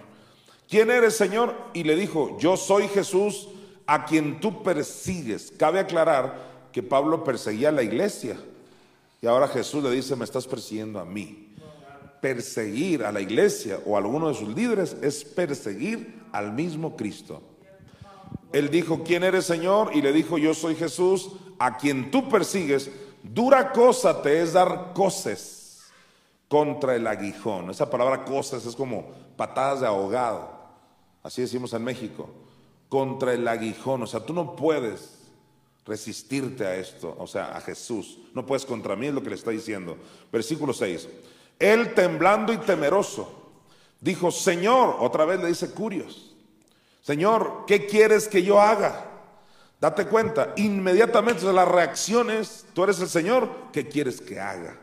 ¿Quién 0.68 0.90
eres, 0.90 1.16
Señor? 1.16 1.54
Y 1.74 1.84
le 1.84 1.96
dijo, 1.96 2.38
yo 2.40 2.56
soy 2.56 2.88
Jesús 2.88 3.50
a 3.86 4.06
quien 4.06 4.40
tú 4.40 4.64
persigues. 4.64 5.54
Cabe 5.58 5.80
aclarar 5.80 6.70
que 6.72 6.82
Pablo 6.82 7.26
perseguía 7.26 7.70
a 7.70 7.74
la 7.74 7.84
iglesia. 7.84 8.38
Y 9.22 9.28
ahora 9.28 9.50
Jesús 9.50 9.84
le 9.84 9.92
dice, 9.92 10.16
me 10.16 10.24
estás 10.24 10.48
persiguiendo 10.48 11.00
a 11.00 11.06
mí. 11.06 11.50
Perseguir 12.22 13.04
a 13.04 13.12
la 13.12 13.20
iglesia 13.20 13.80
o 13.86 13.96
a 13.96 14.00
alguno 14.00 14.30
de 14.30 14.36
sus 14.36 14.48
líderes 14.48 14.96
es 15.02 15.26
perseguir 15.26 16.22
al 16.32 16.54
mismo 16.54 16.96
Cristo. 16.96 17.42
Él 18.54 18.70
dijo, 18.70 19.04
¿quién 19.04 19.24
eres 19.24 19.46
Señor? 19.46 19.92
Y 19.94 20.02
le 20.02 20.14
dijo, 20.14 20.38
yo 20.38 20.54
soy 20.54 20.76
Jesús, 20.76 21.32
a 21.60 21.78
quien 21.78 22.12
tú 22.12 22.30
persigues. 22.30 22.90
Dura 23.24 23.72
cosa 23.72 24.22
te 24.22 24.42
es 24.42 24.54
dar 24.54 24.92
coces 24.94 25.84
contra 26.48 26.96
el 26.96 27.08
aguijón. 27.08 27.70
Esa 27.70 27.90
palabra 27.90 28.26
coces 28.26 28.66
es 28.66 28.76
como 28.76 29.12
patadas 29.38 29.82
de 29.82 29.88
ahogado. 29.88 30.50
Así 31.24 31.42
decimos 31.42 31.74
en 31.74 31.84
México. 31.84 32.30
Contra 32.90 33.34
el 33.34 33.48
aguijón. 33.48 34.04
O 34.04 34.08
sea, 34.08 34.20
tú 34.20 34.34
no 34.34 34.56
puedes 34.56 35.20
resistirte 35.86 36.66
a 36.66 36.76
esto, 36.76 37.16
o 37.18 37.28
sea, 37.28 37.56
a 37.56 37.62
Jesús. 37.62 38.20
No 38.34 38.46
puedes 38.46 38.66
contra 38.66 38.96
mí, 38.96 39.08
es 39.08 39.14
lo 39.14 39.24
que 39.24 39.30
le 39.30 39.36
está 39.36 39.52
diciendo. 39.52 39.98
Versículo 40.32 40.74
6. 40.74 41.08
Él 41.60 41.94
temblando 41.94 42.54
y 42.54 42.58
temeroso, 42.58 43.52
dijo, 44.00 44.32
Señor, 44.32 44.98
otra 45.00 45.26
vez 45.26 45.40
le 45.40 45.48
dice 45.48 45.72
Curios 45.72 46.32
Señor, 47.02 47.64
¿qué 47.66 47.88
quieres 47.88 48.28
que 48.28 48.44
yo 48.44 48.62
haga? 48.62 49.11
Date 49.82 50.06
cuenta, 50.06 50.54
inmediatamente 50.58 51.44
la 51.52 51.66
reacción 51.66 52.30
es, 52.30 52.68
tú 52.72 52.84
eres 52.84 53.00
el 53.00 53.10
Señor, 53.10 53.50
¿qué 53.74 53.88
quieres 53.88 54.22
que 54.22 54.40
haga? 54.40 54.78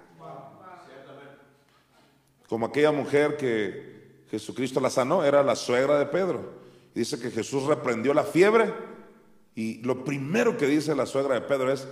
Como 2.49 2.67
aquella 2.67 2.91
mujer 2.91 3.37
que 3.37 4.25
Jesucristo 4.29 4.81
la 4.81 4.91
sanó, 4.91 5.23
era 5.23 5.45
la 5.45 5.55
suegra 5.55 6.01
de 6.01 6.07
Pedro. 6.07 6.51
Dice 6.97 7.21
que 7.21 7.31
Jesús 7.31 7.63
reprendió 7.63 8.13
la 8.13 8.25
fiebre 8.25 8.75
y 9.55 9.81
lo 9.83 10.03
primero 10.03 10.57
que 10.57 10.67
dice 10.67 10.97
la 10.97 11.07
suegra 11.07 11.37
de 11.37 11.43
Pedro 11.43 11.71
es, 11.71 11.87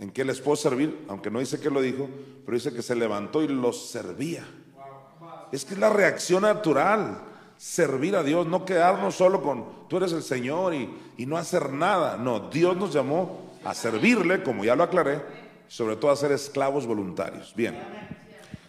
¿en 0.00 0.10
qué 0.10 0.24
les 0.24 0.40
puedo 0.40 0.56
servir? 0.56 1.04
Aunque 1.06 1.30
no 1.30 1.38
dice 1.38 1.60
que 1.60 1.70
lo 1.70 1.80
dijo, 1.80 2.08
pero 2.44 2.56
dice 2.56 2.72
que 2.72 2.82
se 2.82 2.96
levantó 2.96 3.40
y 3.40 3.46
los 3.46 3.88
servía. 3.88 4.44
Es 5.52 5.64
que 5.64 5.74
es 5.74 5.80
la 5.80 5.90
reacción 5.90 6.42
natural 6.42 7.20
servir 7.56 8.16
a 8.16 8.22
Dios, 8.22 8.46
no 8.46 8.64
quedarnos 8.64 9.14
solo 9.14 9.42
con 9.42 9.64
tú 9.88 9.96
eres 9.96 10.12
el 10.12 10.22
Señor 10.22 10.74
y, 10.74 10.92
y, 11.16 11.26
no 11.26 11.36
hacer 11.36 11.72
nada. 11.72 12.16
No, 12.16 12.50
Dios 12.50 12.76
nos 12.76 12.92
llamó 12.92 13.50
a 13.64 13.74
servirle, 13.74 14.42
como 14.42 14.64
ya 14.64 14.76
lo 14.76 14.84
aclaré, 14.84 15.22
sobre 15.68 15.96
todo 15.96 16.10
a 16.10 16.16
ser 16.16 16.32
esclavos 16.32 16.86
voluntarios. 16.86 17.54
Bien. 17.56 17.76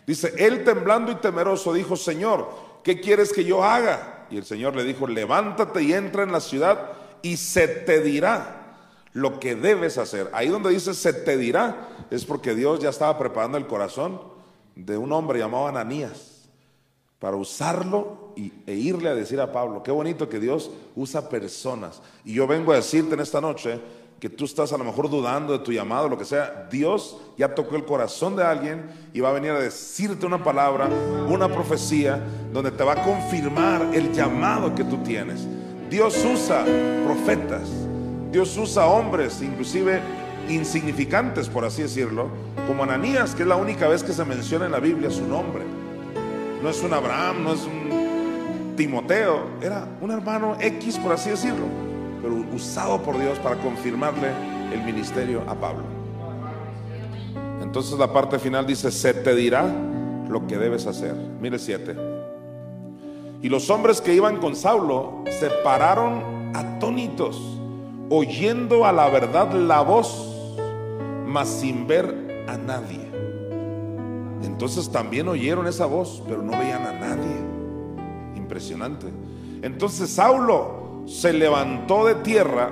Dice, 0.05 0.33
él 0.37 0.63
temblando 0.63 1.11
y 1.11 1.15
temeroso 1.15 1.73
dijo, 1.73 1.95
Señor, 1.95 2.49
¿qué 2.83 3.01
quieres 3.01 3.33
que 3.33 3.43
yo 3.43 3.63
haga? 3.63 4.25
Y 4.29 4.37
el 4.37 4.45
Señor 4.45 4.75
le 4.75 4.83
dijo, 4.83 5.07
levántate 5.07 5.83
y 5.83 5.93
entra 5.93 6.23
en 6.23 6.31
la 6.31 6.39
ciudad 6.39 6.93
y 7.21 7.37
se 7.37 7.67
te 7.67 8.01
dirá 8.01 8.57
lo 9.13 9.39
que 9.39 9.55
debes 9.55 9.97
hacer. 9.97 10.29
Ahí 10.33 10.47
donde 10.47 10.69
dice 10.69 10.93
se 10.93 11.11
te 11.11 11.37
dirá, 11.37 11.89
es 12.09 12.23
porque 12.23 12.55
Dios 12.55 12.79
ya 12.79 12.89
estaba 12.89 13.17
preparando 13.17 13.57
el 13.57 13.67
corazón 13.67 14.21
de 14.75 14.97
un 14.97 15.11
hombre 15.11 15.39
llamado 15.39 15.67
Ananías 15.67 16.49
para 17.19 17.35
usarlo 17.35 18.26
y, 18.37 18.53
e 18.65 18.73
irle 18.73 19.09
a 19.09 19.15
decir 19.15 19.41
a 19.41 19.51
Pablo, 19.51 19.83
qué 19.83 19.91
bonito 19.91 20.29
que 20.29 20.39
Dios 20.39 20.71
usa 20.95 21.27
personas. 21.29 22.01
Y 22.23 22.33
yo 22.33 22.47
vengo 22.47 22.71
a 22.71 22.75
decirte 22.75 23.15
en 23.15 23.19
esta 23.19 23.41
noche 23.41 23.79
que 24.19 24.29
tú 24.29 24.45
estás 24.45 24.73
a 24.73 24.77
lo 24.77 24.83
mejor 24.83 25.09
dudando 25.09 25.53
de 25.53 25.59
tu 25.59 25.71
llamado, 25.71 26.09
lo 26.09 26.17
que 26.17 26.25
sea, 26.25 26.67
Dios 26.71 27.17
ya 27.37 27.53
tocó 27.53 27.75
el 27.75 27.85
corazón 27.85 28.35
de 28.35 28.43
alguien 28.43 28.89
y 29.13 29.19
va 29.19 29.29
a 29.29 29.33
venir 29.33 29.51
a 29.51 29.59
decirte 29.59 30.25
una 30.25 30.43
palabra, 30.43 30.89
una 31.27 31.47
profecía, 31.47 32.23
donde 32.51 32.71
te 32.71 32.83
va 32.83 32.93
a 32.93 33.03
confirmar 33.03 33.89
el 33.93 34.11
llamado 34.11 34.73
que 34.73 34.83
tú 34.83 34.97
tienes. 34.97 35.45
Dios 35.89 36.17
usa 36.25 36.65
profetas, 37.05 37.69
Dios 38.31 38.57
usa 38.57 38.87
hombres, 38.87 39.41
inclusive 39.41 40.01
insignificantes, 40.49 41.47
por 41.47 41.63
así 41.65 41.83
decirlo, 41.83 42.29
como 42.67 42.83
Ananías, 42.83 43.35
que 43.35 43.43
es 43.43 43.47
la 43.47 43.55
única 43.55 43.87
vez 43.87 44.03
que 44.03 44.13
se 44.13 44.25
menciona 44.25 44.65
en 44.65 44.71
la 44.71 44.79
Biblia 44.79 45.11
su 45.11 45.27
nombre. 45.27 45.63
No 46.63 46.69
es 46.69 46.81
un 46.81 46.93
Abraham, 46.93 47.43
no 47.43 47.53
es 47.53 47.61
un 47.65 48.06
Timoteo, 48.77 49.57
era 49.61 49.85
un 49.99 50.11
hermano 50.11 50.55
X, 50.59 50.97
por 50.99 51.11
así 51.11 51.31
decirlo, 51.31 51.65
pero 52.21 52.35
usado 52.55 53.01
por 53.01 53.19
Dios 53.19 53.37
para 53.39 53.57
confirmarle 53.57 54.29
el 54.71 54.83
ministerio 54.83 55.41
a 55.47 55.55
Pablo. 55.55 55.83
Entonces 57.61 57.99
la 57.99 58.13
parte 58.13 58.39
final 58.39 58.65
dice, 58.65 58.91
se 58.91 59.13
te 59.13 59.35
dirá 59.35 59.65
lo 60.29 60.47
que 60.47 60.57
debes 60.57 60.85
hacer. 60.87 61.15
Mire 61.41 61.59
siete. 61.59 61.95
Y 63.41 63.49
los 63.49 63.69
hombres 63.69 63.99
que 63.99 64.13
iban 64.13 64.37
con 64.37 64.55
Saulo 64.55 65.23
se 65.39 65.49
pararon 65.63 66.55
atónitos, 66.55 67.59
oyendo 68.09 68.85
a 68.85 68.91
la 68.91 69.09
verdad 69.09 69.51
la 69.53 69.81
voz, 69.81 70.55
mas 71.25 71.49
sin 71.49 71.87
ver 71.87 72.45
a 72.47 72.57
nadie. 72.57 73.05
Entonces 74.43 74.89
también 74.91 75.27
oyeron 75.27 75.67
esa 75.67 75.85
voz, 75.87 76.23
pero 76.27 76.41
no 76.41 76.51
veían 76.57 76.85
a 76.85 76.93
nadie. 76.93 77.56
Impresionante. 78.57 79.05
Entonces 79.61 80.09
Saulo 80.09 81.03
se 81.05 81.31
levantó 81.31 82.07
de 82.07 82.15
tierra. 82.15 82.71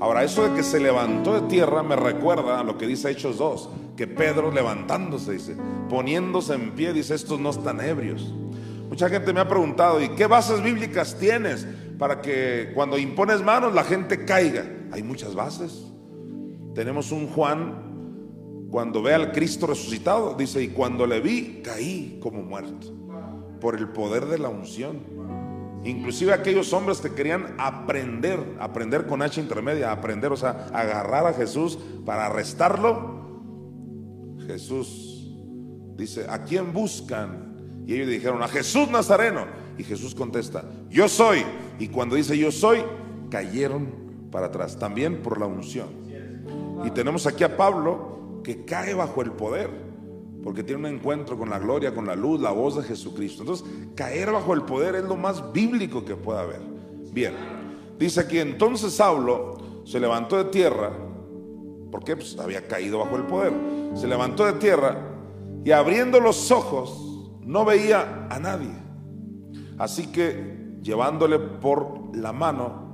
Ahora, 0.00 0.24
eso 0.24 0.48
de 0.48 0.54
que 0.54 0.62
se 0.62 0.80
levantó 0.80 1.38
de 1.38 1.46
tierra 1.46 1.82
me 1.82 1.94
recuerda 1.94 2.58
a 2.58 2.64
lo 2.64 2.78
que 2.78 2.86
dice 2.86 3.10
Hechos 3.10 3.36
2, 3.36 3.68
que 3.98 4.06
Pedro 4.06 4.50
levantándose, 4.50 5.32
dice, 5.32 5.56
poniéndose 5.90 6.54
en 6.54 6.70
pie, 6.70 6.94
dice, 6.94 7.14
estos 7.14 7.38
no 7.38 7.50
están 7.50 7.82
ebrios. 7.82 8.32
Mucha 8.88 9.10
gente 9.10 9.34
me 9.34 9.40
ha 9.40 9.48
preguntado, 9.48 10.02
¿y 10.02 10.08
qué 10.10 10.26
bases 10.26 10.62
bíblicas 10.62 11.18
tienes 11.18 11.66
para 11.98 12.22
que 12.22 12.72
cuando 12.74 12.96
impones 12.96 13.42
manos 13.42 13.74
la 13.74 13.84
gente 13.84 14.24
caiga? 14.24 14.64
Hay 14.92 15.02
muchas 15.02 15.34
bases. 15.34 15.84
Tenemos 16.74 17.12
un 17.12 17.26
Juan 17.28 18.68
cuando 18.70 19.02
ve 19.02 19.12
al 19.12 19.32
Cristo 19.32 19.66
resucitado, 19.66 20.34
dice, 20.34 20.62
y 20.62 20.68
cuando 20.68 21.06
le 21.06 21.20
vi, 21.20 21.60
caí 21.62 22.18
como 22.22 22.42
muerto, 22.42 22.97
por 23.60 23.76
el 23.76 23.88
poder 23.88 24.26
de 24.26 24.38
la 24.38 24.48
unción. 24.48 25.00
Inclusive 25.84 26.32
aquellos 26.32 26.72
hombres 26.72 27.00
que 27.00 27.14
querían 27.14 27.54
aprender, 27.58 28.40
aprender 28.58 29.06
con 29.06 29.22
H 29.22 29.40
intermedia, 29.40 29.92
aprender, 29.92 30.32
o 30.32 30.36
sea, 30.36 30.66
agarrar 30.72 31.26
a 31.26 31.32
Jesús 31.32 31.78
para 32.04 32.26
arrestarlo. 32.26 33.18
Jesús 34.46 35.30
dice, 35.96 36.26
¿a 36.28 36.42
quién 36.42 36.72
buscan? 36.72 37.56
Y 37.86 37.94
ellos 37.94 38.08
dijeron, 38.08 38.42
a 38.42 38.48
Jesús 38.48 38.90
Nazareno. 38.90 39.46
Y 39.78 39.84
Jesús 39.84 40.14
contesta, 40.14 40.64
yo 40.90 41.08
soy. 41.08 41.44
Y 41.78 41.88
cuando 41.88 42.16
dice 42.16 42.36
yo 42.36 42.50
soy, 42.50 42.82
cayeron 43.30 44.28
para 44.30 44.46
atrás, 44.46 44.78
también 44.78 45.22
por 45.22 45.38
la 45.38 45.46
unción. 45.46 45.88
Y 46.84 46.90
tenemos 46.90 47.26
aquí 47.26 47.44
a 47.44 47.56
Pablo 47.56 48.40
que 48.42 48.64
cae 48.64 48.94
bajo 48.94 49.22
el 49.22 49.32
poder, 49.32 49.70
porque 50.42 50.62
tiene 50.62 50.88
un 50.88 50.94
encuentro 50.94 51.36
con 51.36 51.50
la 51.50 51.58
gloria, 51.58 51.94
con 51.94 52.06
la 52.06 52.14
luz, 52.14 52.40
la 52.40 52.52
voz 52.52 52.76
de 52.76 52.82
Jesucristo. 52.82 53.42
Entonces, 53.42 53.66
caer 53.94 54.32
bajo 54.32 54.54
el 54.54 54.62
poder 54.62 54.94
es 54.94 55.04
lo 55.04 55.16
más 55.16 55.52
bíblico 55.52 56.04
que 56.04 56.16
puede 56.16 56.40
haber. 56.40 56.60
Bien, 57.12 57.34
dice 57.98 58.20
aquí 58.20 58.38
entonces 58.38 58.92
Saulo 58.94 59.82
se 59.84 59.98
levantó 59.98 60.36
de 60.36 60.44
tierra, 60.44 60.92
porque 61.90 62.16
pues, 62.16 62.38
había 62.38 62.66
caído 62.66 62.98
bajo 62.98 63.16
el 63.16 63.24
poder, 63.24 63.52
se 63.94 64.06
levantó 64.06 64.44
de 64.44 64.54
tierra 64.54 64.96
y 65.64 65.72
abriendo 65.72 66.20
los 66.20 66.50
ojos 66.50 67.30
no 67.42 67.64
veía 67.64 68.26
a 68.30 68.38
nadie. 68.38 68.70
Así 69.78 70.08
que 70.08 70.78
llevándole 70.82 71.38
por 71.38 72.14
la 72.16 72.32
mano, 72.32 72.88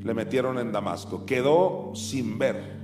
le 0.00 0.14
metieron 0.14 0.58
en 0.58 0.72
Damasco. 0.72 1.26
Quedó 1.26 1.92
sin 1.94 2.38
ver. 2.38 2.78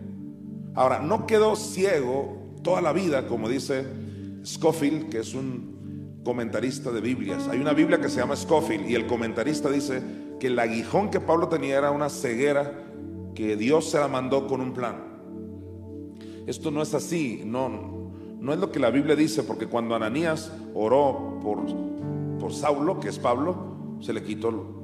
Ahora, 0.74 0.98
no 0.98 1.26
quedó 1.26 1.56
ciego 1.56 2.43
toda 2.64 2.80
la 2.80 2.92
vida, 2.92 3.28
como 3.28 3.48
dice 3.48 3.86
Scofield, 4.44 5.08
que 5.10 5.20
es 5.20 5.34
un 5.34 6.20
comentarista 6.24 6.90
de 6.90 7.00
Biblias. 7.00 7.46
Hay 7.46 7.60
una 7.60 7.74
Biblia 7.74 8.00
que 8.00 8.08
se 8.08 8.18
llama 8.18 8.34
Scofield 8.34 8.90
y 8.90 8.96
el 8.96 9.06
comentarista 9.06 9.70
dice 9.70 10.02
que 10.40 10.48
el 10.48 10.58
aguijón 10.58 11.10
que 11.10 11.20
Pablo 11.20 11.48
tenía 11.48 11.78
era 11.78 11.92
una 11.92 12.08
ceguera 12.08 12.72
que 13.36 13.56
Dios 13.56 13.90
se 13.90 14.00
la 14.00 14.08
mandó 14.08 14.48
con 14.48 14.60
un 14.60 14.72
plan. 14.72 14.96
Esto 16.46 16.70
no 16.70 16.82
es 16.82 16.94
así, 16.94 17.42
no, 17.44 18.10
no 18.40 18.52
es 18.52 18.58
lo 18.58 18.72
que 18.72 18.80
la 18.80 18.90
Biblia 18.90 19.14
dice, 19.14 19.42
porque 19.42 19.66
cuando 19.66 19.94
Ananías 19.94 20.50
oró 20.74 21.38
por, 21.42 21.64
por 22.38 22.52
Saulo, 22.52 22.98
que 22.98 23.08
es 23.08 23.18
Pablo, 23.18 23.98
se 24.00 24.12
le 24.12 24.22
quitó 24.22 24.82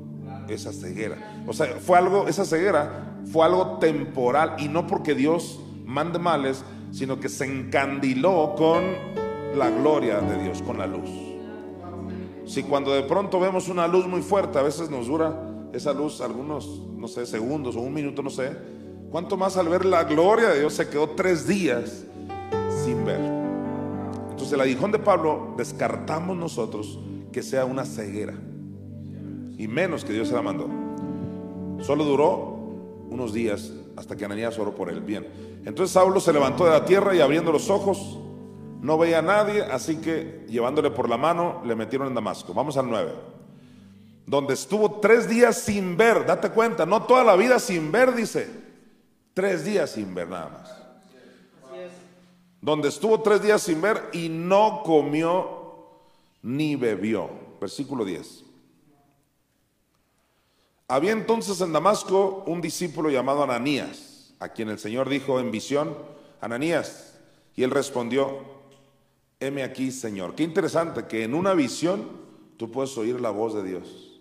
esa 0.49 0.73
ceguera. 0.73 1.43
O 1.47 1.53
sea, 1.53 1.67
fue 1.81 1.99
algo, 1.99 2.29
esa 2.29 2.45
ceguera 2.45 3.17
fue 3.31 3.47
algo 3.47 3.79
temporal 3.79 4.57
y 4.59 4.69
no 4.69 4.87
porque 4.87 5.15
Dios 5.15 5.61
mande 5.85 6.19
males, 6.19 6.65
sino 6.91 7.19
que 7.21 7.29
se 7.29 7.45
encandiló 7.45 8.55
con 8.57 8.85
la 9.57 9.71
gloria 9.71 10.21
de 10.21 10.43
Dios, 10.43 10.63
con 10.63 10.79
la 10.79 10.87
luz. 10.87 11.11
Si 12.47 12.63
cuando 12.63 12.93
de 12.93 13.03
pronto 13.03 13.39
vemos 13.39 13.69
una 13.69 13.87
luz 13.87 14.07
muy 14.07 14.23
fuerte, 14.23 14.59
a 14.59 14.63
veces 14.63 14.91
nos 14.91 15.07
dura 15.07 15.69
esa 15.73 15.93
luz 15.93 16.21
algunos, 16.21 16.83
no 16.97 17.07
sé, 17.07 17.27
segundos 17.27 17.77
o 17.77 17.81
un 17.81 17.95
minuto, 17.95 18.23
no 18.23 18.31
sé, 18.31 18.51
¿cuánto 19.11 19.37
más 19.37 19.57
al 19.57 19.69
ver 19.69 19.85
la 19.85 20.05
gloria 20.05 20.49
de 20.49 20.61
Dios 20.61 20.75
se 20.75 20.89
quedó 20.89 21.11
tres 21.11 21.47
días 21.47 22.05
sin 22.85 23.05
ver? 23.05 23.21
Entonces 24.31 24.53
el 24.53 24.61
aguijón 24.61 24.91
de 24.91 24.99
Pablo 24.99 25.55
descartamos 25.57 26.37
nosotros 26.37 26.99
que 27.33 27.43
sea 27.43 27.65
una 27.65 27.85
ceguera 27.85 28.35
y 29.57 29.69
menos 29.69 30.05
que 30.05 30.13
Dios 30.13 30.29
se 30.29 30.35
la 30.35 30.43
mandó. 30.43 30.69
Solo 31.83 32.05
duró 32.05 32.59
unos 33.11 33.33
días 33.33 33.73
hasta 33.97 34.17
que 34.17 34.25
Ananías 34.25 34.59
oró 34.59 34.75
por 34.75 34.91
él. 34.91 35.01
Bien. 35.01 35.61
Entonces 35.65 35.93
Saulo 35.93 36.21
se 36.21 36.33
levantó 36.33 36.65
de 36.65 36.71
la 36.71 36.85
tierra 36.85 37.15
y 37.15 37.21
abriendo 37.21 37.53
los 37.53 37.71
ojos, 37.71 38.19
no 38.81 38.97
veía 38.97 39.19
a 39.19 39.23
nadie, 39.23 39.63
así 39.63 39.97
que 39.97 40.47
llevándole 40.49 40.91
por 40.91 41.09
la 41.09 41.17
mano, 41.17 41.63
le 41.65 41.75
metieron 41.77 42.09
en 42.09 42.15
Damasco. 42.15 42.55
Vamos 42.55 42.77
al 42.77 42.89
9. 42.89 43.13
Donde 44.27 44.55
estuvo 44.55 45.01
tres 45.01 45.29
días 45.29 45.59
sin 45.59 45.97
ver, 45.97 46.25
date 46.25 46.51
cuenta, 46.51 46.87
no 46.87 47.03
toda 47.03 47.25
la 47.25 47.37
vida 47.37 47.59
sin 47.59 47.91
ver, 47.93 48.15
dice. 48.15 48.49
Tres 49.35 49.65
días 49.65 49.91
sin 49.91 50.15
ver 50.15 50.29
nada 50.29 50.49
más. 50.49 50.81
Donde 52.61 52.89
estuvo 52.89 53.21
tres 53.21 53.43
días 53.43 53.63
sin 53.63 53.81
ver 53.81 54.11
y 54.13 54.29
no 54.29 54.83
comió 54.85 55.61
ni 56.43 56.77
bebió. 56.77 57.31
Versículo 57.61 58.05
10. 58.05 58.45
Había 60.91 61.13
entonces 61.13 61.61
en 61.61 61.73
Damasco 61.73 62.43
un 62.49 62.61
discípulo 62.61 63.11
llamado 63.11 63.45
Ananías, 63.45 64.35
a 64.41 64.49
quien 64.49 64.69
el 64.71 64.79
Señor 64.81 65.09
dijo 65.09 65.39
en 65.39 65.53
visión, 65.53 65.97
Ananías, 66.41 67.17
y 67.55 67.63
él 67.63 67.71
respondió, 67.71 68.41
heme 69.39 69.63
aquí, 69.63 69.93
Señor. 69.93 70.35
Qué 70.35 70.43
interesante 70.43 71.07
que 71.07 71.23
en 71.23 71.35
una 71.35 71.55
visión 71.55 72.09
tú 72.57 72.73
puedes 72.73 72.99
oír 72.99 73.21
la 73.21 73.31
voz 73.31 73.55
de 73.55 73.63
Dios. 73.63 74.21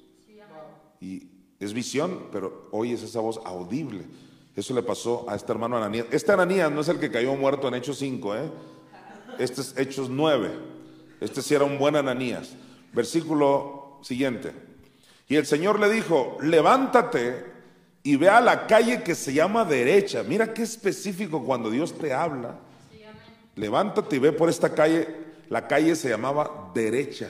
Y 1.01 1.31
es 1.59 1.73
visión, 1.73 2.27
pero 2.31 2.67
oyes 2.69 3.01
esa 3.01 3.19
voz 3.19 3.41
audible. 3.45 4.05
Eso 4.55 4.75
le 4.75 4.83
pasó 4.83 5.25
a 5.27 5.35
este 5.35 5.51
hermano 5.51 5.75
Ananías. 5.75 6.05
Este 6.11 6.33
Ananías 6.33 6.71
no 6.71 6.81
es 6.81 6.87
el 6.89 6.99
que 6.99 7.09
cayó 7.09 7.35
muerto 7.35 7.67
en 7.67 7.73
Hechos 7.73 7.97
5, 7.97 8.35
¿eh? 8.35 8.51
Este 9.39 9.61
es 9.61 9.75
Hechos 9.75 10.07
9. 10.07 10.51
Este 11.19 11.41
sí 11.41 11.55
era 11.55 11.63
un 11.63 11.79
buen 11.79 11.95
Ananías. 11.95 12.51
Versículo 12.93 13.97
siguiente. 14.03 14.68
Y 15.29 15.35
el 15.35 15.45
Señor 15.45 15.79
le 15.79 15.89
dijo, 15.89 16.37
levántate 16.41 17.45
y 18.01 18.15
ve 18.15 18.29
a 18.29 18.41
la 18.41 18.65
calle 18.65 19.03
que 19.03 19.13
se 19.13 19.31
llama 19.31 19.63
derecha. 19.63 20.23
Mira 20.23 20.55
qué 20.55 20.63
específico 20.63 21.45
cuando 21.45 21.69
Dios 21.69 21.95
te 21.95 22.11
habla. 22.11 22.55
Levántate 23.55 24.15
y 24.15 24.19
ve 24.19 24.31
por 24.31 24.49
esta 24.49 24.73
calle. 24.73 25.07
La 25.47 25.67
calle 25.67 25.95
se 25.95 26.09
llamaba 26.09 26.71
derecha, 26.73 27.29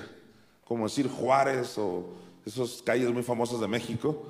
como 0.64 0.86
decir 0.86 1.10
Juárez 1.10 1.78
o 1.78 2.06
esas 2.45 2.82
calles 2.82 3.12
muy 3.12 3.22
famosas 3.22 3.60
de 3.60 3.68
México. 3.68 4.28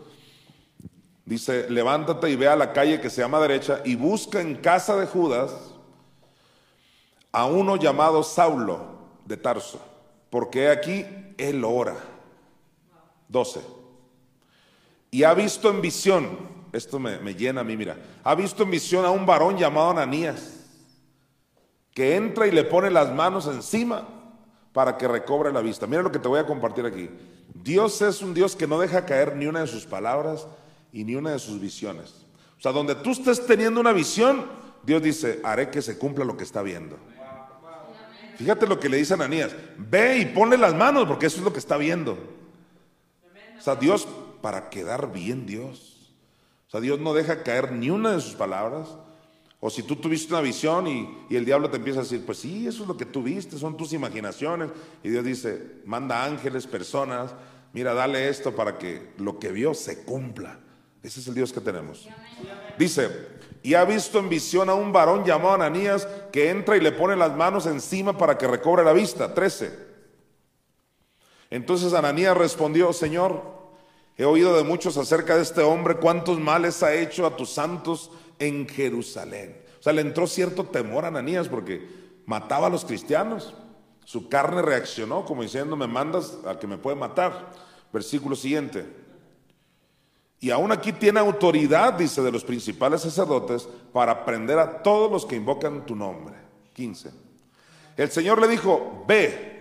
Dice, 1.23 1.69
levántate 1.69 2.27
y 2.27 2.35
ve 2.35 2.47
a 2.47 2.55
la 2.55 2.73
calle 2.73 2.99
que 2.99 3.11
se 3.11 3.21
llama 3.21 3.39
derecha 3.39 3.81
y 3.85 3.95
busca 3.95 4.41
en 4.41 4.55
casa 4.55 4.95
de 4.95 5.05
Judas 5.05 5.53
a 7.31 7.45
uno 7.45 7.75
llamado 7.75 8.23
Saulo 8.23 8.97
de 9.25 9.37
Tarso, 9.37 9.79
porque 10.31 10.69
aquí 10.69 11.05
él 11.37 11.63
ora. 11.63 12.08
12. 13.29 13.61
Y 15.11 15.23
ha 15.23 15.33
visto 15.33 15.69
en 15.69 15.81
visión, 15.81 16.37
esto 16.73 16.99
me, 16.99 17.33
llena 17.33 17.61
a 17.61 17.63
mí, 17.63 17.77
mira, 17.77 17.97
ha 18.23 18.35
visto 18.35 18.63
en 18.63 18.71
visión 18.71 19.05
a 19.05 19.11
un 19.11 19.25
varón 19.25 19.57
llamado 19.57 19.91
Ananías, 19.91 20.55
que 21.93 22.15
entra 22.15 22.45
y 22.47 22.51
le 22.51 22.63
pone 22.63 22.91
las 22.91 23.13
manos 23.13 23.47
encima 23.47 24.07
para 24.73 24.97
que 24.97 25.07
recobre 25.07 25.51
la 25.51 25.61
vista. 25.61 25.87
Mira 25.87 26.03
lo 26.03 26.11
que 26.11 26.19
te 26.19 26.27
voy 26.27 26.39
a 26.39 26.45
compartir 26.45 26.85
aquí. 26.85 27.09
Dios 27.53 28.01
es 28.01 28.21
un 28.21 28.33
Dios 28.33 28.55
que 28.55 28.67
no 28.67 28.79
deja 28.79 29.05
caer 29.05 29.35
ni 29.35 29.47
una 29.47 29.61
de 29.61 29.67
sus 29.67 29.85
palabras 29.85 30.47
y 30.93 31.03
ni 31.03 31.15
una 31.15 31.31
de 31.31 31.39
sus 31.39 31.59
visiones. 31.59 32.25
O 32.57 32.61
sea, 32.61 32.71
donde 32.71 32.95
tú 32.95 33.11
estés 33.11 33.45
teniendo 33.45 33.79
una 33.79 33.91
visión, 33.91 34.45
Dios 34.83 35.01
dice, 35.01 35.39
haré 35.43 35.69
que 35.69 35.81
se 35.81 35.97
cumpla 35.97 36.23
lo 36.23 36.37
que 36.37 36.43
está 36.43 36.61
viendo. 36.61 36.97
Fíjate 38.37 38.67
lo 38.67 38.79
que 38.79 38.87
le 38.87 38.97
dice 38.97 39.15
Ananías, 39.15 39.53
ve 39.77 40.19
y 40.19 40.25
ponle 40.27 40.57
las 40.57 40.73
manos 40.73 41.05
porque 41.07 41.25
eso 41.25 41.37
es 41.39 41.43
lo 41.43 41.51
que 41.51 41.59
está 41.59 41.75
viendo. 41.75 42.17
O 43.59 43.61
sea, 43.61 43.75
Dios, 43.75 44.07
para 44.41 44.69
quedar 44.69 45.11
bien 45.11 45.45
Dios. 45.45 46.13
O 46.67 46.71
sea, 46.71 46.79
Dios 46.79 46.99
no 46.99 47.13
deja 47.13 47.43
caer 47.43 47.71
ni 47.71 47.89
una 47.89 48.13
de 48.13 48.21
sus 48.21 48.35
palabras. 48.35 48.87
O 49.59 49.69
si 49.69 49.83
tú 49.83 49.97
tuviste 49.97 50.33
una 50.33 50.41
visión 50.41 50.87
y, 50.87 51.25
y, 51.29 51.35
el 51.35 51.43
diablo 51.43 51.69
te 51.69 51.77
empieza 51.77 51.99
a 51.99 52.03
decir, 52.03 52.25
pues 52.25 52.37
sí, 52.37 52.65
eso 52.65 52.83
es 52.83 52.87
lo 52.87 52.95
que 52.95 53.05
tú 53.05 53.21
viste, 53.21 53.57
son 53.57 53.75
tus 53.75 53.91
imaginaciones. 53.91 54.69
Y 55.03 55.09
Dios 55.09 55.25
dice, 55.25 55.81
manda 55.85 56.23
ángeles, 56.23 56.65
personas, 56.65 57.35
mira, 57.73 57.93
dale 57.93 58.29
esto 58.29 58.55
para 58.55 58.77
que 58.77 59.11
lo 59.17 59.37
que 59.37 59.51
vio 59.51 59.73
se 59.73 60.03
cumpla. 60.03 60.59
Ese 61.03 61.19
es 61.19 61.27
el 61.27 61.35
Dios 61.35 61.51
que 61.51 61.59
tenemos. 61.59 62.07
Dice, 62.77 63.09
y 63.61 63.73
ha 63.73 63.83
visto 63.83 64.19
en 64.19 64.29
visión 64.29 64.69
a 64.69 64.73
un 64.73 64.93
varón 64.93 65.25
llamado 65.25 65.55
Ananías 65.55 66.07
que 66.31 66.49
entra 66.49 66.77
y 66.77 66.81
le 66.81 66.93
pone 66.93 67.15
las 67.15 67.35
manos 67.35 67.65
encima 67.65 68.17
para 68.17 68.37
que 68.37 68.47
recobre 68.47 68.85
la 68.85 68.93
vista. 68.93 69.33
13. 69.33 69.88
Entonces 71.49 71.93
Ananías 71.93 72.37
respondió, 72.37 72.93
Señor, 72.93 73.41
he 74.17 74.25
oído 74.25 74.55
de 74.55 74.63
muchos 74.63 74.97
acerca 74.97 75.35
de 75.35 75.41
este 75.41 75.61
hombre, 75.61 75.97
cuántos 75.97 76.39
males 76.39 76.83
ha 76.83 76.93
hecho 76.93 77.25
a 77.25 77.35
tus 77.35 77.49
santos 77.49 78.11
en 78.37 78.67
Jerusalén. 78.67 79.59
O 79.79 79.83
sea, 79.83 79.93
le 79.93 80.01
entró 80.01 80.27
cierto 80.27 80.65
temor 80.65 81.05
a 81.05 81.07
Ananías 81.07 81.47
porque 81.47 81.87
mataba 82.25 82.67
a 82.67 82.69
los 82.69 82.85
cristianos. 82.85 83.53
Su 84.05 84.27
carne 84.27 84.61
reaccionó 84.61 85.25
como 85.25 85.41
diciendo, 85.41 85.75
me 85.75 85.87
mandas 85.87 86.37
a 86.45 86.59
que 86.59 86.67
me 86.67 86.77
puede 86.77 86.95
matar. 86.95 87.51
Versículo 87.91 88.35
siguiente. 88.35 88.85
Y 90.41 90.51
aún 90.51 90.71
aquí 90.71 90.93
tiene 90.93 91.19
autoridad, 91.19 91.93
dice, 91.93 92.21
de 92.21 92.31
los 92.31 92.43
principales 92.43 93.01
sacerdotes 93.01 93.67
para 93.91 94.25
prender 94.25 94.57
a 94.57 94.81
todos 94.81 95.11
los 95.11 95.25
que 95.25 95.35
invocan 95.35 95.85
tu 95.85 95.95
nombre. 95.95 96.35
15. 96.73 97.11
El 97.97 98.09
Señor 98.09 98.39
le 98.39 98.47
dijo, 98.47 99.03
ve, 99.05 99.58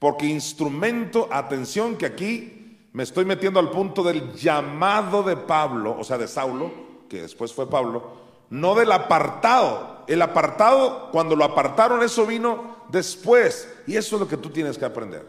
porque 0.00 0.26
instrumento, 0.26 1.28
atención 1.30 1.96
que 1.96 2.06
aquí 2.06 2.88
me 2.92 3.04
estoy 3.04 3.24
metiendo 3.24 3.60
al 3.60 3.70
punto 3.70 4.02
del 4.02 4.32
llamado 4.32 5.22
de 5.22 5.36
Pablo, 5.36 5.94
o 5.96 6.02
sea, 6.02 6.18
de 6.18 6.26
Saulo, 6.26 6.72
que 7.08 7.22
después 7.22 7.52
fue 7.52 7.68
Pablo, 7.68 8.16
no 8.48 8.74
del 8.74 8.90
apartado. 8.90 10.04
El 10.08 10.22
apartado, 10.22 11.10
cuando 11.12 11.36
lo 11.36 11.44
apartaron, 11.44 12.02
eso 12.02 12.26
vino 12.26 12.84
después. 12.88 13.68
Y 13.86 13.96
eso 13.96 14.16
es 14.16 14.20
lo 14.20 14.26
que 14.26 14.38
tú 14.38 14.48
tienes 14.48 14.78
que 14.78 14.86
aprender. 14.86 15.24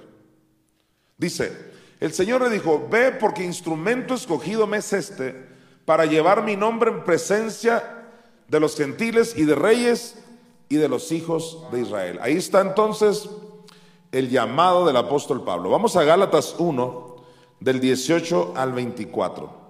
Dice, 1.17 1.55
el 1.99 2.13
Señor 2.13 2.41
le 2.41 2.49
dijo, 2.49 2.88
ve 2.89 3.11
porque 3.11 3.43
instrumento 3.43 4.15
escogido 4.15 4.65
me 4.65 4.78
es 4.78 4.93
este 4.93 5.51
para 5.84 6.05
llevar 6.05 6.43
mi 6.43 6.55
nombre 6.55 6.89
en 6.89 7.03
presencia 7.03 8.07
de 8.47 8.59
los 8.59 8.78
gentiles 8.78 9.36
y 9.36 9.43
de 9.43 9.55
reyes 9.55 10.15
y 10.69 10.78
de 10.78 10.88
los 10.88 11.11
hijos 11.11 11.65
de 11.72 11.82
Israel. 11.82 12.19
Ahí 12.22 12.38
está 12.38 12.61
entonces 12.61 13.30
el 14.12 14.30
llamado 14.30 14.86
del 14.86 14.97
apóstol 14.97 15.43
Pablo. 15.43 15.70
Vamos 15.70 15.95
a 15.95 16.03
Gálatas 16.03 16.55
1, 16.57 17.16
del 17.59 17.80
18 17.80 18.53
al 18.55 18.74
24. 18.74 19.62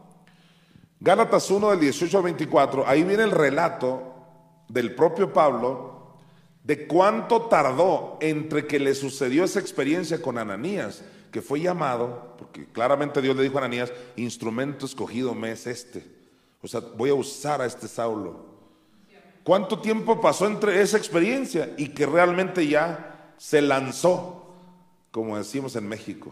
Gálatas 1.00 1.50
1, 1.50 1.72
del 1.72 1.80
18 1.80 2.18
al 2.18 2.24
24, 2.24 2.88
ahí 2.88 3.04
viene 3.04 3.24
el 3.24 3.32
relato 3.32 4.02
del 4.68 4.96
propio 4.96 5.32
Pablo 5.32 5.92
de 6.64 6.88
cuánto 6.88 7.44
tardó 7.44 8.18
entre 8.22 8.68
que 8.68 8.80
le 8.80 8.94
sucedió 8.94 9.44
esa 9.44 9.60
experiencia 9.60 10.22
con 10.22 10.38
Ananías 10.38 11.04
que 11.32 11.42
fue 11.42 11.62
llamado, 11.62 12.36
porque 12.38 12.66
claramente 12.66 13.22
Dios 13.22 13.36
le 13.36 13.44
dijo 13.44 13.58
a 13.58 13.62
Ananías, 13.62 13.92
instrumento 14.16 14.86
escogido 14.86 15.34
me 15.34 15.52
es 15.52 15.66
este. 15.66 16.06
O 16.62 16.68
sea, 16.68 16.82
voy 16.82 17.10
a 17.10 17.16
usar 17.16 17.62
a 17.62 17.66
este 17.66 17.88
Saulo. 17.88 18.52
¿Cuánto 19.44 19.80
tiempo 19.80 20.22
pasó 20.22 20.46
entre 20.46 20.82
esa 20.82 20.98
experiencia 20.98 21.74
y 21.78 21.90
que 21.90 22.06
realmente 22.06 22.68
ya 22.68 23.11
se 23.42 23.60
lanzó, 23.60 24.54
como 25.10 25.36
decimos 25.36 25.76
en 25.76 25.90
México? 25.90 26.32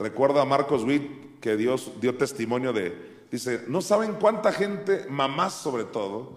Recuerdo 0.00 0.40
a 0.40 0.44
Marcos 0.44 0.82
Witt 0.82 1.38
que 1.38 1.56
Dios 1.56 1.92
dio 2.00 2.16
testimonio 2.16 2.72
de, 2.72 3.26
dice, 3.30 3.62
no 3.68 3.80
saben 3.82 4.14
cuánta 4.14 4.50
gente, 4.50 5.06
mamás 5.08 5.52
sobre 5.52 5.84
todo, 5.84 6.36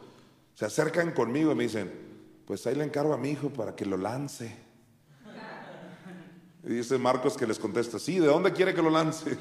se 0.53 0.65
acercan 0.65 1.13
conmigo 1.13 1.51
y 1.51 1.55
me 1.55 1.63
dicen, 1.63 1.91
pues 2.45 2.67
ahí 2.67 2.75
le 2.75 2.83
encargo 2.83 3.11
a 3.11 3.17
mi 3.17 3.31
hijo 3.31 3.49
para 3.49 3.75
que 3.75 3.87
lo 3.87 3.97
lance. 3.97 4.55
Y 6.63 6.73
dice 6.73 6.99
Marcos 6.99 7.35
que 7.35 7.47
les 7.47 7.57
contesta, 7.57 7.97
sí, 7.97 8.19
¿de 8.19 8.27
dónde 8.27 8.53
quiere 8.53 8.75
que 8.75 8.83
lo 8.83 8.91
lance? 8.91 9.35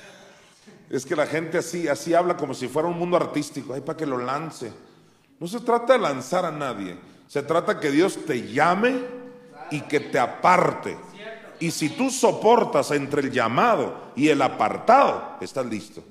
es 0.88 1.04
que 1.04 1.14
la 1.14 1.26
gente 1.26 1.58
así, 1.58 1.86
así 1.86 2.14
habla 2.14 2.34
como 2.34 2.54
si 2.54 2.66
fuera 2.66 2.88
un 2.88 2.98
mundo 2.98 3.18
artístico, 3.18 3.74
ay, 3.74 3.82
para 3.82 3.98
que 3.98 4.06
lo 4.06 4.16
lance. 4.16 4.72
No 5.38 5.46
se 5.46 5.60
trata 5.60 5.92
de 5.92 5.98
lanzar 5.98 6.46
a 6.46 6.50
nadie, 6.50 6.96
se 7.28 7.42
trata 7.42 7.78
que 7.78 7.90
Dios 7.90 8.24
te 8.24 8.50
llame 8.50 9.19
y 9.70 9.80
que 9.82 10.00
te 10.00 10.18
aparte. 10.18 10.96
Y 11.58 11.70
si 11.70 11.90
tú 11.90 12.10
soportas 12.10 12.90
entre 12.90 13.20
el 13.20 13.30
llamado 13.30 14.12
y 14.16 14.28
el 14.28 14.40
apartado, 14.40 15.36
estás 15.40 15.66
listo. 15.66 16.02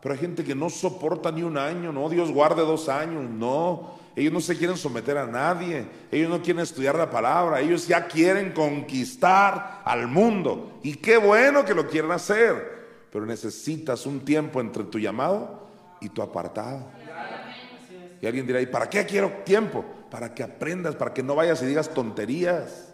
Pero 0.00 0.14
hay 0.14 0.20
gente 0.20 0.42
que 0.42 0.54
no 0.54 0.70
soporta 0.70 1.30
ni 1.30 1.42
un 1.42 1.58
año, 1.58 1.92
no, 1.92 2.08
Dios 2.08 2.30
guarde 2.30 2.62
dos 2.62 2.88
años, 2.88 3.28
no. 3.28 4.00
Ellos 4.16 4.32
no 4.32 4.40
se 4.40 4.56
quieren 4.56 4.76
someter 4.76 5.18
a 5.18 5.26
nadie, 5.26 5.86
ellos 6.10 6.30
no 6.30 6.42
quieren 6.42 6.62
estudiar 6.62 6.96
la 6.96 7.10
palabra, 7.10 7.60
ellos 7.60 7.86
ya 7.86 8.06
quieren 8.06 8.52
conquistar 8.52 9.82
al 9.84 10.08
mundo. 10.08 10.80
Y 10.82 10.94
qué 10.94 11.18
bueno 11.18 11.64
que 11.64 11.74
lo 11.74 11.86
quieran 11.86 12.12
hacer, 12.12 13.06
pero 13.12 13.26
necesitas 13.26 14.06
un 14.06 14.20
tiempo 14.20 14.60
entre 14.60 14.84
tu 14.84 14.98
llamado 14.98 15.68
y 16.00 16.08
tu 16.08 16.22
apartado. 16.22 16.86
Y 18.20 18.26
alguien 18.26 18.46
dirá, 18.46 18.60
¿y 18.60 18.66
para 18.66 18.88
qué 18.88 19.04
quiero 19.06 19.42
tiempo? 19.44 19.84
Para 20.10 20.34
que 20.34 20.42
aprendas, 20.42 20.96
para 20.96 21.14
que 21.14 21.22
no 21.22 21.34
vayas 21.34 21.62
y 21.62 21.66
digas 21.66 21.94
tonterías, 21.94 22.92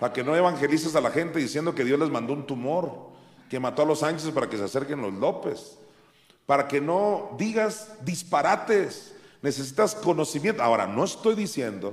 para 0.00 0.12
que 0.12 0.24
no 0.24 0.34
evangelices 0.34 0.96
a 0.96 1.00
la 1.00 1.10
gente 1.10 1.38
diciendo 1.38 1.74
que 1.74 1.84
Dios 1.84 1.98
les 1.98 2.10
mandó 2.10 2.32
un 2.32 2.46
tumor, 2.46 3.10
que 3.48 3.60
mató 3.60 3.82
a 3.82 3.86
los 3.86 4.00
Sánchez 4.00 4.30
para 4.32 4.48
que 4.48 4.56
se 4.56 4.64
acerquen 4.64 5.02
los 5.02 5.12
López, 5.14 5.78
para 6.46 6.66
que 6.66 6.80
no 6.80 7.36
digas 7.38 7.92
disparates 8.04 9.14
Necesitas 9.44 9.94
conocimiento. 9.94 10.62
Ahora, 10.62 10.86
no 10.86 11.04
estoy 11.04 11.34
diciendo 11.34 11.92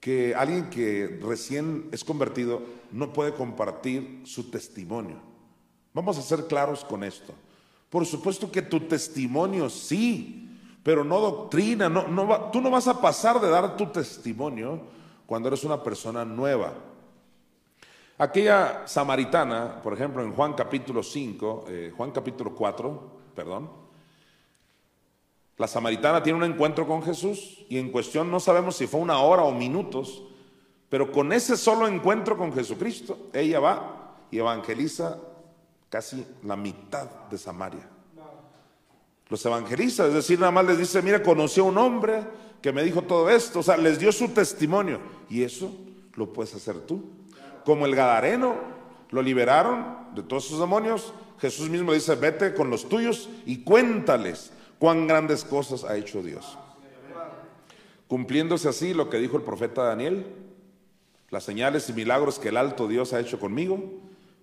que 0.00 0.34
alguien 0.34 0.68
que 0.68 1.18
recién 1.22 1.88
es 1.92 2.04
convertido 2.04 2.62
no 2.90 3.14
puede 3.14 3.32
compartir 3.32 4.20
su 4.26 4.50
testimonio. 4.50 5.16
Vamos 5.94 6.18
a 6.18 6.20
ser 6.22 6.46
claros 6.48 6.84
con 6.84 7.04
esto. 7.04 7.32
Por 7.88 8.04
supuesto 8.04 8.52
que 8.52 8.60
tu 8.60 8.80
testimonio 8.80 9.70
sí, 9.70 10.41
pero 10.82 11.04
no 11.04 11.20
doctrina. 11.20 11.90
Tú 12.52 12.60
no 12.60 12.70
vas 12.70 12.88
a 12.88 13.00
pasar 13.00 13.40
de 13.40 13.48
dar 13.48 13.76
tu 13.76 13.86
testimonio 13.86 14.80
cuando 15.26 15.48
eres 15.48 15.64
una 15.64 15.82
persona 15.82 16.24
nueva. 16.24 16.72
Aquella 18.18 18.86
samaritana, 18.86 19.80
por 19.82 19.94
ejemplo, 19.94 20.22
en 20.22 20.32
Juan 20.32 20.54
capítulo 20.54 21.02
5, 21.02 21.64
eh, 21.68 21.92
Juan 21.96 22.10
capítulo 22.10 22.54
4, 22.54 23.12
perdón, 23.34 23.70
la 25.56 25.66
samaritana 25.66 26.22
tiene 26.22 26.38
un 26.38 26.44
encuentro 26.44 26.86
con 26.86 27.02
Jesús 27.02 27.64
y 27.68 27.78
en 27.78 27.90
cuestión 27.90 28.30
no 28.30 28.40
sabemos 28.40 28.76
si 28.76 28.86
fue 28.86 29.00
una 29.00 29.18
hora 29.18 29.42
o 29.42 29.52
minutos, 29.52 30.22
pero 30.88 31.10
con 31.10 31.32
ese 31.32 31.56
solo 31.56 31.86
encuentro 31.88 32.36
con 32.36 32.52
Jesucristo, 32.52 33.18
ella 33.32 33.60
va 33.60 34.16
y 34.30 34.38
evangeliza 34.38 35.18
casi 35.88 36.26
la 36.42 36.56
mitad 36.56 37.06
de 37.30 37.38
Samaria. 37.38 37.88
Los 39.32 39.46
evangeliza, 39.46 40.08
es 40.08 40.12
decir, 40.12 40.38
nada 40.38 40.52
más 40.52 40.66
les 40.66 40.76
dice, 40.76 41.00
mira, 41.00 41.22
conocí 41.22 41.58
a 41.58 41.62
un 41.62 41.78
hombre 41.78 42.22
que 42.60 42.70
me 42.70 42.82
dijo 42.82 43.00
todo 43.00 43.30
esto, 43.30 43.60
o 43.60 43.62
sea, 43.62 43.78
les 43.78 43.98
dio 43.98 44.12
su 44.12 44.28
testimonio. 44.28 45.00
Y 45.30 45.42
eso 45.42 45.74
lo 46.16 46.34
puedes 46.34 46.54
hacer 46.54 46.80
tú. 46.80 47.02
Como 47.64 47.86
el 47.86 47.96
Gadareno, 47.96 48.56
lo 49.08 49.22
liberaron 49.22 50.14
de 50.14 50.22
todos 50.22 50.44
sus 50.44 50.60
demonios. 50.60 51.14
Jesús 51.38 51.70
mismo 51.70 51.94
dice, 51.94 52.14
vete 52.14 52.52
con 52.52 52.68
los 52.68 52.90
tuyos 52.90 53.30
y 53.46 53.64
cuéntales 53.64 54.52
cuán 54.78 55.06
grandes 55.06 55.44
cosas 55.44 55.84
ha 55.84 55.96
hecho 55.96 56.22
Dios. 56.22 56.58
Cumpliéndose 58.08 58.68
así 58.68 58.92
lo 58.92 59.08
que 59.08 59.16
dijo 59.16 59.38
el 59.38 59.44
profeta 59.44 59.82
Daniel, 59.82 60.26
las 61.30 61.44
señales 61.44 61.88
y 61.88 61.94
milagros 61.94 62.38
que 62.38 62.50
el 62.50 62.58
alto 62.58 62.86
Dios 62.86 63.14
ha 63.14 63.20
hecho 63.20 63.40
conmigo, 63.40 63.82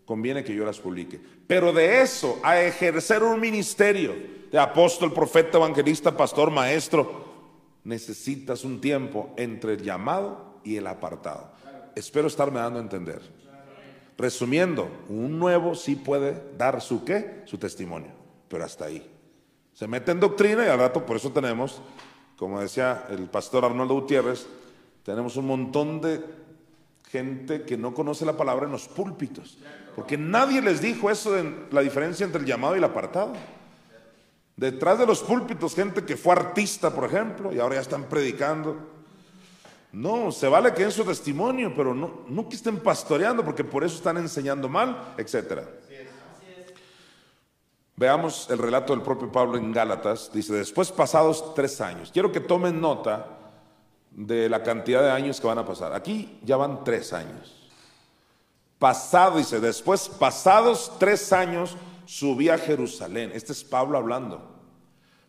conviene 0.05 0.43
que 0.43 0.55
yo 0.55 0.65
las 0.65 0.79
publique. 0.79 1.21
Pero 1.45 1.73
de 1.73 2.01
eso, 2.01 2.39
a 2.41 2.59
ejercer 2.59 3.21
un 3.21 3.39
ministerio 3.39 4.38
de 4.52 4.60
apóstol, 4.60 5.14
profeta, 5.14 5.58
evangelista, 5.58 6.16
pastor, 6.16 6.52
maestro, 6.52 7.26
necesitas 7.84 8.64
un 8.64 8.82
tiempo 8.82 9.34
entre 9.38 9.74
el 9.74 9.84
llamado 9.84 10.60
y 10.64 10.76
el 10.78 10.88
apartado. 10.88 11.52
Espero 11.95 12.28
estarme 12.28 12.60
dando 12.60 12.80
a 12.80 12.84
entender. 12.84 13.22
Resumiendo, 14.18 14.89
un 15.08 15.39
nuevo 15.39 15.76
sí 15.76 15.95
puede 15.95 16.41
dar 16.58 16.82
su 16.82 17.06
qué, 17.06 17.43
su 17.45 17.58
testimonio, 17.58 18.12
pero 18.47 18.66
hasta 18.66 18.86
ahí. 18.86 19.10
Se 19.74 19.88
mete 19.88 20.12
en 20.12 20.20
doctrina 20.20 20.66
y 20.66 20.70
al 20.70 20.80
rato 20.80 21.06
por 21.06 21.16
eso 21.16 21.32
tenemos, 21.32 21.82
como 22.38 22.60
decía 22.60 23.06
el 23.10 23.30
pastor 23.30 23.64
Arnoldo 23.64 23.93
Gutiérrez, 23.93 24.45
tenemos 25.04 25.38
un 25.38 25.47
montón 25.47 26.02
de 26.02 26.22
gente 27.10 27.64
que 27.64 27.78
no 27.78 27.93
conoce 27.93 28.26
la 28.26 28.36
palabra 28.36 28.66
en 28.66 28.72
los 28.72 28.88
púlpitos. 28.88 29.58
Porque 29.95 30.18
nadie 30.18 30.62
les 30.62 30.82
dijo 30.82 31.10
eso 31.10 31.32
de 31.32 31.68
la 31.72 31.82
diferencia 31.82 32.26
entre 32.26 32.41
el 32.41 32.47
llamado 32.47 32.76
y 32.76 32.80
el 32.80 32.84
apartado. 32.84 33.34
Detrás 34.60 34.99
de 34.99 35.05
los 35.05 35.22
púlpitos, 35.22 35.74
gente 35.74 36.03
que 36.03 36.18
fue 36.18 36.34
artista, 36.34 36.93
por 36.93 37.05
ejemplo, 37.05 37.53
y 37.53 37.60
ahora 37.60 37.76
ya 37.76 37.82
están 37.82 38.03
predicando. 38.03 38.76
No, 39.93 40.34
se 40.34 40.49
vale 40.49 40.74
que 40.74 40.84
en 40.84 40.91
su 40.91 41.05
testimonio, 41.05 41.72
pero 41.74 41.95
no, 41.95 42.26
no 42.28 42.49
que 42.49 42.57
estén 42.57 42.78
pastoreando, 42.80 43.45
porque 43.45 43.64
por 43.64 43.86
eso 43.86 43.95
están 43.95 44.18
enseñando 44.18 44.68
mal, 44.68 45.14
etc. 45.18 45.62
Veamos 47.95 48.49
el 48.49 48.57
relato 48.57 48.91
del 48.91 49.01
propio 49.01 49.32
Pablo 49.32 49.57
en 49.57 49.72
Gálatas. 49.72 50.30
Dice, 50.34 50.51
después 50.51 50.91
pasados 50.91 51.55
tres 51.55 51.80
años. 51.80 52.12
Quiero 52.12 52.30
que 52.30 52.41
tomen 52.41 52.82
nota 52.82 53.38
de 54.12 54.49
la 54.49 54.62
cantidad 54.62 55.01
de 55.03 55.12
años 55.12 55.39
que 55.39 55.47
van 55.47 55.60
a 55.60 55.66
pasar. 55.66 55.93
Aquí 55.93 56.38
ya 56.43 56.57
van 56.57 56.84
tres 56.84 57.14
años. 57.14 57.70
Pasado, 58.78 59.38
dice, 59.38 59.62
después, 59.62 60.10
pasados 60.10 60.91
tres 60.99 61.32
años, 61.32 61.78
subí 62.10 62.49
a 62.49 62.57
Jerusalén. 62.57 63.32
Este 63.36 63.51
es 63.51 63.64
Pablo 63.64 63.95
hablando, 63.95 64.41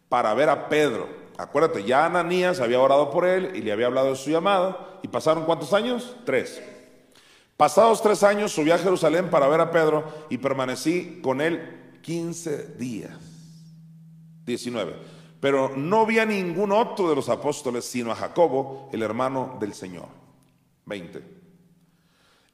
para 0.09 0.33
ver 0.33 0.49
a 0.49 0.70
Pedro. 0.70 1.09
Acuérdate, 1.37 1.85
ya 1.85 2.07
Ananías 2.07 2.59
había 2.61 2.81
orado 2.81 3.11
por 3.11 3.26
él 3.26 3.53
y 3.55 3.61
le 3.61 3.72
había 3.72 3.87
hablado 3.87 4.09
de 4.09 4.16
su 4.16 4.31
llamado. 4.31 4.99
¿Y 5.03 5.09
pasaron 5.09 5.45
cuántos 5.45 5.74
años? 5.74 6.16
Tres. 6.24 6.62
Pasados 7.59 8.01
tres 8.01 8.22
años, 8.22 8.53
subí 8.53 8.70
a 8.70 8.78
Jerusalén 8.78 9.28
para 9.28 9.47
ver 9.47 9.61
a 9.61 9.70
Pedro 9.70 10.05
y 10.31 10.39
permanecí 10.39 11.20
con 11.22 11.43
él 11.43 11.99
15 12.01 12.76
días. 12.78 13.12
19. 14.47 14.97
Pero 15.39 15.76
no 15.76 16.07
vi 16.07 16.18
a 16.18 16.24
ningún 16.24 16.72
otro 16.72 17.11
de 17.11 17.14
los 17.14 17.28
apóstoles, 17.28 17.85
sino 17.85 18.11
a 18.11 18.16
Jacobo, 18.16 18.89
el 18.91 19.03
hermano 19.03 19.59
del 19.61 19.74
Señor. 19.74 20.09
20. 20.87 21.22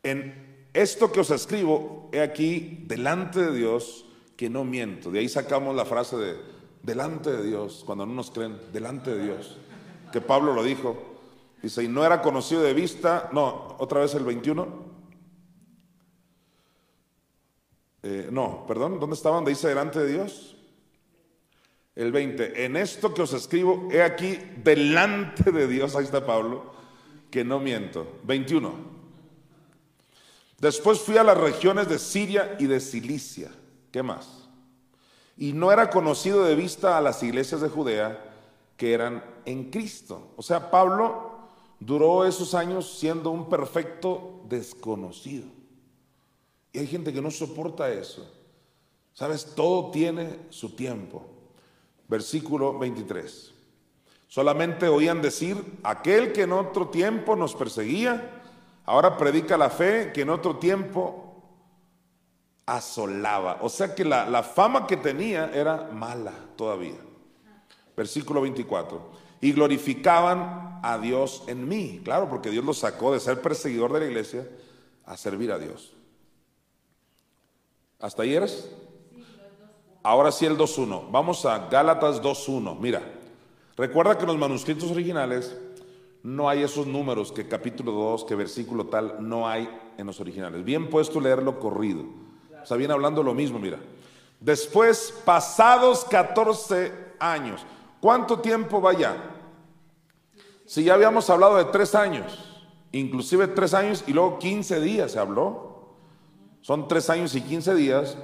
En 0.02 0.68
esto 0.74 1.12
que 1.12 1.20
os 1.20 1.30
escribo, 1.30 2.10
he 2.12 2.20
aquí, 2.20 2.82
delante 2.86 3.40
de 3.40 3.56
Dios, 3.56 4.05
que 4.36 4.50
no 4.50 4.64
miento. 4.64 5.10
De 5.10 5.20
ahí 5.20 5.28
sacamos 5.28 5.74
la 5.74 5.84
frase 5.84 6.16
de, 6.16 6.36
delante 6.82 7.32
de 7.32 7.42
Dios, 7.42 7.82
cuando 7.86 8.06
no 8.06 8.14
nos 8.14 8.30
creen, 8.30 8.58
delante 8.72 9.14
de 9.14 9.24
Dios. 9.24 9.56
Que 10.12 10.20
Pablo 10.20 10.52
lo 10.52 10.62
dijo. 10.62 10.96
Dice, 11.62 11.82
y 11.82 11.88
no 11.88 12.04
era 12.04 12.22
conocido 12.22 12.62
de 12.62 12.74
vista, 12.74 13.30
no, 13.32 13.76
otra 13.78 14.00
vez 14.00 14.14
el 14.14 14.24
21. 14.24 14.86
Eh, 18.02 18.28
no, 18.30 18.64
perdón, 18.68 19.00
¿dónde 19.00 19.16
estaban? 19.16 19.44
De 19.44 19.50
dice 19.50 19.68
delante 19.68 19.98
de 20.00 20.12
Dios. 20.12 20.56
El 21.96 22.12
20, 22.12 22.66
en 22.66 22.76
esto 22.76 23.14
que 23.14 23.22
os 23.22 23.32
escribo, 23.32 23.88
he 23.90 24.02
aquí 24.02 24.38
delante 24.62 25.50
de 25.50 25.66
Dios, 25.66 25.96
ahí 25.96 26.04
está 26.04 26.24
Pablo, 26.26 26.72
que 27.30 27.42
no 27.42 27.58
miento. 27.58 28.20
21. 28.24 28.96
Después 30.60 31.00
fui 31.00 31.16
a 31.16 31.24
las 31.24 31.38
regiones 31.38 31.88
de 31.88 31.98
Siria 31.98 32.56
y 32.60 32.66
de 32.66 32.80
Cilicia. 32.80 33.50
¿Qué 33.96 34.02
más? 34.02 34.46
Y 35.38 35.54
no 35.54 35.72
era 35.72 35.88
conocido 35.88 36.44
de 36.44 36.54
vista 36.54 36.98
a 36.98 37.00
las 37.00 37.22
iglesias 37.22 37.62
de 37.62 37.70
Judea 37.70 38.30
que 38.76 38.92
eran 38.92 39.24
en 39.46 39.70
Cristo. 39.70 40.34
O 40.36 40.42
sea, 40.42 40.70
Pablo 40.70 41.38
duró 41.80 42.26
esos 42.26 42.52
años 42.52 42.98
siendo 42.98 43.30
un 43.30 43.48
perfecto 43.48 44.42
desconocido. 44.50 45.46
Y 46.74 46.80
hay 46.80 46.86
gente 46.86 47.10
que 47.10 47.22
no 47.22 47.30
soporta 47.30 47.90
eso. 47.90 48.30
Sabes, 49.14 49.54
todo 49.54 49.90
tiene 49.90 50.40
su 50.50 50.76
tiempo 50.76 51.26
versículo 52.06 52.78
23. 52.78 53.54
Solamente 54.28 54.88
oían 54.88 55.22
decir, 55.22 55.78
aquel 55.82 56.34
que 56.34 56.42
en 56.42 56.52
otro 56.52 56.88
tiempo 56.88 57.34
nos 57.34 57.54
perseguía, 57.54 58.42
ahora 58.84 59.16
predica 59.16 59.56
la 59.56 59.70
fe 59.70 60.12
que 60.12 60.20
en 60.20 60.28
otro 60.28 60.56
tiempo 60.56 61.25
asolaba. 62.66 63.58
O 63.62 63.68
sea 63.68 63.94
que 63.94 64.04
la, 64.04 64.28
la 64.28 64.42
fama 64.42 64.86
que 64.86 64.96
tenía 64.96 65.50
era 65.54 65.88
mala 65.92 66.32
todavía. 66.56 66.98
Versículo 67.96 68.42
24. 68.42 69.00
Y 69.40 69.52
glorificaban 69.52 70.80
a 70.82 70.98
Dios 70.98 71.44
en 71.46 71.66
mí. 71.68 72.00
Claro, 72.04 72.28
porque 72.28 72.50
Dios 72.50 72.64
los 72.64 72.78
sacó 72.78 73.12
de 73.12 73.20
ser 73.20 73.40
perseguidor 73.40 73.92
de 73.92 74.00
la 74.00 74.06
iglesia 74.06 74.48
a 75.04 75.16
servir 75.16 75.52
a 75.52 75.58
Dios. 75.58 75.94
¿Hasta 78.00 78.22
ahí 78.22 78.34
eres? 78.34 78.70
Ahora 80.02 80.30
sí 80.30 80.44
el 80.44 80.58
2.1. 80.58 81.10
Vamos 81.10 81.46
a 81.46 81.68
Gálatas 81.68 82.20
2.1. 82.20 82.78
Mira, 82.78 83.02
recuerda 83.76 84.16
que 84.16 84.22
en 84.22 84.28
los 84.28 84.38
manuscritos 84.38 84.90
originales 84.90 85.56
no 86.22 86.48
hay 86.48 86.62
esos 86.62 86.86
números 86.86 87.32
que 87.32 87.48
capítulo 87.48 87.92
2, 87.92 88.24
que 88.24 88.34
versículo 88.34 88.86
tal, 88.86 89.16
no 89.20 89.48
hay 89.48 89.68
en 89.96 90.06
los 90.06 90.20
originales. 90.20 90.64
Bien 90.64 90.90
puesto 90.90 91.20
leerlo 91.20 91.58
corrido. 91.58 92.25
Sea, 92.66 92.76
viene 92.76 92.92
hablando 92.92 93.22
lo 93.22 93.32
mismo, 93.32 93.60
mira. 93.60 93.78
Después, 94.40 95.14
pasados 95.24 96.04
14 96.04 96.92
años. 97.20 97.64
¿Cuánto 98.00 98.40
tiempo 98.40 98.82
va 98.82 98.92
ya? 98.92 99.16
Si 100.66 100.82
ya 100.82 100.94
habíamos 100.94 101.30
hablado 101.30 101.56
de 101.56 101.66
tres 101.66 101.94
años, 101.94 102.66
inclusive 102.90 103.46
tres 103.46 103.72
años 103.72 104.02
y 104.08 104.12
luego 104.12 104.40
15 104.40 104.80
días 104.80 105.12
se 105.12 105.20
habló. 105.20 105.94
Son 106.60 106.88
tres 106.88 107.08
años 107.08 107.36
y 107.36 107.40
15 107.40 107.74
días 107.76 108.18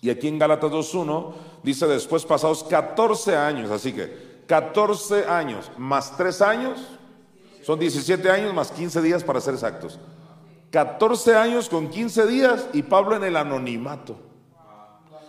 y 0.00 0.10
aquí 0.10 0.28
en 0.28 0.38
Gálatas 0.38 0.70
2.1 0.70 1.32
dice 1.64 1.88
después 1.88 2.24
pasados 2.24 2.62
14 2.62 3.34
años, 3.36 3.72
así 3.72 3.92
que 3.92 4.44
14 4.46 5.26
años 5.26 5.72
más 5.76 6.16
3 6.16 6.42
años, 6.42 6.86
son 7.62 7.80
17 7.80 8.30
años 8.30 8.54
más 8.54 8.70
15 8.70 9.02
días 9.02 9.24
para 9.24 9.40
ser 9.40 9.54
exactos. 9.54 9.98
14 10.70 11.36
años 11.36 11.68
con 11.68 11.88
15 11.88 12.26
días 12.26 12.68
y 12.72 12.82
Pablo 12.82 13.16
en 13.16 13.24
el 13.24 13.36
anonimato. 13.36 14.16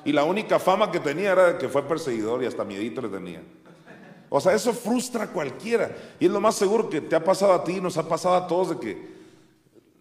Y 0.04 0.12
la 0.14 0.24
única 0.24 0.60
fama 0.60 0.92
que 0.92 1.00
tenía 1.00 1.34
era 1.34 1.58
que 1.58 1.70
fue 1.70 1.84
perseguidor 1.84 2.44
y 2.44 2.46
hasta 2.46 2.64
miedito 2.64 3.02
le 3.02 3.10
tenía. 3.10 3.42
O 4.30 4.40
sea, 4.42 4.54
eso 4.54 4.74
frustra 4.74 5.26
a 5.26 5.28
cualquiera. 5.28 5.96
Y 6.20 6.26
es 6.26 6.32
lo 6.32 6.42
más 6.42 6.56
seguro 6.56 6.90
que 6.90 7.02
te 7.02 7.16
ha 7.16 7.24
pasado 7.24 7.54
a 7.54 7.64
ti, 7.64 7.80
nos 7.82 7.98
ha 7.98 8.08
pasado 8.08 8.36
a 8.36 8.48
todos 8.48 8.70
de 8.72 8.80
que 8.80 9.18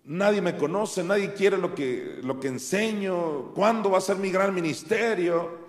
Nadie 0.08 0.40
me 0.40 0.56
conoce, 0.56 1.02
nadie 1.02 1.34
quiere 1.34 1.58
lo 1.58 1.74
que, 1.74 2.20
lo 2.22 2.38
que 2.38 2.46
enseño, 2.46 3.52
cuándo 3.54 3.90
va 3.90 3.98
a 3.98 4.00
ser 4.00 4.16
mi 4.16 4.30
gran 4.30 4.54
ministerio. 4.54 5.66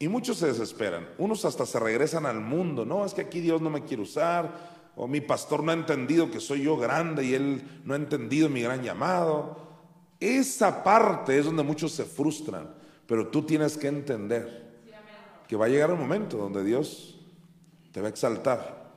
Y 0.00 0.08
muchos 0.08 0.38
se 0.38 0.48
desesperan, 0.48 1.08
unos 1.16 1.44
hasta 1.44 1.64
se 1.64 1.78
regresan 1.78 2.26
al 2.26 2.40
mundo, 2.40 2.84
no, 2.84 3.04
es 3.04 3.14
que 3.14 3.20
aquí 3.20 3.40
Dios 3.40 3.60
no 3.60 3.70
me 3.70 3.84
quiere 3.84 4.02
usar, 4.02 4.77
o 5.00 5.06
mi 5.06 5.20
pastor 5.20 5.62
no 5.62 5.70
ha 5.70 5.74
entendido 5.74 6.28
que 6.28 6.40
soy 6.40 6.62
yo 6.62 6.76
grande 6.76 7.24
y 7.24 7.32
él 7.32 7.62
no 7.84 7.94
ha 7.94 7.96
entendido 7.96 8.48
mi 8.48 8.62
gran 8.62 8.82
llamado. 8.82 9.56
Esa 10.18 10.82
parte 10.82 11.38
es 11.38 11.44
donde 11.44 11.62
muchos 11.62 11.92
se 11.92 12.04
frustran, 12.04 12.74
pero 13.06 13.28
tú 13.28 13.42
tienes 13.46 13.78
que 13.78 13.86
entender 13.86 14.66
que 15.46 15.54
va 15.54 15.66
a 15.66 15.68
llegar 15.68 15.92
un 15.92 16.00
momento 16.00 16.36
donde 16.36 16.64
Dios 16.64 17.16
te 17.92 18.00
va 18.00 18.08
a 18.08 18.10
exaltar. 18.10 18.90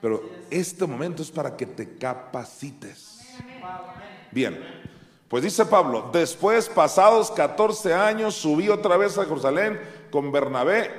Pero 0.00 0.22
este 0.50 0.86
momento 0.86 1.22
es 1.22 1.30
para 1.30 1.54
que 1.54 1.66
te 1.66 1.98
capacites. 1.98 3.20
Bien, 4.32 4.58
pues 5.28 5.44
dice 5.44 5.66
Pablo, 5.66 6.08
después, 6.10 6.70
pasados 6.70 7.30
14 7.30 7.92
años, 7.92 8.34
subí 8.34 8.70
otra 8.70 8.96
vez 8.96 9.18
a 9.18 9.26
Jerusalén 9.26 9.78
con 10.10 10.32
Bernabé, 10.32 10.90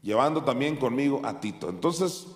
llevando 0.00 0.44
también 0.44 0.76
conmigo 0.76 1.20
a 1.24 1.40
Tito. 1.40 1.68
Entonces, 1.68 2.28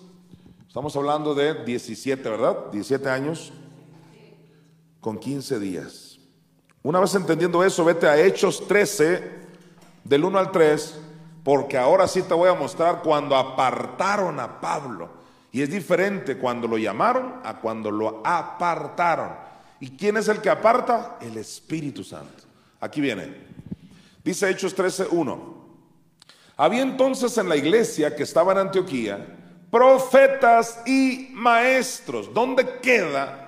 estamos 0.75 0.93
hablando 0.97 1.33
de 1.33 1.63
17, 1.63 2.29
¿verdad? 2.29 2.65
17 2.69 3.09
años 3.09 3.53
con 4.99 5.17
15 5.17 5.57
días. 5.57 6.19
Una 6.83 6.99
vez 6.99 7.15
entendiendo 7.15 7.63
eso, 7.63 7.85
vete 7.85 8.09
a 8.09 8.21
Hechos 8.21 8.67
13, 8.67 9.23
del 10.03 10.25
1 10.25 10.37
al 10.37 10.51
3, 10.51 10.99
porque 11.45 11.77
ahora 11.77 12.09
sí 12.09 12.23
te 12.23 12.33
voy 12.33 12.49
a 12.49 12.55
mostrar 12.55 13.01
cuando 13.03 13.37
apartaron 13.37 14.37
a 14.41 14.59
Pablo. 14.59 15.11
Y 15.53 15.61
es 15.61 15.69
diferente 15.69 16.37
cuando 16.37 16.67
lo 16.67 16.77
llamaron 16.77 17.35
a 17.45 17.61
cuando 17.61 17.89
lo 17.89 18.21
apartaron. 18.25 19.29
¿Y 19.79 19.91
quién 19.91 20.17
es 20.17 20.27
el 20.27 20.41
que 20.41 20.49
aparta? 20.49 21.19
El 21.21 21.37
Espíritu 21.37 22.03
Santo. 22.03 22.43
Aquí 22.81 22.99
viene. 22.99 23.33
Dice 24.25 24.49
Hechos 24.49 24.75
13:1. 24.75 25.39
Había 26.57 26.81
entonces 26.81 27.37
en 27.37 27.47
la 27.47 27.55
iglesia 27.55 28.13
que 28.13 28.23
estaba 28.23 28.51
en 28.51 28.57
Antioquía 28.57 29.35
profetas 29.71 30.81
y 30.85 31.29
maestros. 31.33 32.33
¿Dónde 32.33 32.79
queda? 32.81 33.41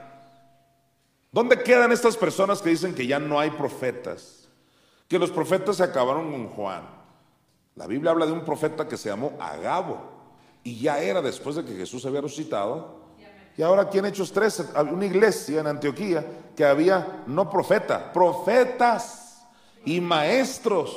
¿Dónde 1.31 1.61
quedan 1.61 1.91
estas 1.91 2.17
personas 2.17 2.61
que 2.61 2.69
dicen 2.69 2.95
que 2.95 3.05
ya 3.05 3.19
no 3.19 3.39
hay 3.39 3.51
profetas? 3.51 4.49
Que 5.07 5.19
los 5.19 5.31
profetas 5.31 5.77
se 5.77 5.83
acabaron 5.83 6.31
con 6.31 6.47
Juan. 6.49 6.83
La 7.75 7.87
Biblia 7.87 8.11
habla 8.11 8.25
de 8.25 8.31
un 8.31 8.43
profeta 8.43 8.87
que 8.87 8.97
se 8.97 9.09
llamó 9.09 9.37
Agabo 9.39 10.01
y 10.63 10.79
ya 10.79 10.99
era 10.99 11.21
después 11.21 11.55
de 11.55 11.63
que 11.63 11.75
Jesús 11.75 12.05
había 12.05 12.21
resucitado 12.21 13.07
y 13.57 13.63
ahora 13.63 13.83
aquí 13.83 13.97
en 13.97 14.05
Hechos 14.05 14.31
13, 14.31 14.67
había 14.75 14.93
una 14.93 15.07
iglesia 15.07 15.61
en 15.61 15.67
Antioquía 15.67 16.23
que 16.55 16.63
había 16.63 17.23
no 17.25 17.49
profeta, 17.49 18.13
profetas 18.13 19.47
y 19.83 19.99
maestros. 19.99 20.95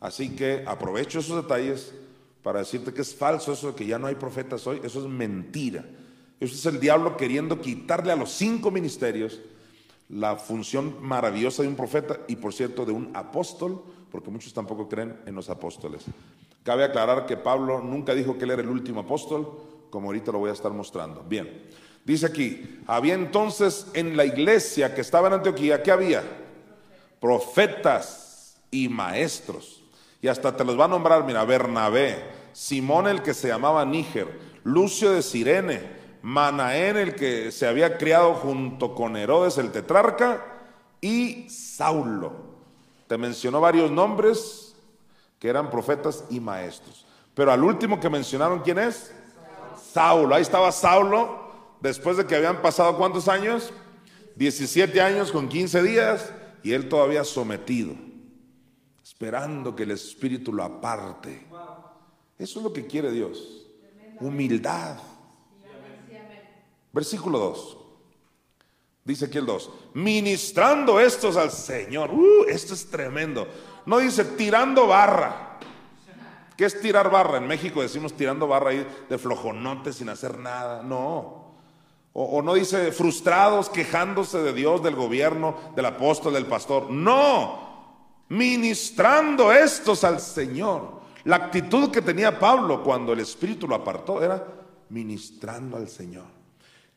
Así 0.00 0.34
que 0.34 0.64
aprovecho 0.66 1.20
esos 1.20 1.40
detalles 1.40 1.94
para 2.42 2.60
decirte 2.60 2.92
que 2.92 3.02
es 3.02 3.14
falso 3.14 3.52
eso 3.52 3.68
de 3.68 3.74
que 3.74 3.86
ya 3.86 3.98
no 3.98 4.06
hay 4.06 4.14
profetas 4.14 4.66
hoy, 4.66 4.80
eso 4.82 5.00
es 5.00 5.06
mentira. 5.06 5.84
Eso 6.40 6.54
es 6.54 6.66
el 6.66 6.80
diablo 6.80 7.16
queriendo 7.16 7.60
quitarle 7.60 8.12
a 8.12 8.16
los 8.16 8.30
cinco 8.30 8.70
ministerios 8.70 9.40
la 10.08 10.36
función 10.36 10.96
maravillosa 11.00 11.62
de 11.62 11.68
un 11.68 11.76
profeta 11.76 12.20
y 12.28 12.36
por 12.36 12.54
cierto 12.54 12.84
de 12.84 12.92
un 12.92 13.10
apóstol, 13.14 13.82
porque 14.10 14.30
muchos 14.30 14.54
tampoco 14.54 14.88
creen 14.88 15.18
en 15.26 15.34
los 15.34 15.50
apóstoles. 15.50 16.04
Cabe 16.62 16.84
aclarar 16.84 17.26
que 17.26 17.36
Pablo 17.36 17.80
nunca 17.80 18.14
dijo 18.14 18.38
que 18.38 18.44
él 18.44 18.52
era 18.52 18.62
el 18.62 18.68
último 18.68 19.00
apóstol, 19.00 19.50
como 19.90 20.08
ahorita 20.08 20.32
lo 20.32 20.38
voy 20.38 20.50
a 20.50 20.54
estar 20.54 20.72
mostrando. 20.72 21.24
Bien, 21.28 21.68
dice 22.04 22.26
aquí, 22.26 22.80
había 22.86 23.14
entonces 23.14 23.86
en 23.94 24.16
la 24.16 24.24
iglesia 24.24 24.94
que 24.94 25.00
estaba 25.00 25.28
en 25.28 25.34
Antioquía, 25.34 25.82
¿qué 25.82 25.90
había? 25.90 26.22
Profetas 27.20 28.56
y 28.70 28.88
maestros. 28.88 29.82
Y 30.20 30.28
hasta 30.28 30.56
te 30.56 30.64
los 30.64 30.78
va 30.78 30.86
a 30.86 30.88
nombrar, 30.88 31.24
mira, 31.24 31.44
Bernabé, 31.44 32.24
Simón 32.52 33.06
el 33.06 33.22
que 33.22 33.34
se 33.34 33.48
llamaba 33.48 33.84
Níger, 33.84 34.38
Lucio 34.64 35.12
de 35.12 35.22
Sirene, 35.22 35.98
Manaén, 36.22 36.96
el 36.96 37.14
que 37.14 37.52
se 37.52 37.66
había 37.66 37.96
criado 37.96 38.34
junto 38.34 38.94
con 38.94 39.16
Herodes 39.16 39.58
el 39.58 39.70
tetrarca, 39.70 40.44
y 41.00 41.48
Saulo. 41.48 42.32
Te 43.06 43.16
mencionó 43.16 43.60
varios 43.60 43.90
nombres 43.90 44.74
que 45.38 45.48
eran 45.48 45.70
profetas 45.70 46.24
y 46.30 46.40
maestros. 46.40 47.06
Pero 47.34 47.52
al 47.52 47.62
último 47.62 48.00
que 48.00 48.10
mencionaron, 48.10 48.60
¿quién 48.60 48.78
es? 48.78 49.12
Saulo. 49.92 50.34
Ahí 50.34 50.42
estaba 50.42 50.72
Saulo, 50.72 51.76
después 51.80 52.16
de 52.16 52.26
que 52.26 52.34
habían 52.34 52.60
pasado 52.60 52.96
cuántos 52.96 53.28
años? 53.28 53.72
17 54.34 55.00
años 55.00 55.30
con 55.30 55.48
15 55.48 55.82
días, 55.82 56.32
y 56.62 56.72
él 56.72 56.88
todavía 56.88 57.24
sometido, 57.24 57.94
esperando 59.18 59.74
que 59.74 59.82
el 59.82 59.90
Espíritu 59.90 60.52
lo 60.52 60.62
aparte. 60.62 61.44
Eso 62.38 62.60
es 62.60 62.64
lo 62.64 62.72
que 62.72 62.86
quiere 62.86 63.10
Dios. 63.10 63.66
Humildad. 64.20 64.96
Versículo 66.92 67.40
2. 67.40 67.78
Dice 69.02 69.24
aquí 69.24 69.38
el 69.38 69.46
2. 69.46 69.70
Ministrando 69.94 71.00
estos 71.00 71.36
al 71.36 71.50
Señor. 71.50 72.14
Uh, 72.14 72.44
esto 72.46 72.74
es 72.74 72.88
tremendo. 72.88 73.48
No 73.86 73.98
dice 73.98 74.24
tirando 74.24 74.86
barra. 74.86 75.58
¿Qué 76.56 76.64
es 76.64 76.80
tirar 76.80 77.10
barra? 77.10 77.38
En 77.38 77.48
México 77.48 77.82
decimos 77.82 78.12
tirando 78.12 78.46
barra 78.46 78.70
ahí 78.70 78.86
de 79.08 79.18
flojonote 79.18 79.92
sin 79.92 80.10
hacer 80.10 80.38
nada. 80.38 80.84
No. 80.84 81.54
O, 82.12 82.22
o, 82.22 82.42
no 82.42 82.54
dice 82.54 82.92
frustrados 82.92 83.68
quejándose 83.68 84.38
de 84.38 84.52
Dios, 84.52 84.80
del 84.80 84.94
gobierno, 84.94 85.56
del 85.74 85.86
apóstol, 85.86 86.34
del 86.34 86.46
pastor. 86.46 86.88
No. 86.88 87.67
Ministrando 88.28 89.52
estos 89.52 90.04
al 90.04 90.20
Señor. 90.20 90.98
La 91.24 91.36
actitud 91.36 91.90
que 91.90 92.02
tenía 92.02 92.38
Pablo 92.38 92.82
cuando 92.82 93.12
el 93.12 93.20
Espíritu 93.20 93.66
lo 93.66 93.74
apartó 93.74 94.22
era 94.22 94.46
ministrando 94.90 95.76
al 95.76 95.88
Señor. 95.88 96.26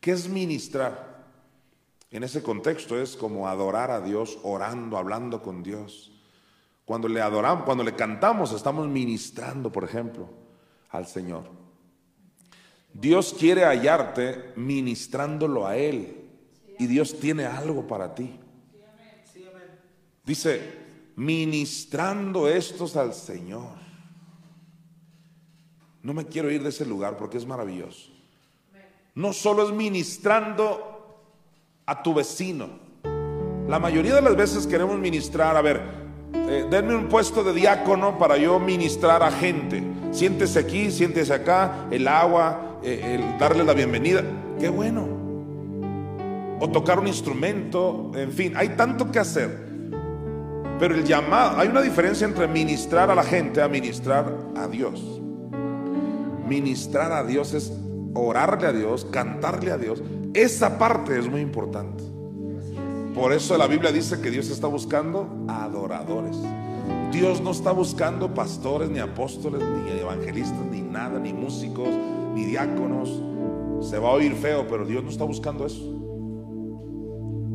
¿Qué 0.00 0.12
es 0.12 0.28
ministrar? 0.28 1.12
En 2.10 2.24
ese 2.24 2.42
contexto 2.42 3.00
es 3.00 3.16
como 3.16 3.48
adorar 3.48 3.90
a 3.90 4.00
Dios, 4.00 4.38
orando, 4.42 4.98
hablando 4.98 5.42
con 5.42 5.62
Dios. 5.62 6.12
Cuando 6.84 7.08
le 7.08 7.22
adoramos, 7.22 7.64
cuando 7.64 7.84
le 7.84 7.94
cantamos, 7.94 8.52
estamos 8.52 8.86
ministrando, 8.88 9.72
por 9.72 9.84
ejemplo, 9.84 10.28
al 10.90 11.06
Señor. 11.06 11.44
Dios 12.92 13.34
quiere 13.38 13.64
hallarte 13.64 14.52
ministrándolo 14.56 15.66
a 15.66 15.76
Él. 15.76 16.18
Y 16.78 16.86
Dios 16.86 17.18
tiene 17.18 17.46
algo 17.46 17.86
para 17.86 18.14
ti. 18.14 18.38
Dice, 20.24 20.81
ministrando 21.16 22.48
estos 22.48 22.96
al 22.96 23.14
Señor. 23.14 23.82
No 26.02 26.14
me 26.14 26.26
quiero 26.26 26.50
ir 26.50 26.62
de 26.62 26.70
ese 26.70 26.84
lugar 26.84 27.16
porque 27.16 27.38
es 27.38 27.46
maravilloso 27.46 28.12
no 29.14 29.32
solo 29.32 29.66
es 29.66 29.72
ministrando 29.72 31.16
a 31.86 32.02
tu 32.02 32.14
vecino. 32.14 32.68
La 33.68 33.78
mayoría 33.78 34.14
de 34.14 34.22
las 34.22 34.36
veces 34.36 34.66
queremos 34.66 34.98
ministrar, 34.98 35.56
a 35.56 35.62
ver, 35.62 35.80
eh, 36.34 36.66
denme 36.70 36.94
un 36.94 37.08
puesto 37.08 37.44
de 37.44 37.52
diácono 37.52 38.18
para 38.18 38.36
yo 38.36 38.58
ministrar 38.58 39.22
a 39.22 39.30
gente. 39.30 39.82
Siéntese 40.10 40.58
aquí, 40.58 40.90
siéntese 40.90 41.32
acá, 41.32 41.86
el 41.90 42.08
agua, 42.08 42.78
eh, 42.82 43.18
el 43.18 43.38
darle 43.38 43.64
la 43.64 43.74
bienvenida. 43.74 44.22
Qué 44.58 44.68
bueno. 44.68 45.06
O 46.60 46.68
tocar 46.70 46.98
un 46.98 47.08
instrumento, 47.08 48.12
en 48.14 48.32
fin, 48.32 48.54
hay 48.56 48.70
tanto 48.70 49.10
que 49.10 49.18
hacer. 49.18 49.71
Pero 50.82 50.96
el 50.96 51.04
llamado, 51.04 51.60
hay 51.60 51.68
una 51.68 51.80
diferencia 51.80 52.26
entre 52.26 52.48
ministrar 52.48 53.08
a 53.08 53.14
la 53.14 53.22
gente 53.22 53.62
a 53.62 53.68
ministrar 53.68 54.36
a 54.56 54.66
Dios. 54.66 55.00
Ministrar 56.48 57.12
a 57.12 57.22
Dios 57.22 57.54
es 57.54 57.72
orarle 58.14 58.66
a 58.66 58.72
Dios, 58.72 59.06
cantarle 59.08 59.70
a 59.70 59.78
Dios, 59.78 60.02
esa 60.34 60.80
parte 60.80 61.16
es 61.16 61.30
muy 61.30 61.40
importante. 61.40 62.02
Por 63.14 63.32
eso 63.32 63.56
la 63.56 63.68
Biblia 63.68 63.92
dice 63.92 64.20
que 64.20 64.32
Dios 64.32 64.50
está 64.50 64.66
buscando 64.66 65.28
adoradores. 65.46 66.36
Dios 67.12 67.40
no 67.40 67.52
está 67.52 67.70
buscando 67.70 68.34
pastores, 68.34 68.90
ni 68.90 68.98
apóstoles, 68.98 69.62
ni 69.62 70.00
evangelistas, 70.00 70.66
ni 70.68 70.82
nada, 70.82 71.20
ni 71.20 71.32
músicos, 71.32 71.90
ni 72.34 72.44
diáconos. 72.44 73.22
Se 73.88 74.00
va 74.00 74.08
a 74.08 74.12
oír 74.14 74.34
feo, 74.34 74.66
pero 74.68 74.84
Dios 74.84 75.04
no 75.04 75.10
está 75.10 75.22
buscando 75.22 75.64
eso. 75.64 76.01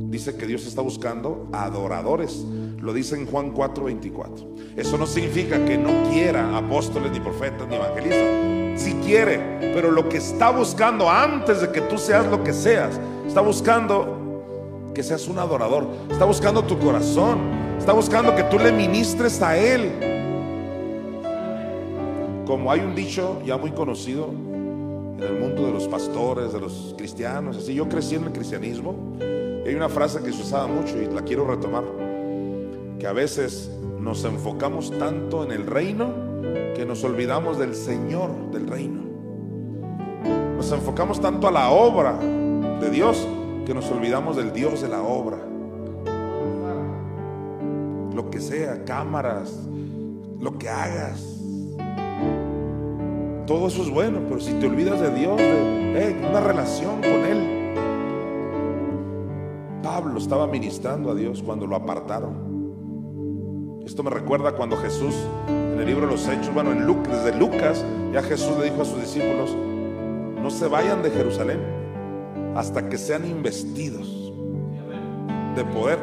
Dice 0.09 0.35
que 0.35 0.45
Dios 0.45 0.65
está 0.65 0.81
buscando 0.81 1.47
adoradores. 1.51 2.45
Lo 2.79 2.93
dice 2.93 3.15
en 3.15 3.25
Juan 3.25 3.53
4:24. 3.53 4.47
Eso 4.75 4.97
no 4.97 5.05
significa 5.05 5.63
que 5.65 5.77
no 5.77 6.09
quiera 6.09 6.57
apóstoles, 6.57 7.11
ni 7.11 7.19
profetas, 7.19 7.67
ni 7.67 7.75
evangelistas 7.75 8.57
si 8.77 8.93
quiere, 8.93 9.39
pero 9.73 9.91
lo 9.91 10.07
que 10.07 10.17
está 10.17 10.51
buscando 10.51 11.09
antes 11.09 11.61
de 11.61 11.71
que 11.71 11.81
tú 11.81 11.97
seas 11.97 12.27
lo 12.27 12.43
que 12.43 12.53
seas, 12.53 12.99
está 13.27 13.41
buscando 13.41 14.91
que 14.93 15.03
seas 15.03 15.27
un 15.27 15.39
adorador, 15.39 15.87
está 16.09 16.25
buscando 16.25 16.63
tu 16.63 16.77
corazón, 16.77 17.39
está 17.77 17.93
buscando 17.93 18.35
que 18.35 18.43
tú 18.43 18.59
le 18.59 18.71
ministres 18.71 19.41
a 19.41 19.57
Él. 19.57 19.91
Como 22.45 22.71
hay 22.71 22.79
un 22.79 22.95
dicho 22.95 23.41
ya 23.45 23.57
muy 23.57 23.71
conocido 23.71 24.29
en 24.29 25.23
el 25.23 25.39
mundo 25.39 25.65
de 25.65 25.71
los 25.71 25.87
pastores, 25.87 26.53
de 26.53 26.59
los 26.59 26.93
cristianos, 26.97 27.57
así 27.57 27.73
yo 27.73 27.89
crecí 27.89 28.15
en 28.15 28.25
el 28.25 28.31
cristianismo, 28.31 28.95
hay 29.67 29.75
una 29.75 29.89
frase 29.89 30.21
que 30.23 30.31
se 30.31 30.41
usaba 30.41 30.65
mucho 30.65 30.97
y 30.97 31.07
la 31.07 31.23
quiero 31.23 31.45
retomar, 31.45 31.83
que 32.97 33.05
a 33.05 33.11
veces 33.11 33.69
nos 33.99 34.23
enfocamos 34.23 34.97
tanto 34.97 35.43
en 35.43 35.51
el 35.51 35.65
reino, 35.65 36.13
que 36.73 36.85
nos 36.85 37.03
olvidamos 37.03 37.59
del 37.59 37.75
Señor 37.75 38.49
del 38.51 38.65
reino. 38.65 39.01
Nos 40.55 40.71
enfocamos 40.71 41.19
tanto 41.19 41.49
a 41.49 41.51
la 41.51 41.69
obra 41.71 42.17
de 42.17 42.89
Dios 42.89 43.27
que 43.65 43.73
nos 43.73 43.91
olvidamos 43.91 44.37
del 44.37 44.53
Dios 44.53 44.81
de 44.81 44.87
la 44.87 45.01
obra. 45.01 45.37
Lo 48.15 48.29
que 48.31 48.39
sea, 48.39 48.85
cámaras, 48.85 49.67
lo 50.39 50.57
que 50.57 50.69
hagas. 50.69 51.21
Todo 53.45 53.67
eso 53.67 53.81
es 53.81 53.89
bueno, 53.89 54.21
pero 54.29 54.39
si 54.39 54.53
te 54.53 54.65
olvidas 54.65 55.01
de 55.01 55.13
Dios, 55.13 55.37
de 55.37 56.15
una 56.29 56.39
relación 56.39 57.01
con 57.01 57.25
Él. 57.25 57.56
Pablo 59.87 60.19
estaba 60.19 60.47
ministrando 60.47 61.11
a 61.11 61.15
Dios 61.15 61.41
cuando 61.41 61.65
lo 61.65 61.73
apartaron. 61.73 63.79
Esto 63.85 64.03
me 64.03 64.09
recuerda 64.09 64.51
cuando 64.51 64.75
Jesús 64.75 65.15
en 65.47 65.79
el 65.79 65.85
libro 65.85 66.05
de 66.05 66.11
los 66.11 66.27
Hechos, 66.27 66.53
bueno, 66.53 66.73
en 66.73 66.85
Lucas, 66.85 67.23
desde 67.23 67.39
Lucas, 67.39 67.85
ya 68.11 68.21
Jesús 68.21 68.57
le 68.57 68.65
dijo 68.65 68.81
a 68.81 68.85
sus 68.85 68.99
discípulos, 68.99 69.55
no 69.55 70.49
se 70.49 70.67
vayan 70.67 71.01
de 71.03 71.09
Jerusalén 71.09 71.61
hasta 72.53 72.89
que 72.89 72.97
sean 72.97 73.25
investidos 73.25 74.33
de 75.55 75.63
poder. 75.63 75.99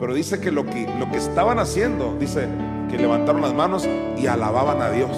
Pero 0.00 0.14
dice 0.14 0.40
que 0.40 0.50
lo 0.50 0.66
que, 0.66 0.92
lo 0.98 1.08
que 1.08 1.18
estaban 1.18 1.60
haciendo, 1.60 2.16
dice 2.18 2.48
que 2.90 2.98
levantaron 2.98 3.40
las 3.40 3.54
manos 3.54 3.88
y 4.16 4.26
alababan 4.26 4.82
a 4.82 4.90
Dios. 4.90 5.16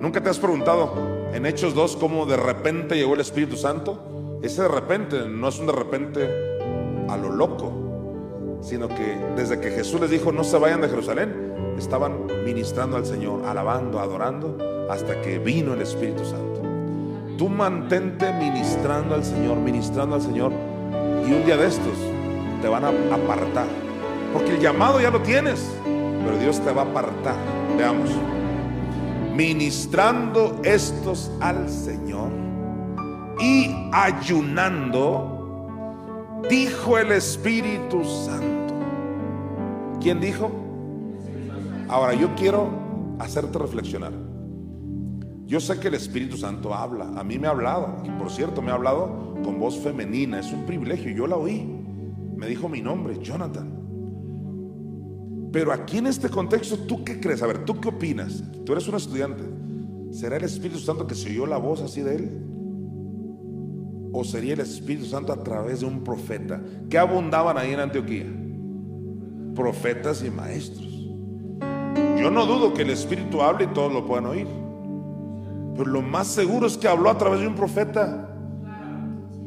¿Nunca 0.00 0.22
te 0.22 0.30
has 0.30 0.38
preguntado 0.38 0.94
en 1.34 1.44
Hechos 1.44 1.74
2 1.74 1.94
cómo 1.96 2.24
de 2.24 2.38
repente 2.38 2.96
llegó 2.96 3.12
el 3.12 3.20
Espíritu 3.20 3.58
Santo? 3.58 4.38
Ese 4.42 4.62
de 4.62 4.68
repente 4.68 5.28
no 5.28 5.48
es 5.48 5.58
un 5.58 5.66
de 5.66 5.72
repente 5.72 6.51
a 7.08 7.16
lo 7.16 7.30
loco, 7.30 7.72
sino 8.60 8.88
que 8.88 9.16
desde 9.36 9.60
que 9.60 9.70
Jesús 9.70 10.00
les 10.00 10.10
dijo 10.10 10.32
no 10.32 10.44
se 10.44 10.58
vayan 10.58 10.80
de 10.80 10.88
Jerusalén, 10.88 11.74
estaban 11.78 12.26
ministrando 12.44 12.96
al 12.96 13.06
Señor, 13.06 13.44
alabando, 13.46 13.98
adorando, 14.00 14.56
hasta 14.90 15.20
que 15.20 15.38
vino 15.38 15.74
el 15.74 15.82
Espíritu 15.82 16.24
Santo. 16.24 16.62
Tú 17.38 17.48
mantente 17.48 18.32
ministrando 18.32 19.14
al 19.14 19.24
Señor, 19.24 19.56
ministrando 19.56 20.14
al 20.14 20.22
Señor, 20.22 20.52
y 21.26 21.32
un 21.32 21.44
día 21.44 21.56
de 21.56 21.66
estos 21.66 21.98
te 22.60 22.68
van 22.68 22.84
a 22.84 22.88
apartar. 22.88 23.66
Porque 24.32 24.52
el 24.52 24.60
llamado 24.60 25.00
ya 25.00 25.10
lo 25.10 25.20
tienes, 25.20 25.68
pero 26.24 26.38
Dios 26.38 26.60
te 26.60 26.72
va 26.72 26.82
a 26.82 26.84
apartar. 26.84 27.36
Veamos. 27.76 28.10
Ministrando 29.34 30.60
estos 30.62 31.30
al 31.40 31.68
Señor 31.68 32.30
y 33.40 33.88
ayunando, 33.92 35.31
dijo 36.48 36.98
el 36.98 37.12
Espíritu 37.12 38.04
Santo. 38.04 38.74
¿Quién 40.00 40.20
dijo? 40.20 40.50
Ahora, 41.88 42.14
yo 42.14 42.34
quiero 42.34 42.68
hacerte 43.18 43.58
reflexionar. 43.58 44.12
Yo 45.46 45.60
sé 45.60 45.78
que 45.78 45.88
el 45.88 45.94
Espíritu 45.94 46.36
Santo 46.36 46.74
habla, 46.74 47.12
a 47.14 47.22
mí 47.22 47.38
me 47.38 47.46
ha 47.46 47.50
hablado, 47.50 47.98
y 48.04 48.10
por 48.10 48.30
cierto 48.30 48.62
me 48.62 48.70
ha 48.70 48.74
hablado 48.74 49.34
con 49.44 49.58
voz 49.58 49.78
femenina, 49.78 50.40
es 50.40 50.50
un 50.52 50.64
privilegio, 50.64 51.10
yo 51.12 51.26
la 51.26 51.36
oí, 51.36 51.68
me 52.36 52.46
dijo 52.46 52.68
mi 52.68 52.80
nombre, 52.80 53.18
Jonathan. 53.20 53.70
Pero 55.52 55.72
aquí 55.72 55.98
en 55.98 56.06
este 56.06 56.30
contexto, 56.30 56.78
¿tú 56.78 57.04
qué 57.04 57.20
crees? 57.20 57.42
A 57.42 57.46
ver, 57.46 57.66
¿tú 57.66 57.78
qué 57.78 57.88
opinas? 57.88 58.42
Tú 58.64 58.72
eres 58.72 58.88
un 58.88 58.94
estudiante. 58.94 59.42
¿Será 60.10 60.38
el 60.38 60.44
Espíritu 60.44 60.78
Santo 60.78 61.06
que 61.06 61.14
se 61.14 61.28
oyó 61.28 61.46
la 61.46 61.58
voz 61.58 61.82
así 61.82 62.00
de 62.00 62.16
él? 62.16 62.51
¿O 64.12 64.24
sería 64.24 64.54
el 64.54 64.60
Espíritu 64.60 65.06
Santo 65.06 65.32
a 65.32 65.42
través 65.42 65.80
de 65.80 65.86
un 65.86 66.04
profeta? 66.04 66.60
¿Qué 66.90 66.98
abundaban 66.98 67.56
ahí 67.56 67.72
en 67.72 67.80
Antioquía? 67.80 68.26
Profetas 69.54 70.22
y 70.22 70.30
maestros. 70.30 70.86
Yo 72.18 72.30
no 72.30 72.46
dudo 72.46 72.74
que 72.74 72.82
el 72.82 72.90
Espíritu 72.90 73.40
hable 73.40 73.64
y 73.64 73.68
todos 73.68 73.92
lo 73.92 74.06
puedan 74.06 74.26
oír. 74.26 74.46
Pero 75.76 75.90
lo 75.90 76.02
más 76.02 76.26
seguro 76.26 76.66
es 76.66 76.76
que 76.76 76.86
habló 76.86 77.08
a 77.08 77.16
través 77.16 77.40
de 77.40 77.48
un 77.48 77.54
profeta. 77.54 78.28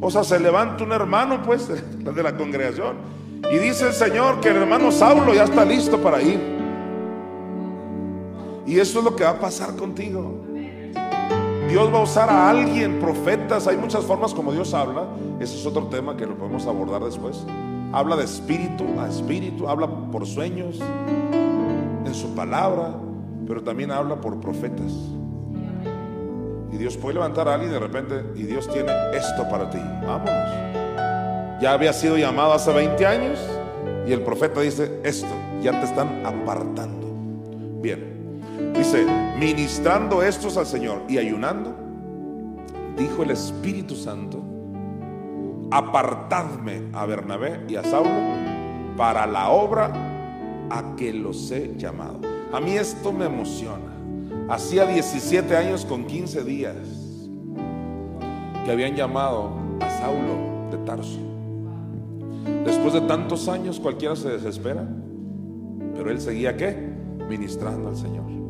O 0.02 0.10
sea, 0.10 0.24
se 0.24 0.40
levanta 0.40 0.84
un 0.84 0.92
hermano, 0.92 1.42
pues, 1.44 1.68
de 2.00 2.24
la 2.24 2.36
congregación. 2.36 2.98
Y 3.52 3.58
dice 3.60 3.88
el 3.88 3.94
Señor 3.94 4.40
que 4.42 4.50
el 4.50 4.58
hermano 4.58 4.92
Saulo 4.92 5.34
ya 5.34 5.44
está 5.44 5.64
listo 5.64 6.02
para 6.02 6.22
ir. 6.22 6.40
Y 8.66 8.80
eso 8.80 9.00
es 9.00 9.06
lo 9.06 9.16
que 9.16 9.24
va 9.24 9.32
a 9.32 9.40
pasar 9.40 9.76
contigo. 9.76 10.44
Dios 11.68 11.94
va 11.94 12.00
a 12.00 12.04
usar 12.04 12.30
a 12.30 12.50
alguien, 12.50 13.00
profetas. 13.00 13.68
Hay 13.68 13.78
muchas 13.78 14.06
formas 14.06 14.34
como 14.34 14.52
Dios 14.52 14.74
habla. 14.74 15.08
Ese 15.40 15.58
es 15.58 15.66
otro 15.66 15.88
tema 15.88 16.16
que 16.16 16.26
lo 16.26 16.38
podemos 16.38 16.66
abordar 16.68 17.04
después. 17.04 17.44
Habla 17.92 18.16
de 18.16 18.26
espíritu 18.26 18.84
a 19.00 19.08
espíritu, 19.08 19.68
habla 19.68 19.88
por 20.12 20.26
sueños, 20.26 20.80
en 22.06 22.14
su 22.14 22.36
palabra, 22.36 22.96
pero 23.48 23.64
también 23.64 23.92
habla 23.92 24.20
por 24.22 24.40
profetas. 24.40 24.92
Y 26.72 26.78
Dios 26.78 26.98
puede 26.98 27.16
levantar 27.16 27.48
a 27.48 27.54
alguien 27.54 27.72
de 27.72 27.80
repente 27.80 28.24
y 28.36 28.44
Dios 28.44 28.70
tiene 28.70 28.92
esto 29.14 29.48
para 29.50 29.70
ti. 29.70 29.80
Vámonos. 30.06 31.62
Ya 31.62 31.72
había 31.72 31.94
sido 31.94 32.18
llamado 32.18 32.54
hace 32.54 32.72
20 32.74 33.06
años 33.06 33.40
y 34.06 34.12
el 34.12 34.22
profeta 34.22 34.62
dice 34.62 35.00
esto, 35.04 35.34
ya 35.62 35.72
te 35.80 35.86
están 35.86 36.26
apartando. 36.26 37.08
Bien, 37.82 38.42
dice, 38.76 39.06
ministrando 39.40 40.24
estos 40.24 40.58
al 40.58 40.66
Señor 40.66 41.04
y 41.10 41.18
ayunando, 41.18 41.76
dijo 42.98 43.24
el 43.24 43.32
Espíritu 43.32 43.96
Santo, 43.96 44.42
apartadme 45.72 46.84
a 46.94 47.06
Bernabé 47.06 47.66
y 47.68 47.76
a 47.76 47.84
Saulo 47.84 48.12
para 48.96 49.26
la 49.28 49.50
obra 49.50 49.92
a 50.70 50.96
que 50.96 51.14
los 51.14 51.52
he 51.52 51.76
llamado. 51.76 52.22
A 52.54 52.60
mí 52.60 52.72
esto 52.78 53.12
me 53.12 53.26
emociona. 53.26 53.94
Hacía 54.50 54.86
17 54.86 55.56
años 55.56 55.86
con 55.86 56.06
15 56.06 56.44
días 56.44 56.76
que 58.64 58.72
habían 58.72 58.96
llamado 58.96 59.52
a 59.82 59.90
Saulo 59.90 60.70
de 60.72 60.78
Tarso. 60.86 61.20
Después 62.64 62.94
de 62.94 63.02
tantos 63.02 63.48
años 63.50 63.80
cualquiera 63.80 64.16
se 64.16 64.30
desespera, 64.30 64.88
pero 65.96 66.10
él 66.10 66.22
seguía 66.22 66.56
qué? 66.56 66.76
Ministrando 67.28 67.90
al 67.90 67.98
Señor. 67.98 68.45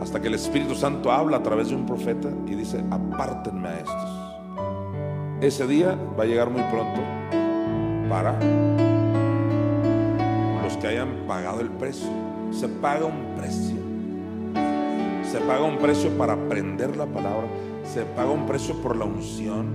Hasta 0.00 0.20
que 0.20 0.28
el 0.28 0.34
Espíritu 0.34 0.74
Santo 0.74 1.12
habla 1.12 1.38
a 1.38 1.42
través 1.42 1.68
de 1.68 1.76
un 1.76 1.86
profeta 1.86 2.28
y 2.46 2.54
dice, 2.54 2.82
apártenme 2.90 3.68
a 3.68 3.78
estos. 3.78 4.30
Ese 5.40 5.66
día 5.66 5.96
va 6.18 6.24
a 6.24 6.26
llegar 6.26 6.50
muy 6.50 6.62
pronto 6.64 7.00
para 8.08 8.38
los 10.62 10.76
que 10.78 10.86
hayan 10.86 11.24
pagado 11.26 11.60
el 11.60 11.70
precio. 11.70 12.08
Se 12.50 12.68
paga 12.68 13.06
un 13.06 13.34
precio. 13.36 13.76
Se 15.30 15.38
paga 15.40 15.64
un 15.64 15.78
precio 15.78 16.10
para 16.18 16.32
aprender 16.32 16.96
la 16.96 17.06
palabra. 17.06 17.46
Se 17.84 18.02
paga 18.02 18.30
un 18.30 18.46
precio 18.46 18.74
por 18.82 18.96
la 18.96 19.04
unción, 19.04 19.66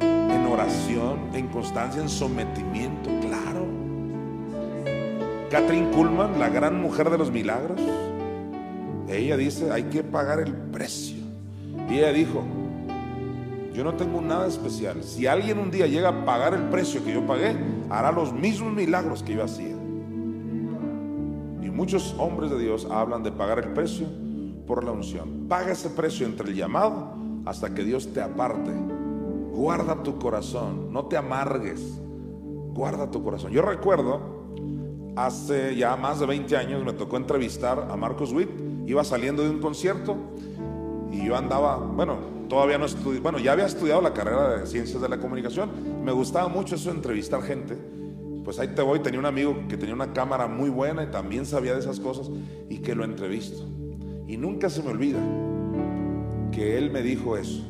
en 0.00 0.46
oración, 0.46 1.30
en 1.32 1.48
constancia, 1.48 2.02
en 2.02 2.08
sometimiento, 2.08 3.10
claro. 3.20 3.66
Catherine 5.50 5.90
Kuhlman, 5.90 6.38
la 6.38 6.48
gran 6.48 6.80
mujer 6.80 7.10
de 7.10 7.18
los 7.18 7.30
milagros, 7.30 7.80
ella 9.18 9.36
dice, 9.36 9.70
hay 9.70 9.84
que 9.84 10.02
pagar 10.02 10.40
el 10.40 10.52
precio. 10.52 11.16
Y 11.90 11.98
ella 11.98 12.12
dijo, 12.12 12.42
yo 13.74 13.82
no 13.82 13.94
tengo 13.94 14.20
nada 14.20 14.46
especial. 14.46 15.02
Si 15.02 15.26
alguien 15.26 15.58
un 15.58 15.70
día 15.70 15.86
llega 15.86 16.08
a 16.08 16.24
pagar 16.24 16.54
el 16.54 16.62
precio 16.70 17.04
que 17.04 17.12
yo 17.12 17.26
pagué, 17.26 17.56
hará 17.90 18.12
los 18.12 18.32
mismos 18.32 18.72
milagros 18.72 19.22
que 19.22 19.34
yo 19.34 19.42
hacía. 19.42 19.74
Y 21.62 21.70
muchos 21.70 22.14
hombres 22.18 22.50
de 22.50 22.58
Dios 22.60 22.86
hablan 22.88 23.24
de 23.24 23.32
pagar 23.32 23.58
el 23.58 23.70
precio 23.70 24.06
por 24.66 24.84
la 24.84 24.92
unción. 24.92 25.46
Paga 25.48 25.72
ese 25.72 25.90
precio 25.90 26.24
entre 26.24 26.50
el 26.50 26.54
llamado 26.54 27.14
hasta 27.46 27.74
que 27.74 27.82
Dios 27.82 28.12
te 28.12 28.20
aparte. 28.20 28.70
Guarda 29.52 30.02
tu 30.02 30.18
corazón, 30.18 30.92
no 30.92 31.06
te 31.06 31.16
amargues. 31.16 31.80
Guarda 32.74 33.10
tu 33.10 33.22
corazón. 33.22 33.52
Yo 33.52 33.62
recuerdo, 33.62 34.20
hace 35.16 35.76
ya 35.76 35.96
más 35.96 36.20
de 36.20 36.26
20 36.26 36.56
años 36.56 36.84
me 36.84 36.92
tocó 36.92 37.16
entrevistar 37.16 37.88
a 37.90 37.96
Marcos 37.96 38.32
Witt. 38.32 38.50
Iba 38.86 39.04
saliendo 39.04 39.42
de 39.42 39.50
un 39.50 39.60
concierto 39.60 40.16
y 41.10 41.24
yo 41.24 41.36
andaba, 41.36 41.76
bueno, 41.76 42.18
todavía 42.48 42.78
no 42.78 42.86
estudié, 42.86 43.20
bueno, 43.20 43.38
ya 43.38 43.52
había 43.52 43.66
estudiado 43.66 44.00
la 44.00 44.12
carrera 44.12 44.58
de 44.58 44.66
ciencias 44.66 45.00
de 45.00 45.08
la 45.08 45.18
comunicación. 45.18 45.70
Me 46.04 46.12
gustaba 46.12 46.48
mucho 46.48 46.74
eso 46.74 46.90
de 46.90 46.96
entrevistar 46.96 47.42
gente. 47.42 47.76
Pues 48.44 48.58
ahí 48.58 48.68
te 48.68 48.82
voy, 48.82 49.00
tenía 49.00 49.18
un 49.18 49.26
amigo 49.26 49.56
que 49.68 49.76
tenía 49.76 49.94
una 49.94 50.12
cámara 50.12 50.46
muy 50.46 50.68
buena 50.68 51.02
y 51.02 51.06
también 51.06 51.46
sabía 51.46 51.72
de 51.72 51.80
esas 51.80 51.98
cosas 51.98 52.30
y 52.68 52.78
que 52.78 52.94
lo 52.94 53.04
entrevisto. 53.04 53.64
Y 54.28 54.36
nunca 54.36 54.68
se 54.68 54.82
me 54.82 54.90
olvida 54.90 55.20
que 56.52 56.76
él 56.78 56.90
me 56.90 57.02
dijo 57.02 57.36
eso. 57.36 57.62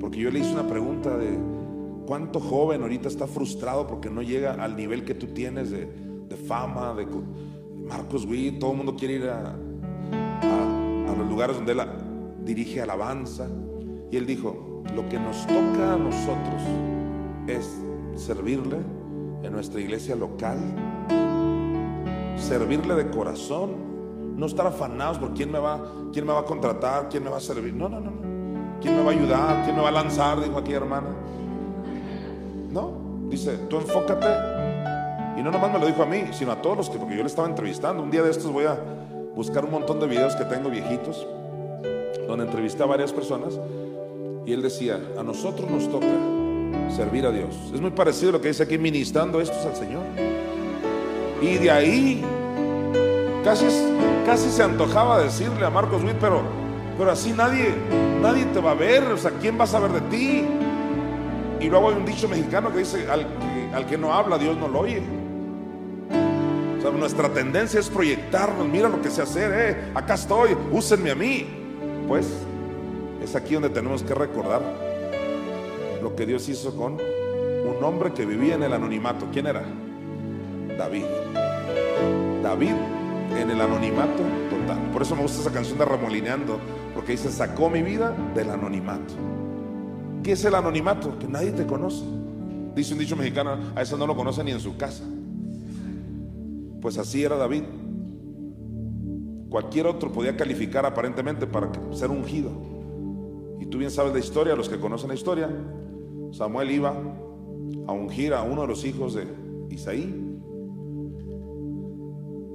Porque 0.00 0.18
yo 0.18 0.30
le 0.30 0.40
hice 0.40 0.52
una 0.52 0.66
pregunta 0.66 1.16
de 1.16 1.38
cuánto 2.06 2.40
joven 2.40 2.82
ahorita 2.82 3.08
está 3.08 3.26
frustrado 3.26 3.86
porque 3.86 4.10
no 4.10 4.22
llega 4.22 4.52
al 4.54 4.76
nivel 4.76 5.04
que 5.04 5.14
tú 5.14 5.28
tienes 5.28 5.70
de, 5.70 5.88
fama, 6.48 6.94
de 6.94 7.06
Marcos 7.86 8.24
Witt, 8.24 8.58
todo 8.58 8.72
el 8.72 8.76
mundo 8.78 8.96
quiere 8.96 9.14
ir 9.14 9.28
a, 9.28 9.54
a 9.54 11.16
los 11.16 11.28
lugares 11.28 11.56
donde 11.56 11.72
él 11.72 11.80
dirige 12.44 12.80
alabanza. 12.80 13.48
Y 14.10 14.16
él 14.16 14.26
dijo, 14.26 14.82
lo 14.94 15.08
que 15.08 15.18
nos 15.18 15.46
toca 15.46 15.94
a 15.94 15.96
nosotros 15.96 16.62
es 17.46 17.80
servirle 18.14 18.78
en 19.42 19.52
nuestra 19.52 19.80
iglesia 19.80 20.14
local, 20.14 20.58
servirle 22.36 22.94
de 22.94 23.10
corazón 23.10 23.92
no 24.36 24.46
estar 24.46 24.66
afanados 24.66 25.18
por 25.18 25.34
quién 25.34 25.52
me 25.52 25.58
va, 25.58 25.80
quién 26.12 26.26
me 26.26 26.32
va 26.32 26.40
a 26.40 26.44
contratar, 26.44 27.08
quién 27.08 27.24
me 27.24 27.30
va 27.30 27.36
a 27.36 27.40
servir. 27.40 27.74
No, 27.74 27.88
no, 27.88 28.00
no, 28.00 28.10
no. 28.10 28.80
¿Quién 28.80 28.96
me 28.96 29.04
va 29.04 29.10
a 29.10 29.14
ayudar? 29.14 29.64
¿Quién 29.64 29.76
me 29.76 29.82
va 29.82 29.88
a 29.88 29.92
lanzar? 29.92 30.42
Dijo 30.42 30.58
aquí 30.58 30.72
hermana. 30.72 31.08
No, 32.70 32.92
dice, 33.28 33.56
tú 33.68 33.76
enfócate. 33.76 34.51
Y 35.36 35.42
no 35.42 35.50
nomás 35.50 35.72
me 35.72 35.78
lo 35.78 35.86
dijo 35.86 36.02
a 36.02 36.06
mí, 36.06 36.24
sino 36.32 36.52
a 36.52 36.60
todos 36.60 36.76
los 36.76 36.90
que, 36.90 36.98
porque 36.98 37.16
yo 37.16 37.22
le 37.22 37.28
estaba 37.28 37.48
entrevistando. 37.48 38.02
Un 38.02 38.10
día 38.10 38.22
de 38.22 38.30
estos 38.30 38.52
voy 38.52 38.64
a 38.64 38.78
buscar 39.34 39.64
un 39.64 39.70
montón 39.70 39.98
de 40.00 40.06
videos 40.06 40.36
que 40.36 40.44
tengo 40.44 40.70
viejitos, 40.70 41.26
donde 42.26 42.44
entrevisté 42.44 42.82
a 42.82 42.86
varias 42.86 43.12
personas. 43.12 43.58
Y 44.44 44.52
él 44.52 44.62
decía, 44.62 45.00
a 45.18 45.22
nosotros 45.22 45.70
nos 45.70 45.88
toca 45.90 46.06
servir 46.94 47.26
a 47.26 47.30
Dios. 47.30 47.70
Es 47.72 47.80
muy 47.80 47.90
parecido 47.90 48.30
a 48.30 48.32
lo 48.32 48.40
que 48.40 48.48
dice 48.48 48.64
aquí, 48.64 48.76
ministrando 48.76 49.40
estos 49.40 49.64
al 49.64 49.76
Señor. 49.76 50.02
Y 51.40 51.58
de 51.58 51.70
ahí 51.70 52.24
Casi, 53.44 53.66
casi 54.24 54.50
se 54.50 54.62
antojaba 54.62 55.20
decirle 55.20 55.66
a 55.66 55.70
Marcos 55.70 56.04
Witt, 56.04 56.14
pero, 56.20 56.42
pero 56.96 57.10
así 57.10 57.32
nadie, 57.32 57.74
nadie 58.20 58.44
te 58.46 58.60
va 58.60 58.70
a 58.70 58.74
ver, 58.74 59.02
o 59.02 59.18
sea, 59.18 59.32
¿quién 59.32 59.58
va 59.58 59.64
a 59.64 59.66
saber 59.66 59.90
de 59.90 60.00
ti? 60.02 60.44
Y 61.60 61.68
luego 61.68 61.90
hay 61.90 61.96
un 61.96 62.04
dicho 62.04 62.28
mexicano 62.28 62.70
que 62.70 62.78
dice, 62.78 63.10
al 63.10 63.26
que, 63.26 63.74
al 63.74 63.86
que 63.86 63.98
no 63.98 64.12
habla, 64.12 64.38
Dios 64.38 64.56
no 64.56 64.68
lo 64.68 64.80
oye. 64.80 65.02
Nuestra 66.90 67.28
tendencia 67.28 67.78
es 67.78 67.88
proyectarnos, 67.88 68.66
mira 68.66 68.88
lo 68.88 69.00
que 69.00 69.10
sé 69.10 69.22
hacer, 69.22 69.52
eh, 69.54 69.92
acá 69.94 70.14
estoy, 70.14 70.56
úsenme 70.70 71.10
a 71.10 71.14
mí. 71.14 71.46
Pues 72.08 72.28
es 73.22 73.36
aquí 73.36 73.54
donde 73.54 73.70
tenemos 73.70 74.02
que 74.02 74.14
recordar 74.14 74.62
lo 76.02 76.16
que 76.16 76.26
Dios 76.26 76.48
hizo 76.48 76.76
con 76.76 76.94
un 76.94 77.84
hombre 77.84 78.12
que 78.12 78.26
vivía 78.26 78.54
en 78.54 78.64
el 78.64 78.72
anonimato. 78.72 79.26
¿Quién 79.32 79.46
era? 79.46 79.62
David. 80.76 81.04
David 82.42 82.74
en 83.36 83.50
el 83.50 83.60
anonimato 83.60 84.22
total. 84.50 84.78
Por 84.92 85.02
eso 85.02 85.14
me 85.14 85.22
gusta 85.22 85.40
esa 85.40 85.52
canción 85.52 85.78
de 85.78 85.84
Ramolineando, 85.84 86.58
porque 86.94 87.12
dice, 87.12 87.30
sacó 87.30 87.70
mi 87.70 87.82
vida 87.82 88.14
del 88.34 88.50
anonimato. 88.50 89.14
¿Qué 90.22 90.32
es 90.32 90.44
el 90.44 90.54
anonimato? 90.54 91.18
Que 91.18 91.28
nadie 91.28 91.52
te 91.52 91.66
conoce. 91.66 92.04
Dice 92.74 92.92
un 92.92 92.98
dicho 92.98 93.16
mexicano, 93.16 93.58
a 93.74 93.82
eso 93.82 93.96
no 93.96 94.06
lo 94.06 94.16
conoce 94.16 94.42
ni 94.42 94.50
en 94.50 94.60
su 94.60 94.76
casa. 94.76 95.04
Pues 96.82 96.98
así 96.98 97.22
era 97.24 97.36
David. 97.36 97.62
Cualquier 99.48 99.86
otro 99.86 100.10
podía 100.10 100.36
calificar 100.36 100.84
aparentemente 100.84 101.46
para 101.46 101.70
ser 101.92 102.10
ungido. 102.10 102.50
Y 103.60 103.66
tú 103.66 103.78
bien 103.78 103.90
sabes 103.90 104.12
la 104.12 104.18
historia, 104.18 104.56
los 104.56 104.68
que 104.68 104.80
conocen 104.80 105.08
la 105.08 105.14
historia, 105.14 105.48
Samuel 106.32 106.70
iba 106.72 106.90
a 107.86 107.92
ungir 107.92 108.34
a 108.34 108.42
uno 108.42 108.62
de 108.62 108.68
los 108.68 108.84
hijos 108.84 109.14
de 109.14 109.26
Isaí 109.70 110.22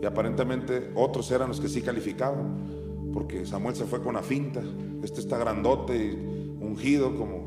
y 0.02 0.06
aparentemente 0.06 0.92
otros 0.96 1.32
eran 1.32 1.48
los 1.48 1.60
que 1.60 1.70
sí 1.70 1.82
calificaban. 1.82 2.86
porque 3.14 3.46
Samuel 3.48 3.76
se 3.76 3.86
fue 3.86 4.00
con 4.02 4.14
la 4.14 4.22
finta. 4.22 4.62
Este 5.02 5.22
está 5.22 5.40
grandote, 5.40 6.14
ungido, 6.60 7.16
como 7.16 7.46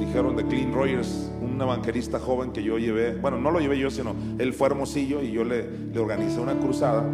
dijeron 0.00 0.36
de 0.36 0.46
Clean 0.46 0.72
Rogers, 0.72 1.30
un 1.40 1.60
evangelista 1.60 2.18
joven 2.18 2.52
que 2.52 2.62
yo 2.62 2.78
llevé, 2.78 3.16
bueno, 3.16 3.38
no 3.38 3.50
lo 3.50 3.60
llevé 3.60 3.78
yo, 3.78 3.90
sino 3.90 4.14
él 4.38 4.52
fue 4.52 4.68
hermosillo 4.68 5.22
y 5.22 5.32
yo 5.32 5.44
le, 5.44 5.68
le 5.92 5.98
organicé 5.98 6.40
una 6.40 6.58
cruzada. 6.58 7.04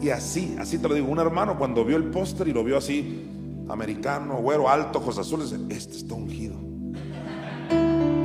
Y 0.00 0.08
así, 0.10 0.56
así 0.58 0.78
te 0.78 0.88
lo 0.88 0.94
digo, 0.94 1.08
un 1.08 1.18
hermano 1.18 1.58
cuando 1.58 1.84
vio 1.84 1.96
el 1.96 2.04
póster 2.04 2.48
y 2.48 2.52
lo 2.52 2.64
vio 2.64 2.78
así, 2.78 3.28
americano, 3.68 4.36
güero, 4.36 4.68
alto, 4.68 4.98
ojos 4.98 5.18
azules, 5.18 5.52
este 5.68 5.96
está 5.96 6.14
ungido. 6.14 6.56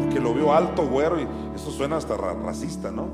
Porque 0.01 0.19
lo 0.19 0.33
vio 0.33 0.53
alto, 0.53 0.87
güero, 0.87 1.19
y 1.19 1.27
eso 1.55 1.71
suena 1.71 1.97
hasta 1.97 2.15
racista, 2.15 2.91
¿no? 2.91 3.09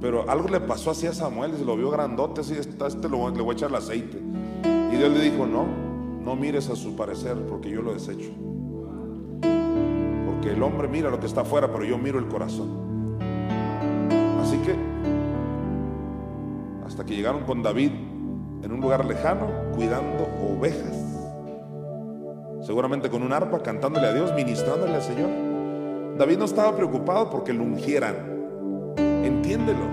Pero 0.00 0.30
algo 0.30 0.48
le 0.48 0.60
pasó 0.60 0.90
así 0.90 1.06
a 1.06 1.12
Samuel, 1.12 1.52
y 1.54 1.58
se 1.58 1.64
lo 1.64 1.76
vio 1.76 1.90
grandote, 1.90 2.42
así, 2.42 2.54
este 2.54 3.08
le 3.08 3.16
voy 3.16 3.32
a 3.34 3.52
echar 3.52 3.70
el 3.70 3.76
aceite. 3.76 4.18
Y 4.92 4.96
Dios 4.96 5.10
le 5.10 5.20
dijo, 5.20 5.46
no, 5.46 5.66
no 6.22 6.36
mires 6.36 6.68
a 6.68 6.76
su 6.76 6.94
parecer, 6.94 7.36
porque 7.48 7.70
yo 7.70 7.82
lo 7.82 7.94
desecho. 7.94 8.30
El 10.48 10.62
hombre 10.62 10.88
mira 10.88 11.10
lo 11.10 11.20
que 11.20 11.26
está 11.26 11.42
afuera, 11.42 11.70
pero 11.70 11.84
yo 11.84 11.98
miro 11.98 12.18
el 12.18 12.26
corazón. 12.26 13.18
Así 14.42 14.56
que, 14.58 14.74
hasta 16.86 17.04
que 17.04 17.14
llegaron 17.14 17.44
con 17.44 17.62
David 17.62 17.90
en 18.62 18.72
un 18.72 18.80
lugar 18.80 19.04
lejano, 19.04 19.46
cuidando 19.74 20.26
ovejas. 20.50 20.96
Seguramente 22.62 23.10
con 23.10 23.22
un 23.22 23.32
arpa, 23.32 23.62
cantándole 23.62 24.06
a 24.06 24.12
Dios, 24.12 24.32
ministrándole 24.34 24.94
al 24.94 25.02
Señor. 25.02 25.28
David 26.18 26.38
no 26.38 26.46
estaba 26.46 26.74
preocupado 26.74 27.30
porque 27.30 27.52
lo 27.52 27.62
ungieran. 27.62 28.16
Entiéndelo. 28.96 29.84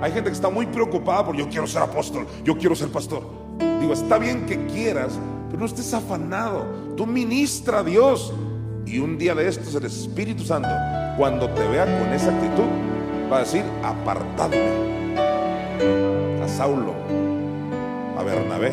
Hay 0.00 0.12
gente 0.12 0.30
que 0.30 0.34
está 0.34 0.48
muy 0.48 0.66
preocupada 0.66 1.24
por 1.26 1.36
yo 1.36 1.48
quiero 1.48 1.66
ser 1.66 1.82
apóstol, 1.82 2.26
yo 2.44 2.56
quiero 2.56 2.74
ser 2.74 2.88
pastor. 2.88 3.22
Digo, 3.80 3.92
está 3.92 4.18
bien 4.18 4.46
que 4.46 4.66
quieras, 4.66 5.18
pero 5.48 5.60
no 5.60 5.66
estés 5.66 5.92
afanado. 5.92 6.64
Tú 6.96 7.06
ministra 7.06 7.80
a 7.80 7.84
Dios. 7.84 8.32
Y 8.90 9.00
un 9.00 9.18
día 9.18 9.34
de 9.34 9.46
estos 9.46 9.74
el 9.74 9.84
Espíritu 9.84 10.44
Santo, 10.44 10.70
cuando 11.18 11.50
te 11.50 11.68
vea 11.68 11.84
con 11.84 12.10
esa 12.10 12.34
actitud, 12.34 12.64
va 13.30 13.36
a 13.36 13.40
decir, 13.40 13.62
apartadme 13.82 14.56
a 16.42 16.48
Saulo, 16.48 16.94
a 18.16 18.22
Bernabé, 18.22 18.72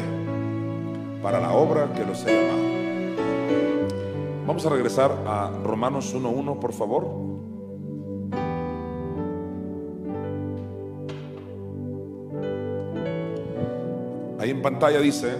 para 1.22 1.42
la 1.42 1.52
obra 1.52 1.92
que 1.94 2.06
los 2.06 2.26
he 2.26 2.32
llamado. 2.32 2.64
Vamos 4.48 4.66
a 4.66 4.70
regresar 4.70 5.12
a 5.28 5.52
Romanos 5.62 6.16
1.1, 6.16 6.60
por 6.60 6.72
favor. 6.72 7.08
Ahí 14.40 14.50
en 14.50 14.62
pantalla 14.62 15.00
dice, 15.00 15.36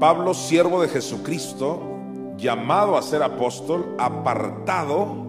Pablo, 0.00 0.32
siervo 0.32 0.80
de 0.80 0.88
Jesucristo, 0.88 1.93
llamado 2.36 2.96
a 2.96 3.02
ser 3.02 3.22
apóstol, 3.22 3.94
apartado 3.98 5.24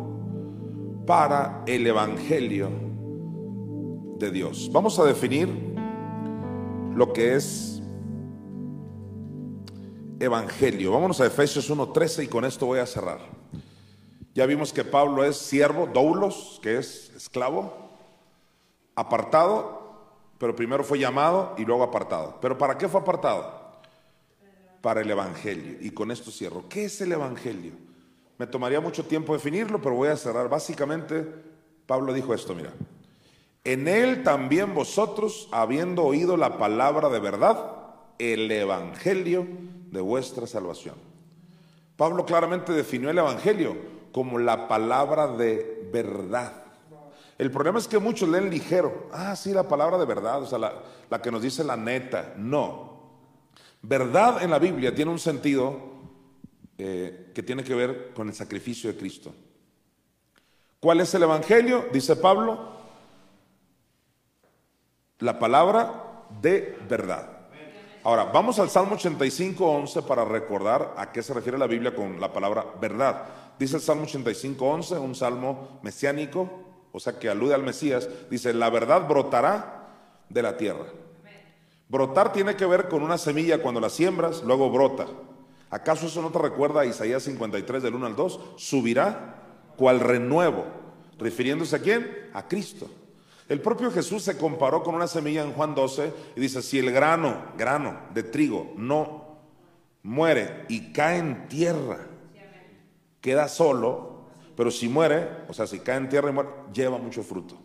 para 1.05 1.63
el 1.67 1.85
Evangelio 1.85 2.69
de 4.17 4.31
Dios. 4.31 4.69
Vamos 4.71 4.97
a 4.99 5.05
definir 5.05 5.49
lo 6.95 7.13
que 7.13 7.35
es 7.35 7.81
Evangelio. 10.19 10.91
Vámonos 10.91 11.19
a 11.21 11.25
Efesios 11.25 11.69
1.13 11.69 12.23
y 12.23 12.27
con 12.27 12.45
esto 12.45 12.65
voy 12.65 12.79
a 12.79 12.85
cerrar. 12.85 13.19
Ya 14.33 14.45
vimos 14.45 14.73
que 14.73 14.83
Pablo 14.83 15.23
es 15.23 15.37
siervo, 15.37 15.87
doulos, 15.87 16.59
que 16.61 16.77
es 16.77 17.11
esclavo, 17.15 17.73
apartado, 18.95 19.85
pero 20.37 20.55
primero 20.55 20.83
fue 20.83 20.99
llamado 20.99 21.53
y 21.57 21.65
luego 21.65 21.83
apartado. 21.83 22.37
¿Pero 22.41 22.57
para 22.57 22.77
qué 22.77 22.87
fue 22.87 23.01
apartado? 23.01 23.64
Para 24.85 25.01
el 25.01 25.09
Evangelio. 25.09 25.77
Y 25.81 25.89
con 25.89 26.11
esto 26.11 26.29
cierro. 26.29 26.65
¿Qué 26.69 26.85
es 26.85 27.01
el 27.01 27.11
Evangelio? 27.11 27.71
Me 28.37 28.45
tomaría 28.45 28.79
mucho 28.79 29.03
tiempo 29.03 29.33
definirlo, 29.33 29.81
pero 29.81 29.95
voy 29.95 30.09
a 30.09 30.15
cerrar. 30.15 30.47
Básicamente, 30.47 31.25
Pablo 31.87 32.13
dijo 32.13 32.35
esto, 32.35 32.53
mira. 32.53 32.71
En 33.63 33.87
él 33.87 34.21
también 34.21 34.75
vosotros, 34.75 35.49
habiendo 35.51 36.03
oído 36.03 36.37
la 36.37 36.59
palabra 36.59 37.09
de 37.09 37.19
verdad, 37.19 37.77
el 38.19 38.51
Evangelio 38.51 39.47
de 39.89 40.01
vuestra 40.01 40.45
salvación. 40.45 40.93
Pablo 41.97 42.23
claramente 42.23 42.71
definió 42.71 43.09
el 43.09 43.17
Evangelio 43.17 43.75
como 44.11 44.37
la 44.37 44.67
palabra 44.67 45.25
de 45.29 45.89
verdad. 45.91 46.61
El 47.39 47.49
problema 47.49 47.79
es 47.79 47.87
que 47.87 47.97
muchos 47.97 48.29
leen 48.29 48.51
ligero. 48.51 49.09
Ah, 49.11 49.35
sí, 49.35 49.51
la 49.51 49.67
palabra 49.67 49.97
de 49.97 50.05
verdad, 50.05 50.43
o 50.43 50.45
sea, 50.45 50.59
la, 50.59 51.21
que 51.23 51.31
nos 51.31 51.41
dice 51.41 51.63
la 51.63 51.75
neta. 51.75 52.35
No. 52.37 52.94
Verdad 53.87 54.41
en 54.41 54.49
la 54.49 54.57
Biblia 54.57 54.95
tiene 54.95 55.11
un 55.11 55.19
sentido 55.19 55.79
eh, 56.75 57.31
que 57.35 57.43
tiene 57.43 57.63
que 57.63 57.75
ver 57.75 58.13
con 58.15 58.27
el 58.27 58.33
sacrificio 58.33 58.91
de 58.91 58.97
Cristo. 58.97 59.31
¿Cuál 60.79 61.01
es 61.01 61.13
el 61.13 61.21
Evangelio? 61.21 61.85
Dice 61.93 62.15
Pablo. 62.15 62.73
La 65.19 65.37
palabra 65.37 66.25
de 66.41 66.79
verdad. 66.89 67.29
Ahora, 68.03 68.25
vamos 68.25 68.57
al 68.57 68.71
Salmo 68.71 68.95
85, 68.95 69.63
11 69.63 70.01
para 70.01 70.25
recordar 70.25 70.95
a 70.97 71.11
qué 71.11 71.21
se 71.21 71.35
refiere 71.35 71.59
la 71.59 71.67
Biblia 71.67 71.93
con 71.93 72.19
la 72.19 72.33
palabra 72.33 72.65
verdad. 72.81 73.23
Dice 73.59 73.75
el 73.75 73.83
Salmo 73.83 74.03
85, 74.03 74.65
11, 74.65 74.97
un 74.97 75.13
salmo 75.13 75.79
mesiánico, 75.83 76.49
o 76.91 76.99
sea 76.99 77.19
que 77.19 77.29
alude 77.29 77.53
al 77.53 77.63
Mesías, 77.63 78.09
dice, 78.31 78.51
la 78.53 78.71
verdad 78.71 79.07
brotará 79.07 79.89
de 80.27 80.41
la 80.41 80.57
tierra. 80.57 80.85
Brotar 81.87 82.33
tiene 82.33 82.55
que 82.55 82.65
ver 82.65 82.87
con 82.87 83.03
una 83.03 83.17
semilla 83.17 83.61
cuando 83.61 83.79
la 83.79 83.89
siembras, 83.89 84.43
luego 84.43 84.71
brota. 84.71 85.07
¿Acaso 85.69 86.07
eso 86.07 86.21
no 86.21 86.31
te 86.31 86.39
recuerda 86.39 86.81
a 86.81 86.85
Isaías 86.85 87.23
53 87.23 87.83
del 87.83 87.95
1 87.95 88.05
al 88.05 88.15
2? 88.15 88.39
Subirá 88.55 89.43
cual 89.75 89.99
renuevo, 89.99 90.65
refiriéndose 91.19 91.75
a 91.75 91.79
quién? 91.79 92.29
A 92.33 92.47
Cristo. 92.47 92.89
El 93.47 93.61
propio 93.61 93.91
Jesús 93.91 94.23
se 94.23 94.37
comparó 94.37 94.81
con 94.81 94.95
una 94.95 95.07
semilla 95.07 95.43
en 95.43 95.53
Juan 95.53 95.75
12 95.75 96.13
y 96.35 96.39
dice, 96.39 96.61
si 96.63 96.79
el 96.79 96.91
grano, 96.91 97.43
grano 97.57 97.99
de 98.13 98.23
trigo 98.23 98.73
no 98.75 99.37
muere 100.01 100.65
y 100.67 100.91
cae 100.91 101.19
en 101.19 101.47
tierra, 101.47 101.99
queda 103.21 103.47
solo, 103.47 104.25
pero 104.55 104.71
si 104.71 104.87
muere, 104.87 105.27
o 105.47 105.53
sea, 105.53 105.67
si 105.67 105.79
cae 105.79 105.97
en 105.97 106.09
tierra 106.09 106.29
y 106.29 106.33
muere, 106.33 106.49
lleva 106.73 106.97
mucho 106.97 107.21
fruto. 107.21 107.55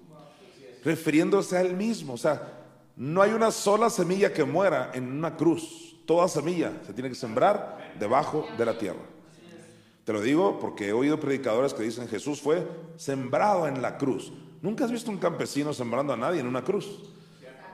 Refiriéndose 0.84 1.56
a 1.56 1.62
él 1.62 1.74
mismo, 1.76 2.14
o 2.14 2.18
sea, 2.18 2.59
no 3.00 3.22
hay 3.22 3.30
una 3.30 3.50
sola 3.50 3.88
semilla 3.88 4.30
que 4.30 4.44
muera 4.44 4.90
en 4.92 5.10
una 5.10 5.34
cruz. 5.34 5.96
Toda 6.04 6.28
semilla 6.28 6.82
se 6.86 6.92
tiene 6.92 7.08
que 7.08 7.14
sembrar 7.14 7.94
debajo 7.98 8.46
de 8.58 8.66
la 8.66 8.76
tierra. 8.76 9.00
Te 10.04 10.12
lo 10.12 10.20
digo 10.20 10.58
porque 10.60 10.88
he 10.88 10.92
oído 10.92 11.18
predicadores 11.18 11.72
que 11.72 11.82
dicen 11.82 12.08
Jesús 12.08 12.42
fue 12.42 12.68
sembrado 12.96 13.66
en 13.66 13.80
la 13.80 13.96
cruz. 13.96 14.30
Nunca 14.60 14.84
has 14.84 14.92
visto 14.92 15.10
un 15.10 15.16
campesino 15.16 15.72
sembrando 15.72 16.12
a 16.12 16.16
nadie 16.18 16.40
en 16.40 16.46
una 16.46 16.62
cruz. 16.62 17.10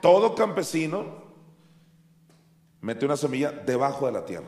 Todo 0.01 0.37
campesino 0.37 1.25
mete 2.81 3.05
una 3.05 3.17
semilla 3.17 3.51
debajo 3.51 4.07
de 4.07 4.13
la 4.13 4.25
tierra. 4.25 4.47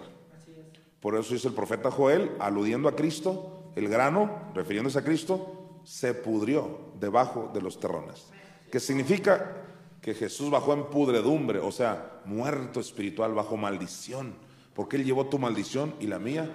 Por 1.00 1.16
eso 1.16 1.34
dice 1.34 1.48
el 1.48 1.54
profeta 1.54 1.90
Joel, 1.90 2.36
aludiendo 2.38 2.88
a 2.88 2.94
Cristo, 2.94 3.72
el 3.74 3.88
grano, 3.88 4.52
refiriéndose 4.54 5.00
a 5.00 5.04
Cristo, 5.04 5.80
se 5.82 6.14
pudrió 6.14 6.92
debajo 7.00 7.50
de 7.52 7.62
los 7.62 7.80
terrones. 7.80 8.28
¿Qué 8.70 8.78
significa? 8.78 9.64
Que 10.00 10.14
Jesús 10.14 10.50
bajó 10.50 10.72
en 10.72 10.86
pudredumbre, 10.86 11.58
o 11.58 11.72
sea, 11.72 12.20
muerto 12.24 12.80
espiritual 12.80 13.34
bajo 13.34 13.56
maldición, 13.56 14.34
porque 14.74 14.96
Él 14.96 15.04
llevó 15.04 15.26
tu 15.26 15.38
maldición 15.38 15.94
y 16.00 16.06
la 16.06 16.18
mía 16.18 16.50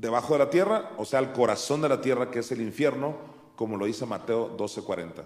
debajo 0.00 0.32
de 0.32 0.38
la 0.38 0.50
tierra, 0.50 0.92
o 0.96 1.04
sea, 1.04 1.20
el 1.20 1.32
corazón 1.32 1.82
de 1.82 1.88
la 1.88 2.00
tierra 2.00 2.30
que 2.30 2.38
es 2.38 2.50
el 2.52 2.62
infierno, 2.62 3.16
como 3.54 3.76
lo 3.76 3.84
dice 3.84 4.06
Mateo 4.06 4.56
12:40. 4.56 5.24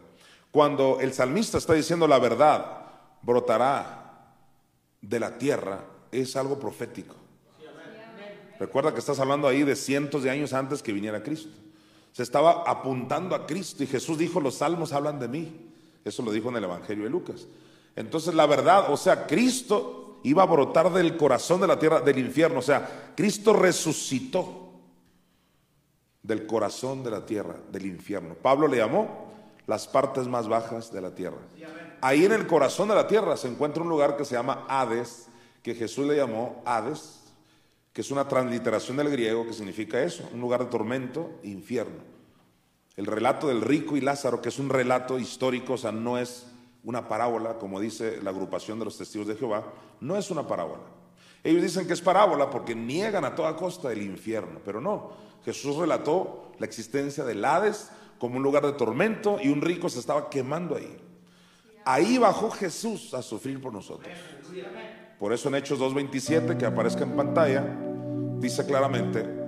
Cuando 0.50 0.98
el 1.00 1.12
salmista 1.12 1.58
está 1.58 1.74
diciendo 1.74 2.08
la 2.08 2.18
verdad 2.18 2.82
brotará 3.22 4.34
de 5.00 5.20
la 5.20 5.38
tierra, 5.38 5.84
es 6.10 6.36
algo 6.36 6.58
profético. 6.58 7.14
Recuerda 8.58 8.92
que 8.92 9.00
estás 9.00 9.18
hablando 9.18 9.48
ahí 9.48 9.62
de 9.62 9.76
cientos 9.76 10.22
de 10.22 10.30
años 10.30 10.52
antes 10.52 10.82
que 10.82 10.92
viniera 10.92 11.22
Cristo. 11.22 11.50
Se 12.12 12.22
estaba 12.22 12.62
apuntando 12.66 13.34
a 13.34 13.46
Cristo 13.46 13.82
y 13.82 13.86
Jesús 13.86 14.18
dijo, 14.18 14.40
los 14.40 14.56
salmos 14.56 14.92
hablan 14.92 15.18
de 15.18 15.28
mí. 15.28 15.70
Eso 16.04 16.22
lo 16.22 16.30
dijo 16.32 16.48
en 16.50 16.56
el 16.56 16.64
Evangelio 16.64 17.04
de 17.04 17.10
Lucas. 17.10 17.46
Entonces 17.96 18.34
la 18.34 18.46
verdad, 18.46 18.92
o 18.92 18.96
sea, 18.96 19.26
Cristo 19.26 20.20
iba 20.24 20.42
a 20.42 20.46
brotar 20.46 20.92
del 20.92 21.16
corazón 21.16 21.60
de 21.60 21.66
la 21.66 21.78
tierra, 21.78 22.00
del 22.00 22.18
infierno. 22.18 22.58
O 22.58 22.62
sea, 22.62 23.12
Cristo 23.14 23.52
resucitó 23.52 24.72
del 26.22 26.46
corazón 26.46 27.04
de 27.04 27.10
la 27.10 27.24
tierra, 27.24 27.56
del 27.70 27.86
infierno. 27.86 28.34
Pablo 28.34 28.66
le 28.66 28.78
llamó 28.78 29.32
las 29.66 29.86
partes 29.86 30.26
más 30.26 30.48
bajas 30.48 30.92
de 30.92 31.00
la 31.00 31.14
tierra. 31.14 31.38
Ahí 32.00 32.24
en 32.24 32.32
el 32.32 32.46
corazón 32.46 32.88
de 32.88 32.94
la 32.94 33.06
tierra 33.06 33.36
se 33.36 33.48
encuentra 33.48 33.82
un 33.82 33.88
lugar 33.88 34.16
que 34.16 34.24
se 34.24 34.34
llama 34.34 34.66
Hades, 34.68 35.28
que 35.62 35.74
Jesús 35.74 36.06
le 36.06 36.16
llamó 36.16 36.62
Hades, 36.66 37.20
que 37.92 38.00
es 38.00 38.10
una 38.10 38.26
transliteración 38.26 38.96
del 38.96 39.10
griego 39.10 39.46
que 39.46 39.52
significa 39.52 40.02
eso, 40.02 40.28
un 40.32 40.40
lugar 40.40 40.60
de 40.60 40.70
tormento 40.70 41.30
infierno. 41.42 42.13
El 42.96 43.06
relato 43.06 43.48
del 43.48 43.60
rico 43.60 43.96
y 43.96 44.00
Lázaro, 44.00 44.40
que 44.40 44.50
es 44.50 44.58
un 44.58 44.68
relato 44.68 45.18
histórico, 45.18 45.74
o 45.74 45.78
sea, 45.78 45.92
no 45.92 46.16
es 46.18 46.46
una 46.84 47.08
parábola, 47.08 47.58
como 47.58 47.80
dice 47.80 48.20
la 48.22 48.30
agrupación 48.30 48.78
de 48.78 48.84
los 48.84 48.96
testigos 48.96 49.26
de 49.26 49.36
Jehová, 49.36 49.64
no 50.00 50.16
es 50.16 50.30
una 50.30 50.46
parábola. 50.46 50.82
Ellos 51.42 51.62
dicen 51.62 51.86
que 51.86 51.92
es 51.92 52.00
parábola 52.00 52.50
porque 52.50 52.74
niegan 52.74 53.24
a 53.24 53.34
toda 53.34 53.56
costa 53.56 53.92
el 53.92 54.02
infierno, 54.02 54.60
pero 54.64 54.80
no. 54.80 55.12
Jesús 55.44 55.76
relató 55.76 56.52
la 56.58 56.66
existencia 56.66 57.24
del 57.24 57.44
Hades 57.44 57.90
como 58.18 58.36
un 58.36 58.42
lugar 58.42 58.64
de 58.64 58.72
tormento 58.72 59.38
y 59.42 59.48
un 59.48 59.60
rico 59.60 59.88
se 59.88 59.98
estaba 59.98 60.30
quemando 60.30 60.76
ahí. 60.76 60.96
Ahí 61.84 62.16
bajó 62.16 62.50
Jesús 62.50 63.12
a 63.12 63.20
sufrir 63.20 63.60
por 63.60 63.72
nosotros. 63.72 64.12
Por 65.18 65.32
eso 65.32 65.48
en 65.48 65.56
Hechos 65.56 65.78
2.27, 65.78 66.56
que 66.56 66.64
aparezca 66.64 67.04
en 67.04 67.16
pantalla, 67.16 67.76
dice 68.38 68.64
claramente, 68.64 69.43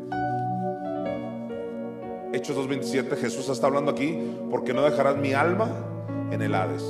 Hechos 2.32 2.56
2.27, 2.56 3.16
Jesús 3.16 3.48
está 3.48 3.66
hablando 3.66 3.90
aquí, 3.90 4.18
porque 4.50 4.74
no 4.74 4.82
dejarás 4.82 5.16
mi 5.16 5.32
alma 5.32 5.70
en 6.30 6.42
el 6.42 6.54
Hades. 6.54 6.84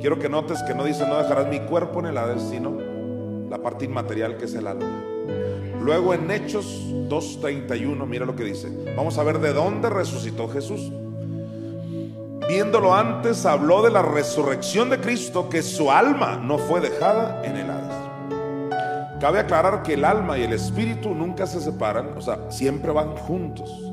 Quiero 0.00 0.18
que 0.18 0.28
notes 0.28 0.62
que 0.62 0.74
no 0.74 0.84
dice 0.84 1.06
no 1.06 1.18
dejarás 1.18 1.48
mi 1.48 1.60
cuerpo 1.60 2.00
en 2.00 2.06
el 2.06 2.18
Hades, 2.18 2.42
sino 2.50 2.78
la 3.48 3.58
parte 3.58 3.84
inmaterial 3.84 4.36
que 4.36 4.46
es 4.46 4.54
el 4.54 4.66
alma. 4.66 5.04
Luego 5.82 6.14
en 6.14 6.30
Hechos 6.30 6.66
2.31, 7.08 8.06
mira 8.06 8.24
lo 8.24 8.36
que 8.36 8.44
dice. 8.44 8.68
Vamos 8.96 9.18
a 9.18 9.22
ver 9.22 9.38
de 9.40 9.52
dónde 9.52 9.90
resucitó 9.90 10.48
Jesús. 10.48 10.90
Viéndolo 12.48 12.94
antes, 12.94 13.46
habló 13.46 13.82
de 13.82 13.90
la 13.90 14.02
resurrección 14.02 14.90
de 14.90 15.00
Cristo, 15.00 15.48
que 15.48 15.62
su 15.62 15.90
alma 15.90 16.36
no 16.36 16.58
fue 16.58 16.80
dejada 16.80 17.42
en 17.44 17.56
el 17.56 17.70
Hades. 17.70 19.20
Cabe 19.20 19.38
aclarar 19.38 19.82
que 19.82 19.94
el 19.94 20.04
alma 20.04 20.38
y 20.38 20.44
el 20.44 20.54
espíritu 20.54 21.14
nunca 21.14 21.46
se 21.46 21.60
separan, 21.60 22.16
o 22.16 22.20
sea, 22.22 22.50
siempre 22.50 22.90
van 22.90 23.14
juntos. 23.16 23.89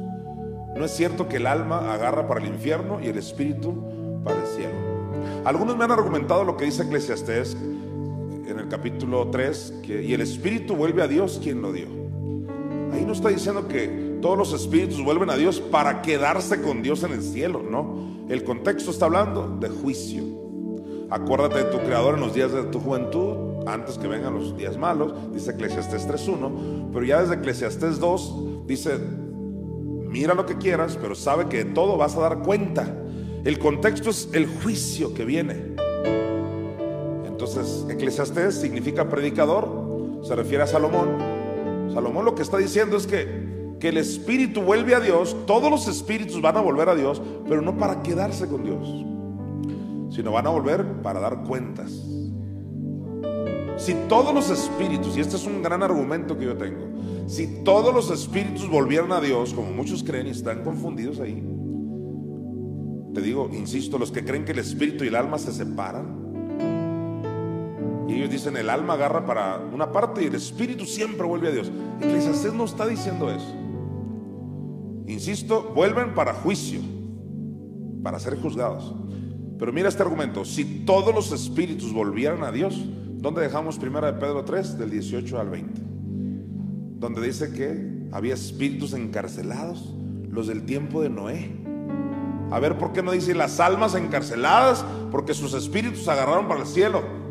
No 0.77 0.85
es 0.85 0.91
cierto 0.91 1.27
que 1.27 1.37
el 1.37 1.47
alma 1.47 1.93
agarra 1.93 2.27
para 2.27 2.39
el 2.39 2.47
infierno 2.47 2.99
y 3.01 3.07
el 3.07 3.17
espíritu 3.17 4.21
para 4.23 4.39
el 4.39 4.47
cielo. 4.47 4.73
Algunos 5.43 5.75
me 5.75 5.85
han 5.85 5.91
argumentado 5.91 6.43
lo 6.43 6.55
que 6.55 6.65
dice 6.65 6.83
Eclesiastés, 6.83 7.55
en 7.55 8.59
el 8.59 8.67
capítulo 8.67 9.29
3, 9.29 9.73
que, 9.83 10.03
y 10.03 10.13
el 10.13 10.21
espíritu 10.21 10.75
vuelve 10.75 11.01
a 11.01 11.07
Dios 11.07 11.39
quien 11.41 11.61
lo 11.61 11.71
dio. 11.71 11.87
Ahí 12.93 13.03
no 13.05 13.13
está 13.13 13.29
diciendo 13.29 13.67
que 13.67 14.17
todos 14.21 14.37
los 14.37 14.53
espíritus 14.53 15.03
vuelven 15.03 15.29
a 15.29 15.35
Dios 15.35 15.59
para 15.59 16.01
quedarse 16.01 16.61
con 16.61 16.81
Dios 16.83 17.03
en 17.03 17.13
el 17.13 17.23
cielo, 17.23 17.63
no. 17.63 18.25
El 18.29 18.43
contexto 18.43 18.91
está 18.91 19.05
hablando 19.05 19.57
de 19.59 19.69
juicio. 19.69 20.23
Acuérdate 21.09 21.59
de 21.59 21.65
tu 21.65 21.77
creador 21.79 22.15
en 22.15 22.21
los 22.21 22.33
días 22.33 22.51
de 22.51 22.63
tu 22.63 22.79
juventud, 22.79 23.65
antes 23.65 23.97
que 23.97 24.07
vengan 24.07 24.35
los 24.35 24.55
días 24.57 24.77
malos, 24.77 25.13
dice 25.33 25.51
Eclesiastés 25.51 26.07
3.1, 26.07 26.89
pero 26.91 27.05
ya 27.05 27.21
desde 27.21 27.35
Eclesiastés 27.35 27.99
2 27.99 28.67
dice, 28.67 28.99
mira 30.17 30.33
lo 30.33 30.45
que 30.45 30.57
quieras, 30.57 30.97
pero 30.99 31.13
sabe 31.13 31.47
que 31.47 31.63
de 31.63 31.65
todo 31.65 31.95
vas 31.95 32.15
a 32.15 32.21
dar 32.21 32.39
cuenta. 32.39 32.91
El 33.43 33.59
contexto 33.59 34.09
es 34.09 34.29
el 34.33 34.47
juicio 34.47 35.13
que 35.13 35.23
viene. 35.25 35.75
Entonces, 37.25 37.85
Eclesiastés 37.87 38.55
significa 38.55 39.09
predicador, 39.09 40.21
se 40.23 40.35
refiere 40.35 40.63
a 40.63 40.67
Salomón. 40.67 41.17
Salomón 41.93 42.25
lo 42.25 42.33
que 42.33 42.41
está 42.41 42.57
diciendo 42.57 42.97
es 42.97 43.05
que, 43.05 43.75
que 43.79 43.89
el 43.89 43.97
espíritu 43.97 44.61
vuelve 44.61 44.95
a 44.95 44.99
Dios, 44.99 45.35
todos 45.45 45.69
los 45.69 45.87
espíritus 45.87 46.41
van 46.41 46.57
a 46.57 46.61
volver 46.61 46.89
a 46.89 46.95
Dios, 46.95 47.21
pero 47.47 47.61
no 47.61 47.77
para 47.77 48.01
quedarse 48.01 48.47
con 48.47 48.63
Dios, 48.63 48.87
sino 50.15 50.31
van 50.31 50.47
a 50.47 50.49
volver 50.49 50.83
para 51.03 51.19
dar 51.19 51.43
cuentas. 51.43 51.91
Si 53.77 53.93
todos 54.09 54.33
los 54.33 54.49
espíritus, 54.49 55.15
y 55.15 55.21
este 55.21 55.35
es 55.35 55.45
un 55.45 55.61
gran 55.61 55.83
argumento 55.83 56.35
que 56.35 56.45
yo 56.45 56.57
tengo, 56.57 56.87
si 57.27 57.63
todos 57.63 57.93
los 57.93 58.09
espíritus 58.09 58.69
volvieran 58.69 59.11
a 59.11 59.19
Dios, 59.19 59.53
como 59.53 59.71
muchos 59.71 60.01
creen 60.01 60.27
y 60.27 60.29
están 60.31 60.63
confundidos 60.63 61.19
ahí, 61.19 61.43
te 63.13 63.21
digo, 63.21 63.49
insisto, 63.53 63.97
los 63.97 64.11
que 64.11 64.23
creen 64.23 64.45
que 64.45 64.53
el 64.53 64.59
espíritu 64.59 65.03
y 65.03 65.07
el 65.07 65.15
alma 65.15 65.37
se 65.37 65.51
separan, 65.51 66.25
y 68.07 68.13
ellos 68.13 68.29
dicen, 68.29 68.55
el 68.55 68.69
alma 68.69 68.93
agarra 68.93 69.25
para 69.25 69.57
una 69.57 69.91
parte 69.91 70.23
y 70.23 70.27
el 70.27 70.35
espíritu 70.35 70.85
siempre 70.85 71.27
vuelve 71.27 71.49
a 71.49 71.51
Dios. 71.51 71.69
Eclesiastés 71.99 72.53
no 72.53 72.63
está 72.63 72.87
diciendo 72.87 73.29
eso. 73.29 73.53
Insisto, 75.07 75.73
vuelven 75.75 76.13
para 76.13 76.33
juicio, 76.33 76.79
para 78.03 78.19
ser 78.19 78.39
juzgados. 78.39 78.95
Pero 79.59 79.73
mira 79.73 79.89
este 79.89 80.03
argumento, 80.03 80.45
si 80.45 80.85
todos 80.85 81.13
los 81.13 81.33
espíritus 81.33 81.91
volvieran 81.91 82.43
a 82.43 82.51
Dios, 82.53 82.81
¿dónde 83.17 83.41
dejamos 83.41 83.77
primera 83.77 84.13
de 84.13 84.19
Pedro 84.19 84.45
3, 84.45 84.77
del 84.77 84.91
18 84.91 85.39
al 85.39 85.49
20? 85.49 85.96
Donde 86.99 87.21
dice 87.21 87.53
que 87.53 88.07
había 88.11 88.33
espíritus 88.33 88.93
encarcelados, 88.93 89.93
los 90.29 90.47
del 90.47 90.63
tiempo 90.65 91.01
de 91.01 91.09
Noé. 91.09 91.51
A 92.51 92.59
ver, 92.59 92.77
¿por 92.77 92.93
qué 92.93 93.03
no 93.03 93.11
dice 93.11 93.33
las 93.33 93.59
almas 93.59 93.95
encarceladas? 93.95 94.85
Porque 95.11 95.33
sus 95.33 95.53
espíritus 95.53 96.07
agarraron 96.07 96.47
para 96.47 96.61
el 96.61 96.67
cielo. 96.67 97.27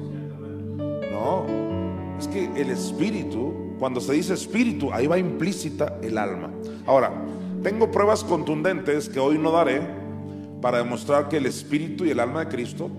Es 2.18 2.28
que 2.28 2.44
el 2.56 2.70
espíritu, 2.70 3.74
cuando 3.78 4.01
se 4.01 4.14
dice 4.14 4.32
espíritu, 4.32 4.93
ahí 4.93 5.06
va 5.06 5.18
implícita 5.18 5.98
el 6.02 6.16
alma. 6.16 6.51
Ahora, 6.86 7.12
tengo 7.62 7.90
pruebas 7.90 8.24
contundentes 8.24 9.09
que 9.09 9.20
hoy 9.20 9.38
no 9.38 9.51
daré 9.51 9.82
para 10.62 10.78
demostrar 10.78 11.28
que 11.28 11.36
el 11.36 11.47
espíritu 11.47 12.06
y 12.06 12.10
el 12.10 12.20
alma 12.20 12.40
de 12.40 12.48
Cristo 12.48 12.90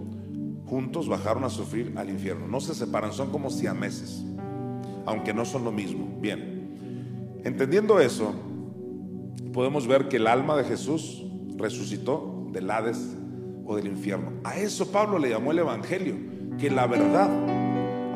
juntos 0.68 1.08
bajaron 1.08 1.44
a 1.46 1.50
sufrir 1.50 1.94
al 1.96 2.10
infierno. 2.10 2.48
No 2.48 2.60
se 2.60 2.76
separan, 2.76 3.12
son 3.12 3.32
como 3.32 3.50
siameses, 3.50 4.24
aunque 5.06 5.34
no 5.34 5.44
son 5.46 5.64
lo 5.64 5.72
mismo. 5.72 6.08
Bien, 6.20 6.57
entendiendo 7.48 8.00
eso, 8.00 8.34
podemos 9.54 9.88
ver 9.88 10.08
que 10.08 10.18
el 10.18 10.28
alma 10.28 10.56
de 10.56 10.64
Jesús 10.64 11.26
resucitó 11.58 12.48
del 12.52 12.70
Hades 12.70 13.16
o 13.66 13.76
del 13.76 13.88
infierno. 13.88 14.34
A 14.44 14.58
eso 14.58 14.92
Pablo 14.92 15.18
le 15.18 15.30
llamó 15.30 15.52
el 15.52 15.60
Evangelio, 15.60 16.16
que 16.58 16.70
la 16.70 16.88
verdad 16.88 17.30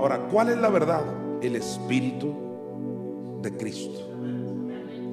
Ahora, 0.02 0.18
¿cuál 0.32 0.50
es 0.50 0.58
la 0.58 0.70
verdad? 0.70 1.04
El 1.44 1.56
Espíritu 1.56 2.34
de 3.44 3.56
Cristo. 3.56 4.00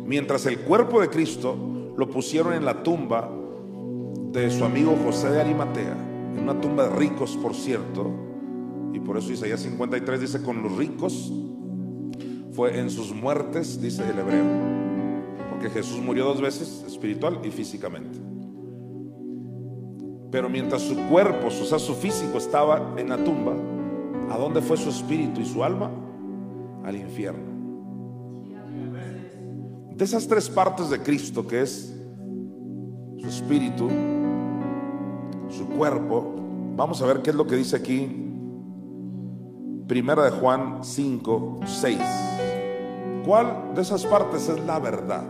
Mientras 0.07 0.47
el 0.47 0.61
cuerpo 0.61 1.03
de 1.03 1.11
Cristo 1.11 1.93
lo 1.95 2.09
pusieron 2.09 2.55
en 2.55 2.65
la 2.65 2.82
tumba 2.82 3.31
de 4.32 4.51
su 4.51 4.65
amigo 4.65 4.97
José 5.05 5.28
de 5.28 5.43
Arimatea, 5.43 5.93
en 6.35 6.43
una 6.43 6.59
tumba 6.59 6.89
de 6.89 6.97
ricos, 6.97 7.36
por 7.36 7.55
cierto, 7.55 8.11
y 8.95 9.01
por 9.01 9.19
eso 9.19 9.31
Isaías 9.31 9.61
53 9.61 10.23
dice, 10.23 10.43
con 10.43 10.62
los 10.62 10.74
ricos 10.74 11.31
fue 12.59 12.76
en 12.76 12.90
sus 12.90 13.14
muertes, 13.14 13.80
dice 13.80 14.02
el 14.10 14.18
hebreo, 14.18 14.44
porque 15.48 15.70
Jesús 15.70 16.01
murió 16.01 16.24
dos 16.24 16.40
veces, 16.40 16.82
espiritual 16.89 17.39
y 17.44 17.51
físicamente. 17.52 18.18
Pero 20.32 20.48
mientras 20.48 20.82
su 20.82 20.97
cuerpo, 21.06 21.47
o 21.47 21.51
sea, 21.51 21.78
su 21.78 21.94
físico 21.94 22.36
estaba 22.36 22.97
en 22.97 23.10
la 23.10 23.16
tumba, 23.22 23.55
¿A 24.28 24.36
dónde 24.36 24.60
fue 24.60 24.76
su 24.76 24.89
espíritu 24.90 25.40
y 25.40 25.47
su 25.47 25.62
alma? 25.62 25.89
Al 26.85 26.97
infierno. 26.97 27.47
De 29.94 30.05
esas 30.05 30.26
tres 30.26 30.51
partes 30.51 30.90
de 30.90 31.01
Cristo, 31.01 31.47
que 31.47 31.62
es 31.62 31.97
su 33.18 33.28
espíritu, 33.28 33.89
su 35.48 35.64
cuerpo, 35.68 36.35
vamos 36.74 37.01
a 37.02 37.06
ver 37.06 37.22
qué 37.22 37.30
es 37.30 37.36
lo 37.36 37.47
que 37.47 37.55
dice 37.55 37.76
aquí. 37.76 38.26
Primera 39.86 40.24
de 40.24 40.32
Juan 40.32 40.80
5, 40.82 41.60
6. 41.64 42.28
¿Cuál 43.29 43.75
de 43.75 43.83
esas 43.83 44.07
partes 44.07 44.49
es 44.49 44.59
la 44.61 44.79
verdad? 44.79 45.23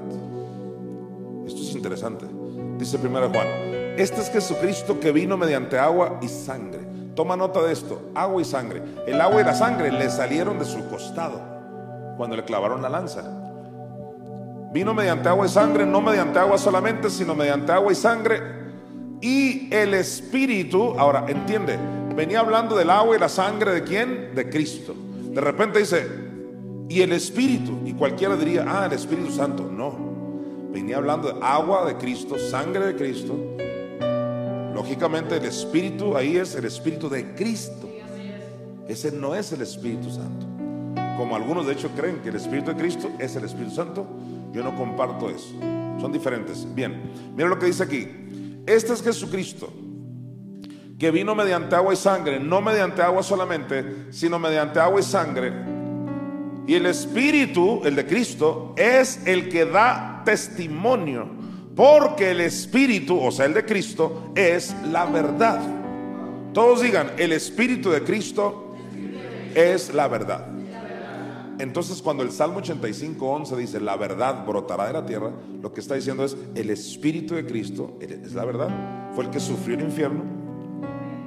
Esto 1.45 1.61
es 1.63 1.75
interesante. 1.75 2.27
Dice 2.79 2.97
primera 2.97 3.27
de 3.27 3.37
Juan, 3.37 3.49
este 3.99 4.21
es 4.21 4.31
Jesucristo 4.31 5.01
que 5.01 5.11
vino 5.11 5.37
mediante 5.37 5.77
agua 5.77 6.21
y 6.23 6.29
sangre 6.29 6.79
Toma 7.17 7.37
nota 7.37 7.61
de 7.61 7.73
esto, 7.73 8.13
agua 8.15 8.41
y 8.41 8.45
sangre. 8.45 8.81
El 9.05 9.21
agua 9.21 9.41
y 9.41 9.45
la 9.45 9.53
sangre 9.53 9.91
le 9.91 10.09
salieron 10.11 10.61
de 10.61 10.65
su 10.65 10.89
costado 10.89 11.41
cuando 12.17 12.37
le 12.37 12.45
clavaron 12.45 12.81
la 12.81 12.89
lanza. 12.89 13.25
Vino 14.73 14.95
mediante 14.95 15.29
agua 15.29 15.47
y 15.47 15.49
sangre, 15.49 15.85
no 15.85 16.01
mediante 16.01 16.39
agua 16.39 16.57
solamente, 16.57 17.11
sino 17.11 17.35
mediante 17.35 17.73
agua 17.73 17.91
y 17.91 17.97
sangre. 17.97 18.41
Y 19.21 19.75
el 19.75 19.95
Espíritu, 19.95 20.95
ahora 20.97 21.25
entiende, 21.27 21.77
venía 22.15 22.39
hablando 22.39 22.77
del 22.77 22.91
agua 22.91 23.17
y 23.17 23.19
la 23.19 23.29
sangre 23.29 23.73
de 23.73 23.83
quién? 23.83 24.37
De 24.37 24.49
Cristo. 24.49 24.95
De 24.95 25.41
repente 25.41 25.81
dice, 25.81 26.28
y 26.89 27.01
el 27.03 27.13
Espíritu, 27.13 27.79
y 27.85 27.93
cualquiera 27.93 28.37
diría, 28.37 28.65
ah, 28.67 28.87
el 28.87 28.93
Espíritu 28.93 29.31
Santo. 29.31 29.65
No, 29.71 29.97
venía 30.73 30.97
hablando 30.97 31.33
de 31.33 31.39
agua 31.45 31.87
de 31.87 31.97
Cristo, 31.97 32.39
sangre 32.39 32.87
de 32.87 32.97
Cristo 32.97 33.37
Lógicamente 34.79 35.37
el 35.37 35.45
Espíritu 35.45 36.17
ahí 36.17 36.37
es 36.37 36.55
el 36.55 36.65
Espíritu 36.65 37.09
de 37.09 37.35
Cristo. 37.35 37.91
Ese 38.87 39.11
no 39.11 39.35
es 39.35 39.51
el 39.51 39.61
Espíritu 39.61 40.09
Santo. 40.09 40.47
Como 41.17 41.35
algunos 41.35 41.67
de 41.67 41.73
hecho 41.73 41.91
creen 41.97 42.21
que 42.23 42.29
el 42.29 42.37
Espíritu 42.37 42.71
de 42.71 42.77
Cristo 42.77 43.11
es 43.19 43.35
el 43.35 43.45
Espíritu 43.45 43.75
Santo, 43.75 44.07
yo 44.53 44.63
no 44.63 44.77
comparto 44.77 45.31
eso. 45.31 45.53
Son 46.01 46.13
diferentes. 46.13 46.65
Bien, 46.77 47.11
mira 47.35 47.49
lo 47.49 47.59
que 47.59 47.67
dice 47.67 47.83
aquí. 47.83 48.09
Este 48.67 48.93
es 48.93 49.03
Jesucristo, 49.03 49.69
que 50.97 51.11
vino 51.11 51.35
mediante 51.35 51.75
agua 51.75 51.93
y 51.93 51.97
sangre, 51.97 52.39
no 52.39 52.61
mediante 52.61 53.03
agua 53.03 53.25
solamente, 53.25 54.13
sino 54.13 54.39
mediante 54.39 54.79
agua 54.79 55.01
y 55.01 55.03
sangre. 55.03 55.53
Y 56.69 56.75
el 56.75 56.87
Espíritu, 56.87 57.81
el 57.85 57.97
de 57.97 58.07
Cristo, 58.07 58.75
es 58.77 59.27
el 59.27 59.49
que 59.49 59.65
da 59.65 60.23
testimonio 60.25 61.39
porque 61.75 62.33
el 62.33 62.41
Espíritu, 62.41 63.19
o 63.19 63.31
sea, 63.31 63.47
el 63.47 63.55
de 63.55 63.65
Cristo, 63.65 64.33
es 64.35 64.75
la 64.91 65.07
verdad. 65.07 65.61
Todos 66.53 66.83
digan, 66.83 67.13
el 67.17 67.33
Espíritu 67.33 67.91
de 67.91 68.03
Cristo 68.03 68.75
es 69.55 69.95
la 69.95 70.09
verdad. 70.09 70.49
Entonces 71.61 72.03
cuando 72.03 72.25
el 72.25 72.33
Salmo 72.33 72.59
85, 72.59 73.27
11 73.27 73.57
dice, 73.57 73.81
la 73.81 73.97
verdad 73.97 74.45
brotará 74.45 74.89
de 74.89 74.93
la 74.93 75.07
tierra, 75.07 75.31
lo 75.63 75.73
que 75.73 75.81
está 75.81 75.95
diciendo 75.95 76.25
es, 76.25 76.37
el 76.57 76.69
Espíritu 76.69 77.37
de 77.37 77.47
Cristo 77.47 77.97
es 78.01 78.35
la 78.35 78.45
verdad. 78.45 79.13
Fue 79.15 79.25
el 79.25 79.31
que 79.31 79.39
sufrió 79.39 79.77
el 79.77 79.85
infierno, 79.85 80.25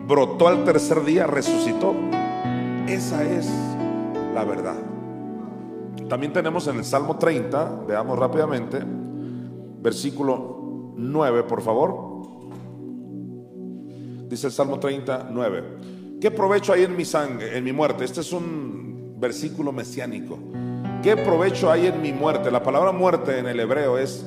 brotó 0.06 0.50
al 0.50 0.66
tercer 0.66 1.06
día, 1.06 1.26
resucitó. 1.26 1.96
Esa 2.88 3.24
es 3.24 3.48
la 4.36 4.44
verdad. 4.44 4.91
También 6.12 6.34
tenemos 6.34 6.68
en 6.68 6.76
el 6.76 6.84
Salmo 6.84 7.16
30, 7.18 7.84
veamos 7.88 8.20
rápidamente, 8.20 8.80
versículo 9.82 10.92
9, 10.98 11.44
por 11.44 11.62
favor. 11.62 12.28
Dice 14.28 14.48
el 14.48 14.52
Salmo 14.52 14.78
39, 14.78 15.64
¿qué 16.20 16.30
provecho 16.30 16.74
hay 16.74 16.84
en 16.84 16.98
mi 16.98 17.06
sangre, 17.06 17.58
en 17.58 17.64
mi 17.64 17.72
muerte? 17.72 18.04
Este 18.04 18.20
es 18.20 18.34
un 18.34 19.16
versículo 19.22 19.72
mesiánico. 19.72 20.38
¿Qué 21.02 21.16
provecho 21.16 21.72
hay 21.72 21.88
en 21.88 22.02
mi 22.02 22.12
muerte? 22.12 22.52
La 22.52 22.62
palabra 22.62 22.92
muerte 22.92 23.40
en 23.40 23.48
el 23.48 23.62
hebreo 23.62 23.98
es 23.98 24.26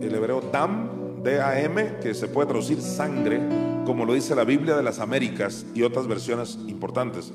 el 0.00 0.14
hebreo 0.14 0.40
dam, 0.52 1.24
D-A-M, 1.24 1.96
que 2.00 2.14
se 2.14 2.28
puede 2.28 2.46
traducir 2.46 2.80
sangre, 2.80 3.40
como 3.84 4.04
lo 4.04 4.12
dice 4.12 4.36
la 4.36 4.44
Biblia 4.44 4.76
de 4.76 4.84
las 4.84 5.00
Américas 5.00 5.66
y 5.74 5.82
otras 5.82 6.06
versiones 6.06 6.56
importantes. 6.68 7.32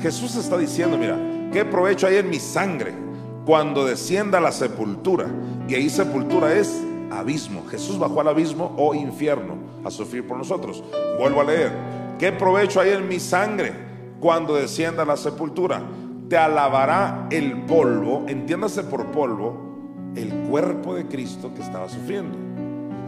Jesús 0.00 0.36
está 0.36 0.56
diciendo, 0.56 0.96
mira, 0.96 1.18
¿qué 1.52 1.66
provecho 1.66 2.06
hay 2.06 2.16
en 2.16 2.30
mi 2.30 2.38
sangre 2.38 3.04
cuando 3.46 3.86
descienda 3.86 4.38
a 4.38 4.42
la 4.42 4.52
sepultura? 4.52 5.26
Y 5.68 5.74
ahí 5.74 5.88
sepultura 5.88 6.52
es 6.52 6.82
abismo. 7.10 7.64
Jesús 7.70 7.98
bajó 7.98 8.20
al 8.20 8.28
abismo 8.28 8.74
o 8.76 8.94
infierno 8.94 9.54
a 9.84 9.90
sufrir 9.90 10.26
por 10.26 10.36
nosotros. 10.36 10.82
Vuelvo 11.18 11.40
a 11.40 11.44
leer. 11.44 11.72
¿Qué 12.18 12.32
provecho 12.32 12.80
hay 12.80 12.90
en 12.90 13.08
mi 13.08 13.20
sangre 13.20 13.72
cuando 14.20 14.54
descienda 14.56 15.04
a 15.04 15.06
la 15.06 15.16
sepultura? 15.16 15.82
Te 16.28 16.36
alabará 16.36 17.28
el 17.30 17.62
polvo, 17.66 18.24
entiéndase 18.26 18.82
por 18.82 19.06
polvo, 19.12 20.12
el 20.16 20.32
cuerpo 20.48 20.94
de 20.94 21.06
Cristo 21.06 21.52
que 21.54 21.62
estaba 21.62 21.88
sufriendo. 21.88 22.36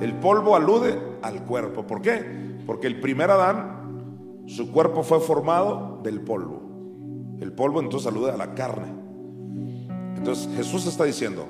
El 0.00 0.14
polvo 0.14 0.54
alude 0.54 0.96
al 1.22 1.42
cuerpo. 1.42 1.84
¿Por 1.84 2.00
qué? 2.00 2.24
Porque 2.64 2.86
el 2.86 3.00
primer 3.00 3.30
Adán, 3.30 4.44
su 4.46 4.70
cuerpo 4.70 5.02
fue 5.02 5.18
formado 5.18 5.98
del 6.04 6.20
polvo. 6.20 6.62
El 7.40 7.52
polvo 7.52 7.80
entonces 7.80 8.06
alude 8.06 8.30
a 8.30 8.36
la 8.36 8.54
carne. 8.54 9.07
Entonces 10.18 10.48
Jesús 10.56 10.84
está 10.86 11.04
diciendo, 11.04 11.46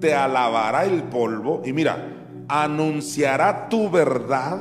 te 0.00 0.14
alabará 0.14 0.86
el 0.86 1.02
polvo 1.04 1.60
y 1.64 1.72
mira, 1.72 2.08
anunciará 2.48 3.68
tu 3.68 3.90
verdad. 3.90 4.58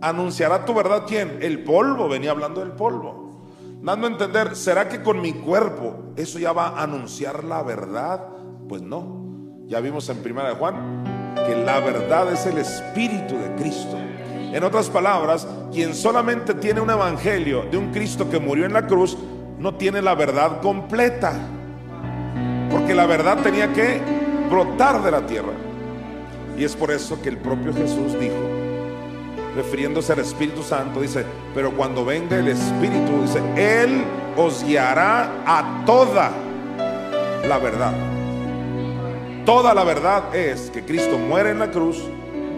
¿Anunciará 0.00 0.64
tu 0.64 0.72
verdad 0.72 1.04
quién? 1.06 1.38
El 1.42 1.62
polvo, 1.64 2.08
venía 2.08 2.30
hablando 2.30 2.60
del 2.60 2.72
polvo. 2.72 3.42
Dando 3.82 4.06
a 4.06 4.10
entender, 4.10 4.56
¿será 4.56 4.88
que 4.88 5.02
con 5.02 5.20
mi 5.20 5.32
cuerpo 5.32 6.12
eso 6.16 6.38
ya 6.38 6.52
va 6.52 6.68
a 6.68 6.84
anunciar 6.84 7.44
la 7.44 7.62
verdad? 7.62 8.24
Pues 8.68 8.80
no. 8.80 9.66
Ya 9.66 9.80
vimos 9.80 10.08
en 10.08 10.18
Primera 10.18 10.50
de 10.50 10.54
Juan 10.54 11.34
que 11.46 11.56
la 11.56 11.80
verdad 11.80 12.32
es 12.32 12.46
el 12.46 12.58
Espíritu 12.58 13.36
de 13.36 13.54
Cristo. 13.56 13.98
En 14.52 14.62
otras 14.62 14.88
palabras, 14.88 15.46
quien 15.72 15.94
solamente 15.94 16.54
tiene 16.54 16.80
un 16.80 16.90
evangelio 16.90 17.64
de 17.70 17.76
un 17.76 17.90
Cristo 17.90 18.30
que 18.30 18.38
murió 18.38 18.64
en 18.64 18.72
la 18.72 18.86
cruz, 18.86 19.18
no 19.58 19.74
tiene 19.74 20.00
la 20.00 20.14
verdad 20.14 20.60
completa. 20.60 21.34
La 22.94 23.06
verdad 23.06 23.38
tenía 23.42 23.72
que 23.72 24.00
brotar 24.50 25.02
de 25.02 25.10
la 25.10 25.26
tierra. 25.26 25.52
Y 26.58 26.64
es 26.64 26.76
por 26.76 26.90
eso 26.90 27.20
que 27.22 27.28
el 27.28 27.38
propio 27.38 27.72
Jesús 27.72 28.18
dijo, 28.18 28.34
refiriéndose 29.56 30.12
al 30.12 30.18
Espíritu 30.18 30.62
Santo, 30.62 31.00
dice, 31.00 31.24
pero 31.54 31.72
cuando 31.72 32.04
venga 32.04 32.36
el 32.36 32.48
Espíritu, 32.48 33.22
dice, 33.22 33.40
Él 33.56 34.02
os 34.36 34.64
guiará 34.64 35.42
a 35.46 35.84
toda 35.86 36.30
la 37.48 37.58
verdad. 37.58 37.94
Toda 39.46 39.72
la 39.72 39.84
verdad 39.84 40.34
es 40.34 40.70
que 40.70 40.84
Cristo 40.84 41.16
muere 41.16 41.50
en 41.50 41.60
la 41.60 41.70
cruz, 41.70 42.02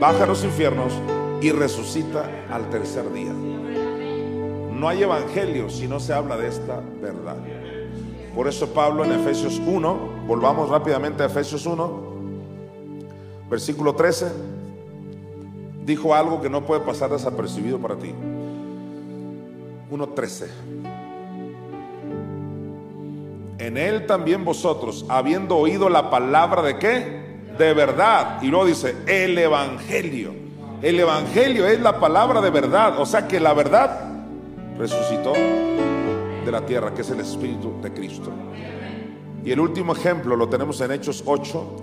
baja 0.00 0.24
a 0.24 0.26
los 0.26 0.42
infiernos 0.42 0.92
y 1.40 1.52
resucita 1.52 2.28
al 2.50 2.68
tercer 2.70 3.12
día. 3.12 3.32
No 3.32 4.88
hay 4.88 5.02
evangelio 5.02 5.70
si 5.70 5.86
no 5.86 6.00
se 6.00 6.12
habla 6.12 6.36
de 6.36 6.48
esta 6.48 6.80
verdad. 7.00 7.36
Por 8.34 8.48
eso 8.48 8.72
Pablo 8.72 9.04
en 9.04 9.12
Efesios 9.12 9.60
1, 9.64 10.11
volvamos 10.26 10.68
rápidamente 10.68 11.22
a 11.22 11.26
Efesios 11.26 11.66
1, 11.66 12.12
versículo 13.50 13.94
13, 13.94 14.32
dijo 15.84 16.14
algo 16.14 16.40
que 16.40 16.48
no 16.48 16.64
puede 16.64 16.80
pasar 16.80 17.10
desapercibido 17.10 17.78
para 17.78 17.96
ti. 17.96 18.14
1.13. 19.90 20.46
En 23.58 23.76
él 23.76 24.06
también 24.06 24.44
vosotros, 24.44 25.04
habiendo 25.08 25.56
oído 25.56 25.88
la 25.88 26.10
palabra 26.10 26.62
de 26.62 26.78
qué? 26.78 27.22
De 27.58 27.74
verdad. 27.74 28.42
Y 28.42 28.48
luego 28.48 28.66
dice, 28.66 28.96
el 29.06 29.36
Evangelio. 29.38 30.34
El 30.80 30.98
Evangelio 30.98 31.66
es 31.66 31.80
la 31.80 32.00
palabra 32.00 32.40
de 32.40 32.50
verdad. 32.50 32.98
O 32.98 33.06
sea 33.06 33.28
que 33.28 33.38
la 33.38 33.52
verdad 33.52 34.00
resucitó 34.78 35.32
de 35.32 36.50
la 36.50 36.66
tierra, 36.66 36.92
que 36.92 37.02
es 37.02 37.10
el 37.10 37.20
Espíritu 37.20 37.80
de 37.80 37.92
Cristo. 37.92 38.32
Y 39.44 39.50
el 39.50 39.58
último 39.58 39.92
ejemplo 39.92 40.36
lo 40.36 40.48
tenemos 40.48 40.80
en 40.80 40.92
Hechos 40.92 41.24
8, 41.26 41.76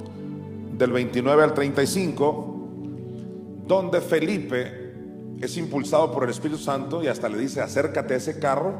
del 0.77 0.91
29 0.93 1.43
al 1.43 1.53
35, 1.53 2.55
donde 3.67 3.99
Felipe 3.99 4.93
es 5.41 5.57
impulsado 5.57 6.11
por 6.11 6.23
el 6.23 6.29
Espíritu 6.29 6.57
Santo 6.57 7.03
y 7.03 7.07
hasta 7.07 7.27
le 7.27 7.37
dice, 7.37 7.59
acércate 7.61 8.13
a 8.13 8.17
ese 8.17 8.39
carro. 8.39 8.75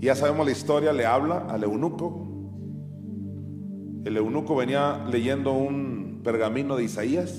Y 0.00 0.06
ya 0.06 0.16
sabemos 0.16 0.44
la 0.44 0.52
historia, 0.52 0.92
le 0.92 1.06
habla 1.06 1.46
al 1.48 1.62
eunuco. 1.62 2.26
El 4.04 4.16
eunuco 4.16 4.56
venía 4.56 5.04
leyendo 5.10 5.52
un 5.52 6.20
pergamino 6.24 6.76
de 6.76 6.84
Isaías. 6.84 7.32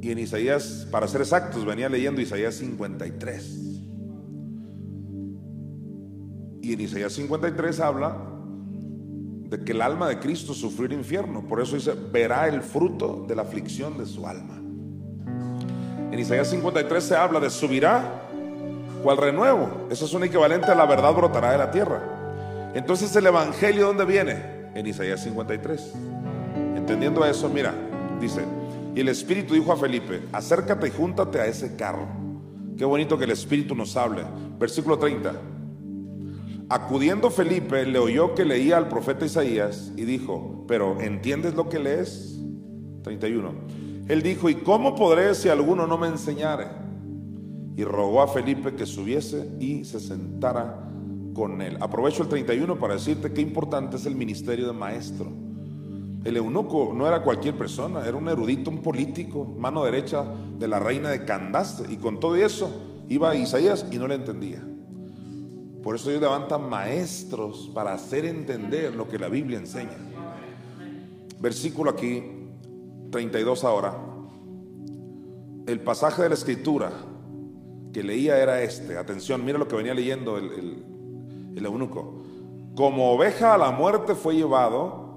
Y 0.00 0.10
en 0.10 0.18
Isaías, 0.18 0.86
para 0.90 1.06
ser 1.06 1.20
exactos, 1.20 1.64
venía 1.64 1.88
leyendo 1.88 2.20
Isaías 2.20 2.56
53. 2.56 3.78
Y 6.62 6.72
en 6.72 6.80
Isaías 6.80 7.12
53 7.12 7.80
habla 7.80 8.37
de 9.48 9.64
que 9.64 9.72
el 9.72 9.80
alma 9.80 10.08
de 10.08 10.18
Cristo 10.18 10.52
sufrió 10.52 10.86
el 10.86 10.92
infierno. 10.92 11.42
Por 11.42 11.60
eso 11.60 11.74
dice, 11.74 11.94
verá 12.12 12.48
el 12.48 12.62
fruto 12.62 13.24
de 13.26 13.34
la 13.34 13.42
aflicción 13.42 13.96
de 13.96 14.04
su 14.04 14.26
alma. 14.26 14.56
En 16.12 16.18
Isaías 16.18 16.48
53 16.48 17.02
se 17.02 17.16
habla 17.16 17.40
de 17.40 17.48
subirá 17.48 18.22
cual 19.02 19.16
renuevo. 19.16 19.88
Eso 19.90 20.04
es 20.04 20.12
un 20.12 20.24
equivalente 20.24 20.70
a 20.70 20.74
la 20.74 20.84
verdad 20.84 21.14
brotará 21.14 21.52
de 21.52 21.58
la 21.58 21.70
tierra. 21.70 22.70
Entonces 22.74 23.14
el 23.16 23.26
Evangelio, 23.26 23.86
¿dónde 23.86 24.04
viene? 24.04 24.70
En 24.74 24.86
Isaías 24.86 25.22
53. 25.22 25.92
Entendiendo 26.76 27.24
eso, 27.24 27.48
mira, 27.48 27.72
dice, 28.20 28.42
y 28.94 29.00
el 29.00 29.08
Espíritu 29.08 29.54
dijo 29.54 29.72
a 29.72 29.76
Felipe, 29.76 30.22
acércate 30.32 30.88
y 30.88 30.90
júntate 30.90 31.40
a 31.40 31.46
ese 31.46 31.76
carro. 31.76 32.06
Qué 32.76 32.84
bonito 32.84 33.16
que 33.16 33.24
el 33.24 33.30
Espíritu 33.30 33.74
nos 33.74 33.96
hable. 33.96 34.22
Versículo 34.58 34.98
30. 34.98 35.32
Acudiendo 36.70 37.30
Felipe, 37.30 37.86
le 37.86 37.98
oyó 37.98 38.34
que 38.34 38.44
leía 38.44 38.76
al 38.76 38.88
profeta 38.88 39.24
Isaías 39.24 39.90
y 39.96 40.02
dijo, 40.02 40.66
pero 40.68 41.00
¿entiendes 41.00 41.54
lo 41.54 41.70
que 41.70 41.78
lees? 41.78 42.38
31. 43.04 43.52
Él 44.06 44.22
dijo, 44.22 44.50
¿y 44.50 44.56
cómo 44.56 44.94
podré 44.94 45.34
si 45.34 45.48
alguno 45.48 45.86
no 45.86 45.96
me 45.96 46.08
enseñare? 46.08 46.66
Y 47.74 47.84
rogó 47.84 48.20
a 48.20 48.28
Felipe 48.28 48.74
que 48.74 48.84
subiese 48.84 49.48
y 49.58 49.84
se 49.84 49.98
sentara 49.98 50.90
con 51.32 51.62
él. 51.62 51.78
Aprovecho 51.80 52.22
el 52.22 52.28
31 52.28 52.78
para 52.78 52.94
decirte 52.94 53.32
qué 53.32 53.40
importante 53.40 53.96
es 53.96 54.04
el 54.04 54.14
ministerio 54.14 54.66
de 54.66 54.74
maestro. 54.74 55.32
El 56.22 56.36
eunuco 56.36 56.92
no 56.94 57.06
era 57.06 57.22
cualquier 57.22 57.56
persona, 57.56 58.06
era 58.06 58.16
un 58.18 58.28
erudito, 58.28 58.68
un 58.68 58.82
político, 58.82 59.46
mano 59.56 59.84
derecha 59.84 60.22
de 60.58 60.68
la 60.68 60.80
reina 60.80 61.08
de 61.08 61.24
Candace. 61.24 61.84
Y 61.90 61.96
con 61.96 62.20
todo 62.20 62.36
eso 62.36 62.70
iba 63.08 63.30
a 63.30 63.36
Isaías 63.36 63.86
y 63.90 63.96
no 63.96 64.06
le 64.06 64.16
entendía. 64.16 64.62
Por 65.88 65.94
eso 65.94 66.10
Dios 66.10 66.20
levanta 66.20 66.58
maestros 66.58 67.70
para 67.72 67.94
hacer 67.94 68.26
entender 68.26 68.94
lo 68.94 69.08
que 69.08 69.18
la 69.18 69.30
Biblia 69.30 69.56
enseña. 69.56 69.96
Versículo 71.40 71.92
aquí, 71.92 72.22
32 73.10 73.64
ahora. 73.64 73.96
El 75.66 75.80
pasaje 75.80 76.24
de 76.24 76.28
la 76.28 76.34
escritura 76.34 76.92
que 77.90 78.02
leía 78.02 78.36
era 78.36 78.60
este. 78.60 78.98
Atención, 78.98 79.42
mira 79.42 79.56
lo 79.56 79.66
que 79.66 79.76
venía 79.76 79.94
leyendo 79.94 80.36
el, 80.36 80.84
el 81.56 81.64
eunuco. 81.64 82.22
Como 82.74 83.12
oveja 83.12 83.54
a 83.54 83.56
la 83.56 83.70
muerte 83.70 84.14
fue 84.14 84.36
llevado. 84.36 85.16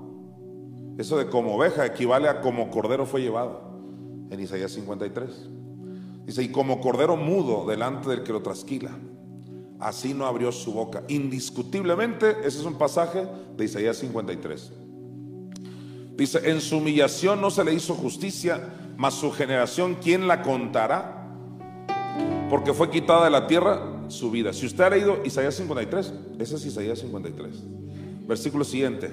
Eso 0.97 1.17
de 1.17 1.27
como 1.27 1.57
oveja 1.57 1.85
equivale 1.85 2.29
a 2.29 2.39
como 2.39 2.71
cordero 2.71 3.05
fue 3.05 3.19
llevado. 3.19 3.59
En 4.29 4.39
Isaías 4.39 4.71
53. 4.71 5.49
Dice, 6.27 6.43
y 6.43 6.47
como 6.47 6.79
cordero 6.79 7.17
mudo 7.17 7.65
delante 7.67 8.07
del 8.09 8.23
que 8.23 8.31
lo 8.31 8.41
trasquila 8.41 8.97
así 9.81 10.13
no 10.13 10.25
abrió 10.25 10.51
su 10.51 10.71
boca. 10.73 11.03
Indiscutiblemente, 11.07 12.37
ese 12.43 12.59
es 12.59 12.65
un 12.65 12.77
pasaje 12.77 13.27
de 13.57 13.65
Isaías 13.65 13.97
53. 13.97 14.71
Dice, 16.15 16.49
en 16.49 16.61
su 16.61 16.77
humillación 16.77 17.41
no 17.41 17.49
se 17.49 17.63
le 17.63 17.73
hizo 17.73 17.95
justicia, 17.95 18.61
mas 18.97 19.15
su 19.15 19.31
generación, 19.31 19.97
¿quién 20.01 20.27
la 20.27 20.41
contará? 20.43 21.21
porque 22.51 22.73
fue 22.73 22.89
quitada 22.89 23.23
de 23.23 23.29
la 23.29 23.47
tierra 23.47 23.79
su 24.09 24.29
vida. 24.29 24.51
Si 24.51 24.65
usted 24.65 24.83
ha 24.83 24.89
leído 24.89 25.21
Isaías 25.23 25.55
53, 25.55 26.13
ese 26.37 26.55
es 26.57 26.65
Isaías 26.65 26.99
53. 26.99 27.63
Versículo 28.27 28.65
siguiente. 28.65 29.09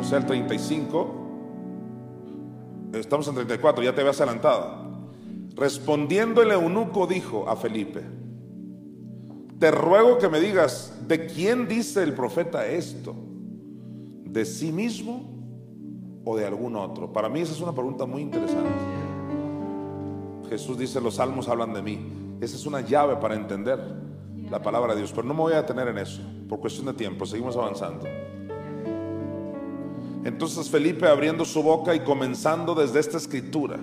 O 0.00 0.02
sea, 0.02 0.16
el 0.16 0.24
35. 0.24 1.16
Estamos 2.94 3.28
en 3.28 3.34
34, 3.34 3.84
ya 3.84 3.94
te 3.94 4.00
habías 4.00 4.18
adelantado. 4.22 4.89
Respondiendo 5.54 6.42
el 6.42 6.52
eunuco 6.52 7.06
dijo 7.06 7.48
a 7.48 7.56
Felipe, 7.56 8.02
te 9.58 9.70
ruego 9.70 10.18
que 10.18 10.28
me 10.28 10.40
digas, 10.40 10.96
¿de 11.06 11.26
quién 11.26 11.68
dice 11.68 12.02
el 12.02 12.14
profeta 12.14 12.66
esto? 12.66 13.14
¿De 14.24 14.44
sí 14.44 14.72
mismo 14.72 16.22
o 16.24 16.36
de 16.36 16.46
algún 16.46 16.76
otro? 16.76 17.12
Para 17.12 17.28
mí 17.28 17.40
esa 17.40 17.52
es 17.52 17.60
una 17.60 17.72
pregunta 17.72 18.06
muy 18.06 18.22
interesante. 18.22 18.70
Jesús 20.48 20.78
dice, 20.78 21.00
los 21.00 21.16
salmos 21.16 21.48
hablan 21.48 21.74
de 21.74 21.82
mí. 21.82 22.12
Esa 22.40 22.56
es 22.56 22.64
una 22.64 22.80
llave 22.80 23.16
para 23.16 23.34
entender 23.34 23.78
la 24.50 24.62
palabra 24.62 24.94
de 24.94 25.00
Dios, 25.00 25.12
pero 25.12 25.28
no 25.28 25.34
me 25.34 25.40
voy 25.40 25.52
a 25.52 25.62
detener 25.62 25.88
en 25.88 25.98
eso, 25.98 26.22
por 26.48 26.58
cuestión 26.58 26.86
de 26.86 26.94
tiempo, 26.94 27.24
seguimos 27.26 27.56
avanzando. 27.56 28.06
Entonces 30.24 30.68
Felipe 30.68 31.06
abriendo 31.06 31.44
su 31.44 31.62
boca 31.62 31.94
y 31.94 32.00
comenzando 32.00 32.74
desde 32.74 32.98
esta 32.98 33.16
escritura, 33.16 33.78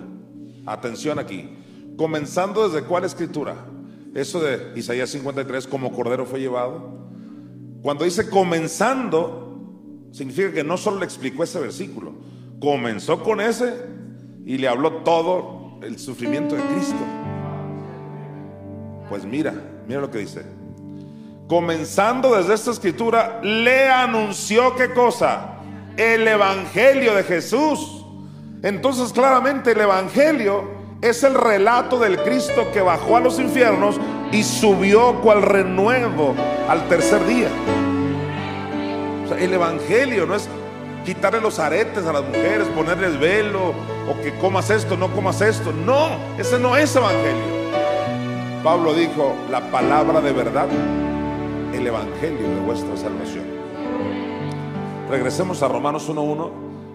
atención 0.72 1.18
aquí, 1.18 1.56
comenzando 1.96 2.68
desde 2.68 2.86
cuál 2.86 3.04
escritura, 3.04 3.56
eso 4.14 4.40
de 4.40 4.72
Isaías 4.74 5.10
53, 5.10 5.66
como 5.66 5.92
cordero 5.92 6.26
fue 6.26 6.40
llevado. 6.40 7.08
Cuando 7.82 8.04
dice 8.04 8.28
comenzando, 8.28 9.60
significa 10.12 10.52
que 10.52 10.64
no 10.64 10.76
solo 10.76 10.98
le 10.98 11.04
explicó 11.04 11.44
ese 11.44 11.60
versículo, 11.60 12.14
comenzó 12.60 13.22
con 13.22 13.40
ese 13.40 13.74
y 14.44 14.58
le 14.58 14.68
habló 14.68 15.02
todo 15.02 15.78
el 15.82 15.98
sufrimiento 15.98 16.56
de 16.56 16.62
Cristo. 16.62 16.96
Pues 19.08 19.24
mira, 19.24 19.54
mira 19.86 20.00
lo 20.00 20.10
que 20.10 20.18
dice. 20.18 20.42
Comenzando 21.48 22.36
desde 22.36 22.54
esta 22.54 22.70
escritura, 22.72 23.40
le 23.42 23.88
anunció 23.88 24.74
qué 24.74 24.92
cosa? 24.92 25.54
El 25.96 26.28
Evangelio 26.28 27.14
de 27.14 27.22
Jesús. 27.22 27.97
Entonces 28.62 29.12
claramente 29.12 29.72
el 29.72 29.80
Evangelio 29.80 30.64
es 31.00 31.22
el 31.22 31.34
relato 31.34 31.98
del 31.98 32.18
Cristo 32.22 32.66
que 32.72 32.80
bajó 32.80 33.16
a 33.16 33.20
los 33.20 33.38
infiernos 33.38 34.00
y 34.32 34.42
subió 34.42 35.20
cual 35.20 35.42
renuevo 35.42 36.34
al 36.68 36.88
tercer 36.88 37.24
día. 37.26 37.48
el 39.38 39.54
Evangelio 39.54 40.26
no 40.26 40.34
es 40.34 40.48
quitarle 41.04 41.40
los 41.40 41.60
aretes 41.60 42.04
a 42.06 42.12
las 42.12 42.24
mujeres, 42.24 42.66
ponerles 42.74 43.18
velo 43.20 43.72
o 44.10 44.20
que 44.22 44.36
comas 44.38 44.70
esto, 44.70 44.96
no 44.96 45.08
comas 45.14 45.40
esto. 45.40 45.72
No, 45.72 46.08
ese 46.36 46.58
no 46.58 46.76
es 46.76 46.94
Evangelio. 46.96 47.58
Pablo 48.64 48.92
dijo, 48.92 49.34
la 49.50 49.70
palabra 49.70 50.20
de 50.20 50.32
verdad, 50.32 50.66
el 51.72 51.86
Evangelio 51.86 52.48
de 52.48 52.60
vuestra 52.60 52.96
salvación. 52.96 53.44
Regresemos 55.08 55.62
a 55.62 55.68
Romanos 55.68 56.10
1.1 56.10 56.50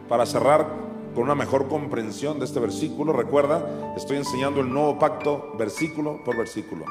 para 0.09 0.25
cerrar 0.25 0.82
con 1.13 1.23
una 1.25 1.35
mejor 1.35 1.67
comprensión 1.67 2.39
de 2.39 2.45
este 2.45 2.59
versículo. 2.59 3.13
Recuerda, 3.13 3.93
estoy 3.95 4.17
enseñando 4.17 4.61
el 4.61 4.71
nuevo 4.71 4.99
pacto 4.99 5.53
versículo 5.57 6.23
por 6.23 6.37
versículo. 6.37 6.85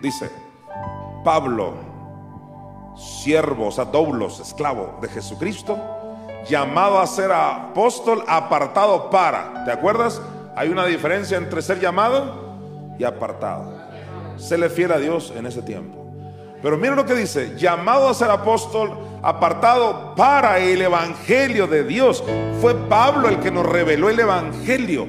Dice, 0.00 0.30
Pablo, 1.24 1.74
siervo, 2.96 3.68
o 3.68 3.72
sea, 3.72 3.84
doblos, 3.84 4.40
esclavo 4.40 4.98
de 5.00 5.08
Jesucristo, 5.08 5.78
llamado 6.48 6.98
a 6.98 7.06
ser 7.06 7.32
apóstol, 7.32 8.24
apartado 8.26 9.10
para. 9.10 9.64
¿Te 9.64 9.72
acuerdas? 9.72 10.20
Hay 10.56 10.68
una 10.68 10.86
diferencia 10.86 11.36
entre 11.36 11.62
ser 11.62 11.80
llamado 11.80 12.56
y 12.98 13.04
apartado 13.04 13.82
se 14.36 14.58
le 14.58 14.68
fiel 14.68 14.92
a 14.92 14.98
Dios 14.98 15.32
en 15.36 15.46
ese 15.46 15.62
tiempo. 15.62 16.01
Pero 16.62 16.78
mira 16.78 16.94
lo 16.94 17.04
que 17.04 17.14
dice, 17.14 17.54
llamado 17.58 18.08
a 18.08 18.14
ser 18.14 18.30
apóstol, 18.30 18.96
apartado 19.22 20.14
para 20.14 20.60
el 20.60 20.80
Evangelio 20.80 21.66
de 21.66 21.82
Dios. 21.82 22.22
Fue 22.60 22.74
Pablo 22.74 23.28
el 23.28 23.40
que 23.40 23.50
nos 23.50 23.66
reveló 23.66 24.08
el 24.08 24.20
Evangelio. 24.20 25.06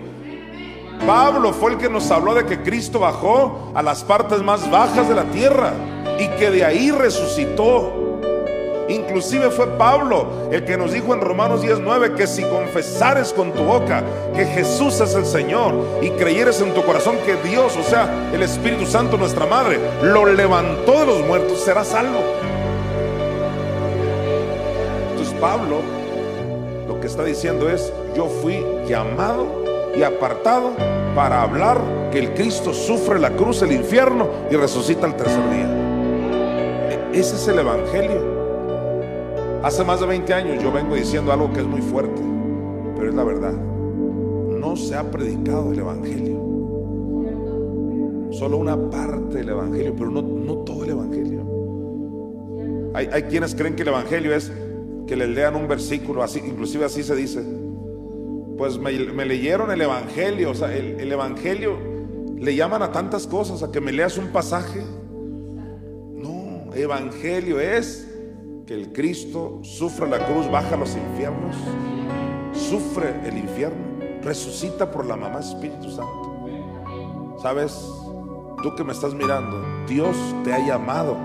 Pablo 1.05 1.53
fue 1.53 1.73
el 1.73 1.77
que 1.77 1.89
nos 1.89 2.09
habló 2.09 2.33
de 2.33 2.45
que 2.45 2.63
Cristo 2.63 2.99
bajó 2.99 3.71
a 3.75 3.83
las 3.83 4.03
partes 4.03 4.41
más 4.41 4.69
bajas 4.71 5.07
de 5.07 5.15
la 5.15 5.25
tierra 5.25 5.73
y 6.17 6.27
que 6.39 6.49
de 6.49 6.65
ahí 6.65 6.89
resucitó. 6.89 8.03
Inclusive 8.89 9.49
fue 9.49 9.67
Pablo 9.77 10.49
el 10.51 10.65
que 10.65 10.77
nos 10.77 10.91
dijo 10.91 11.13
en 11.13 11.21
Romanos 11.21 11.61
19 11.61 12.13
que 12.15 12.27
si 12.27 12.43
confesares 12.43 13.31
con 13.31 13.51
tu 13.53 13.63
boca 13.63 14.03
que 14.35 14.45
Jesús 14.45 14.99
es 14.99 15.15
el 15.15 15.25
Señor 15.25 15.73
y 16.01 16.09
creyeres 16.11 16.59
en 16.61 16.73
tu 16.73 16.83
corazón 16.83 17.15
que 17.25 17.35
Dios, 17.47 17.77
o 17.77 17.83
sea, 17.83 18.29
el 18.33 18.43
Espíritu 18.43 18.85
Santo, 18.85 19.17
nuestra 19.17 19.45
Madre, 19.45 19.79
lo 20.01 20.25
levantó 20.25 20.99
de 20.99 21.05
los 21.05 21.21
muertos, 21.25 21.59
serás 21.59 21.87
salvo. 21.87 22.19
Entonces 25.11 25.33
Pablo 25.39 25.77
lo 26.87 26.99
que 26.99 27.07
está 27.07 27.23
diciendo 27.23 27.69
es, 27.69 27.93
yo 28.15 28.27
fui 28.27 28.65
llamado 28.87 29.63
y 29.95 30.03
apartado 30.03 30.71
para 31.15 31.41
hablar 31.41 31.79
que 32.11 32.19
el 32.19 32.33
Cristo 32.33 32.73
sufre 32.73 33.19
la 33.19 33.31
cruz, 33.31 33.61
el 33.61 33.71
infierno 33.71 34.27
y 34.49 34.55
resucita 34.55 35.07
el 35.07 35.15
tercer 35.15 35.49
día. 35.49 35.69
E-, 36.89 37.19
ese 37.19 37.35
es 37.35 37.47
el 37.47 37.59
Evangelio. 37.59 38.32
Hace 39.63 39.83
más 39.85 40.01
de 40.01 40.05
20 40.07 40.33
años 40.33 40.61
yo 40.61 40.73
vengo 40.73 40.93
diciendo 40.93 41.31
algo 41.31 41.53
que 41.53 41.61
es 41.61 41.65
muy 41.65 41.81
fuerte, 41.81 42.21
pero 42.97 43.07
es 43.07 43.15
la 43.15 43.23
verdad. 43.23 43.53
No 43.53 44.75
se 44.75 44.93
ha 44.93 45.09
predicado 45.09 45.71
el 45.71 45.79
Evangelio. 45.79 46.35
Solo 48.31 48.57
una 48.57 48.75
parte 48.89 49.37
del 49.37 49.47
Evangelio, 49.47 49.95
pero 49.97 50.09
no, 50.11 50.21
no 50.21 50.55
todo 50.57 50.83
el 50.83 50.89
Evangelio. 50.89 51.43
Hay, 52.93 53.23
quienes 53.23 53.55
creen 53.55 53.77
que 53.77 53.83
el 53.83 53.87
Evangelio 53.87 54.35
es 54.35 54.51
que 55.07 55.15
les 55.15 55.29
lean 55.29 55.55
un 55.55 55.69
versículo, 55.69 56.23
así, 56.23 56.41
inclusive 56.45 56.83
así 56.83 57.01
se 57.01 57.15
dice. 57.15 57.41
Pues 58.57 58.77
me, 58.77 58.91
leyeron 59.25 59.71
el 59.71 59.81
Evangelio, 59.81 60.51
o 60.51 60.55
sea, 60.55 60.75
el, 60.75 60.99
el 60.99 61.09
Evangelio 61.09 61.77
le 62.37 62.53
llaman 62.53 62.81
a 62.81 62.91
tantas 62.91 63.27
cosas, 63.27 63.63
a 63.63 63.71
que 63.71 63.79
me 63.79 63.93
leas 63.93 64.17
un 64.17 64.27
pasaje. 64.27 64.81
No, 66.17 66.73
Evangelio 66.75 67.61
es 67.61 68.12
que 68.65 68.73
el 68.73 68.93
Cristo 68.93 69.59
sufre 69.61 70.07
la 70.07 70.25
cruz, 70.25 70.49
baja 70.49 70.75
a 70.75 70.77
los 70.77 70.95
infiernos, 70.95 71.55
sufre 72.53 73.27
el 73.27 73.37
infierno, 73.37 74.21
resucita 74.21 74.89
por 74.89 75.05
la 75.05 75.15
mamá 75.15 75.39
Espíritu 75.39 75.89
Santo. 75.89 77.37
¿Sabes? 77.41 77.73
Tú 78.61 78.73
que 78.75 78.83
me 78.83 78.93
estás 78.93 79.13
mirando, 79.13 79.61
Dios 79.87 80.15
te 80.43 80.53
ha 80.53 80.65
llamado 80.65 81.17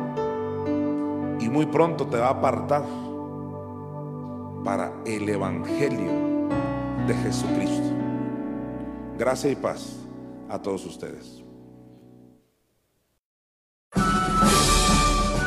y 1.40 1.48
muy 1.48 1.66
pronto 1.66 2.06
te 2.06 2.16
va 2.16 2.26
a 2.26 2.30
apartar 2.30 2.84
para 4.64 4.92
el 5.06 5.28
Evangelio 5.28 6.10
de 7.06 7.14
Jesucristo. 7.14 7.94
Gracia 9.16 9.50
y 9.50 9.56
paz 9.56 9.96
a 10.48 10.60
todos 10.60 10.84
ustedes. 10.84 11.47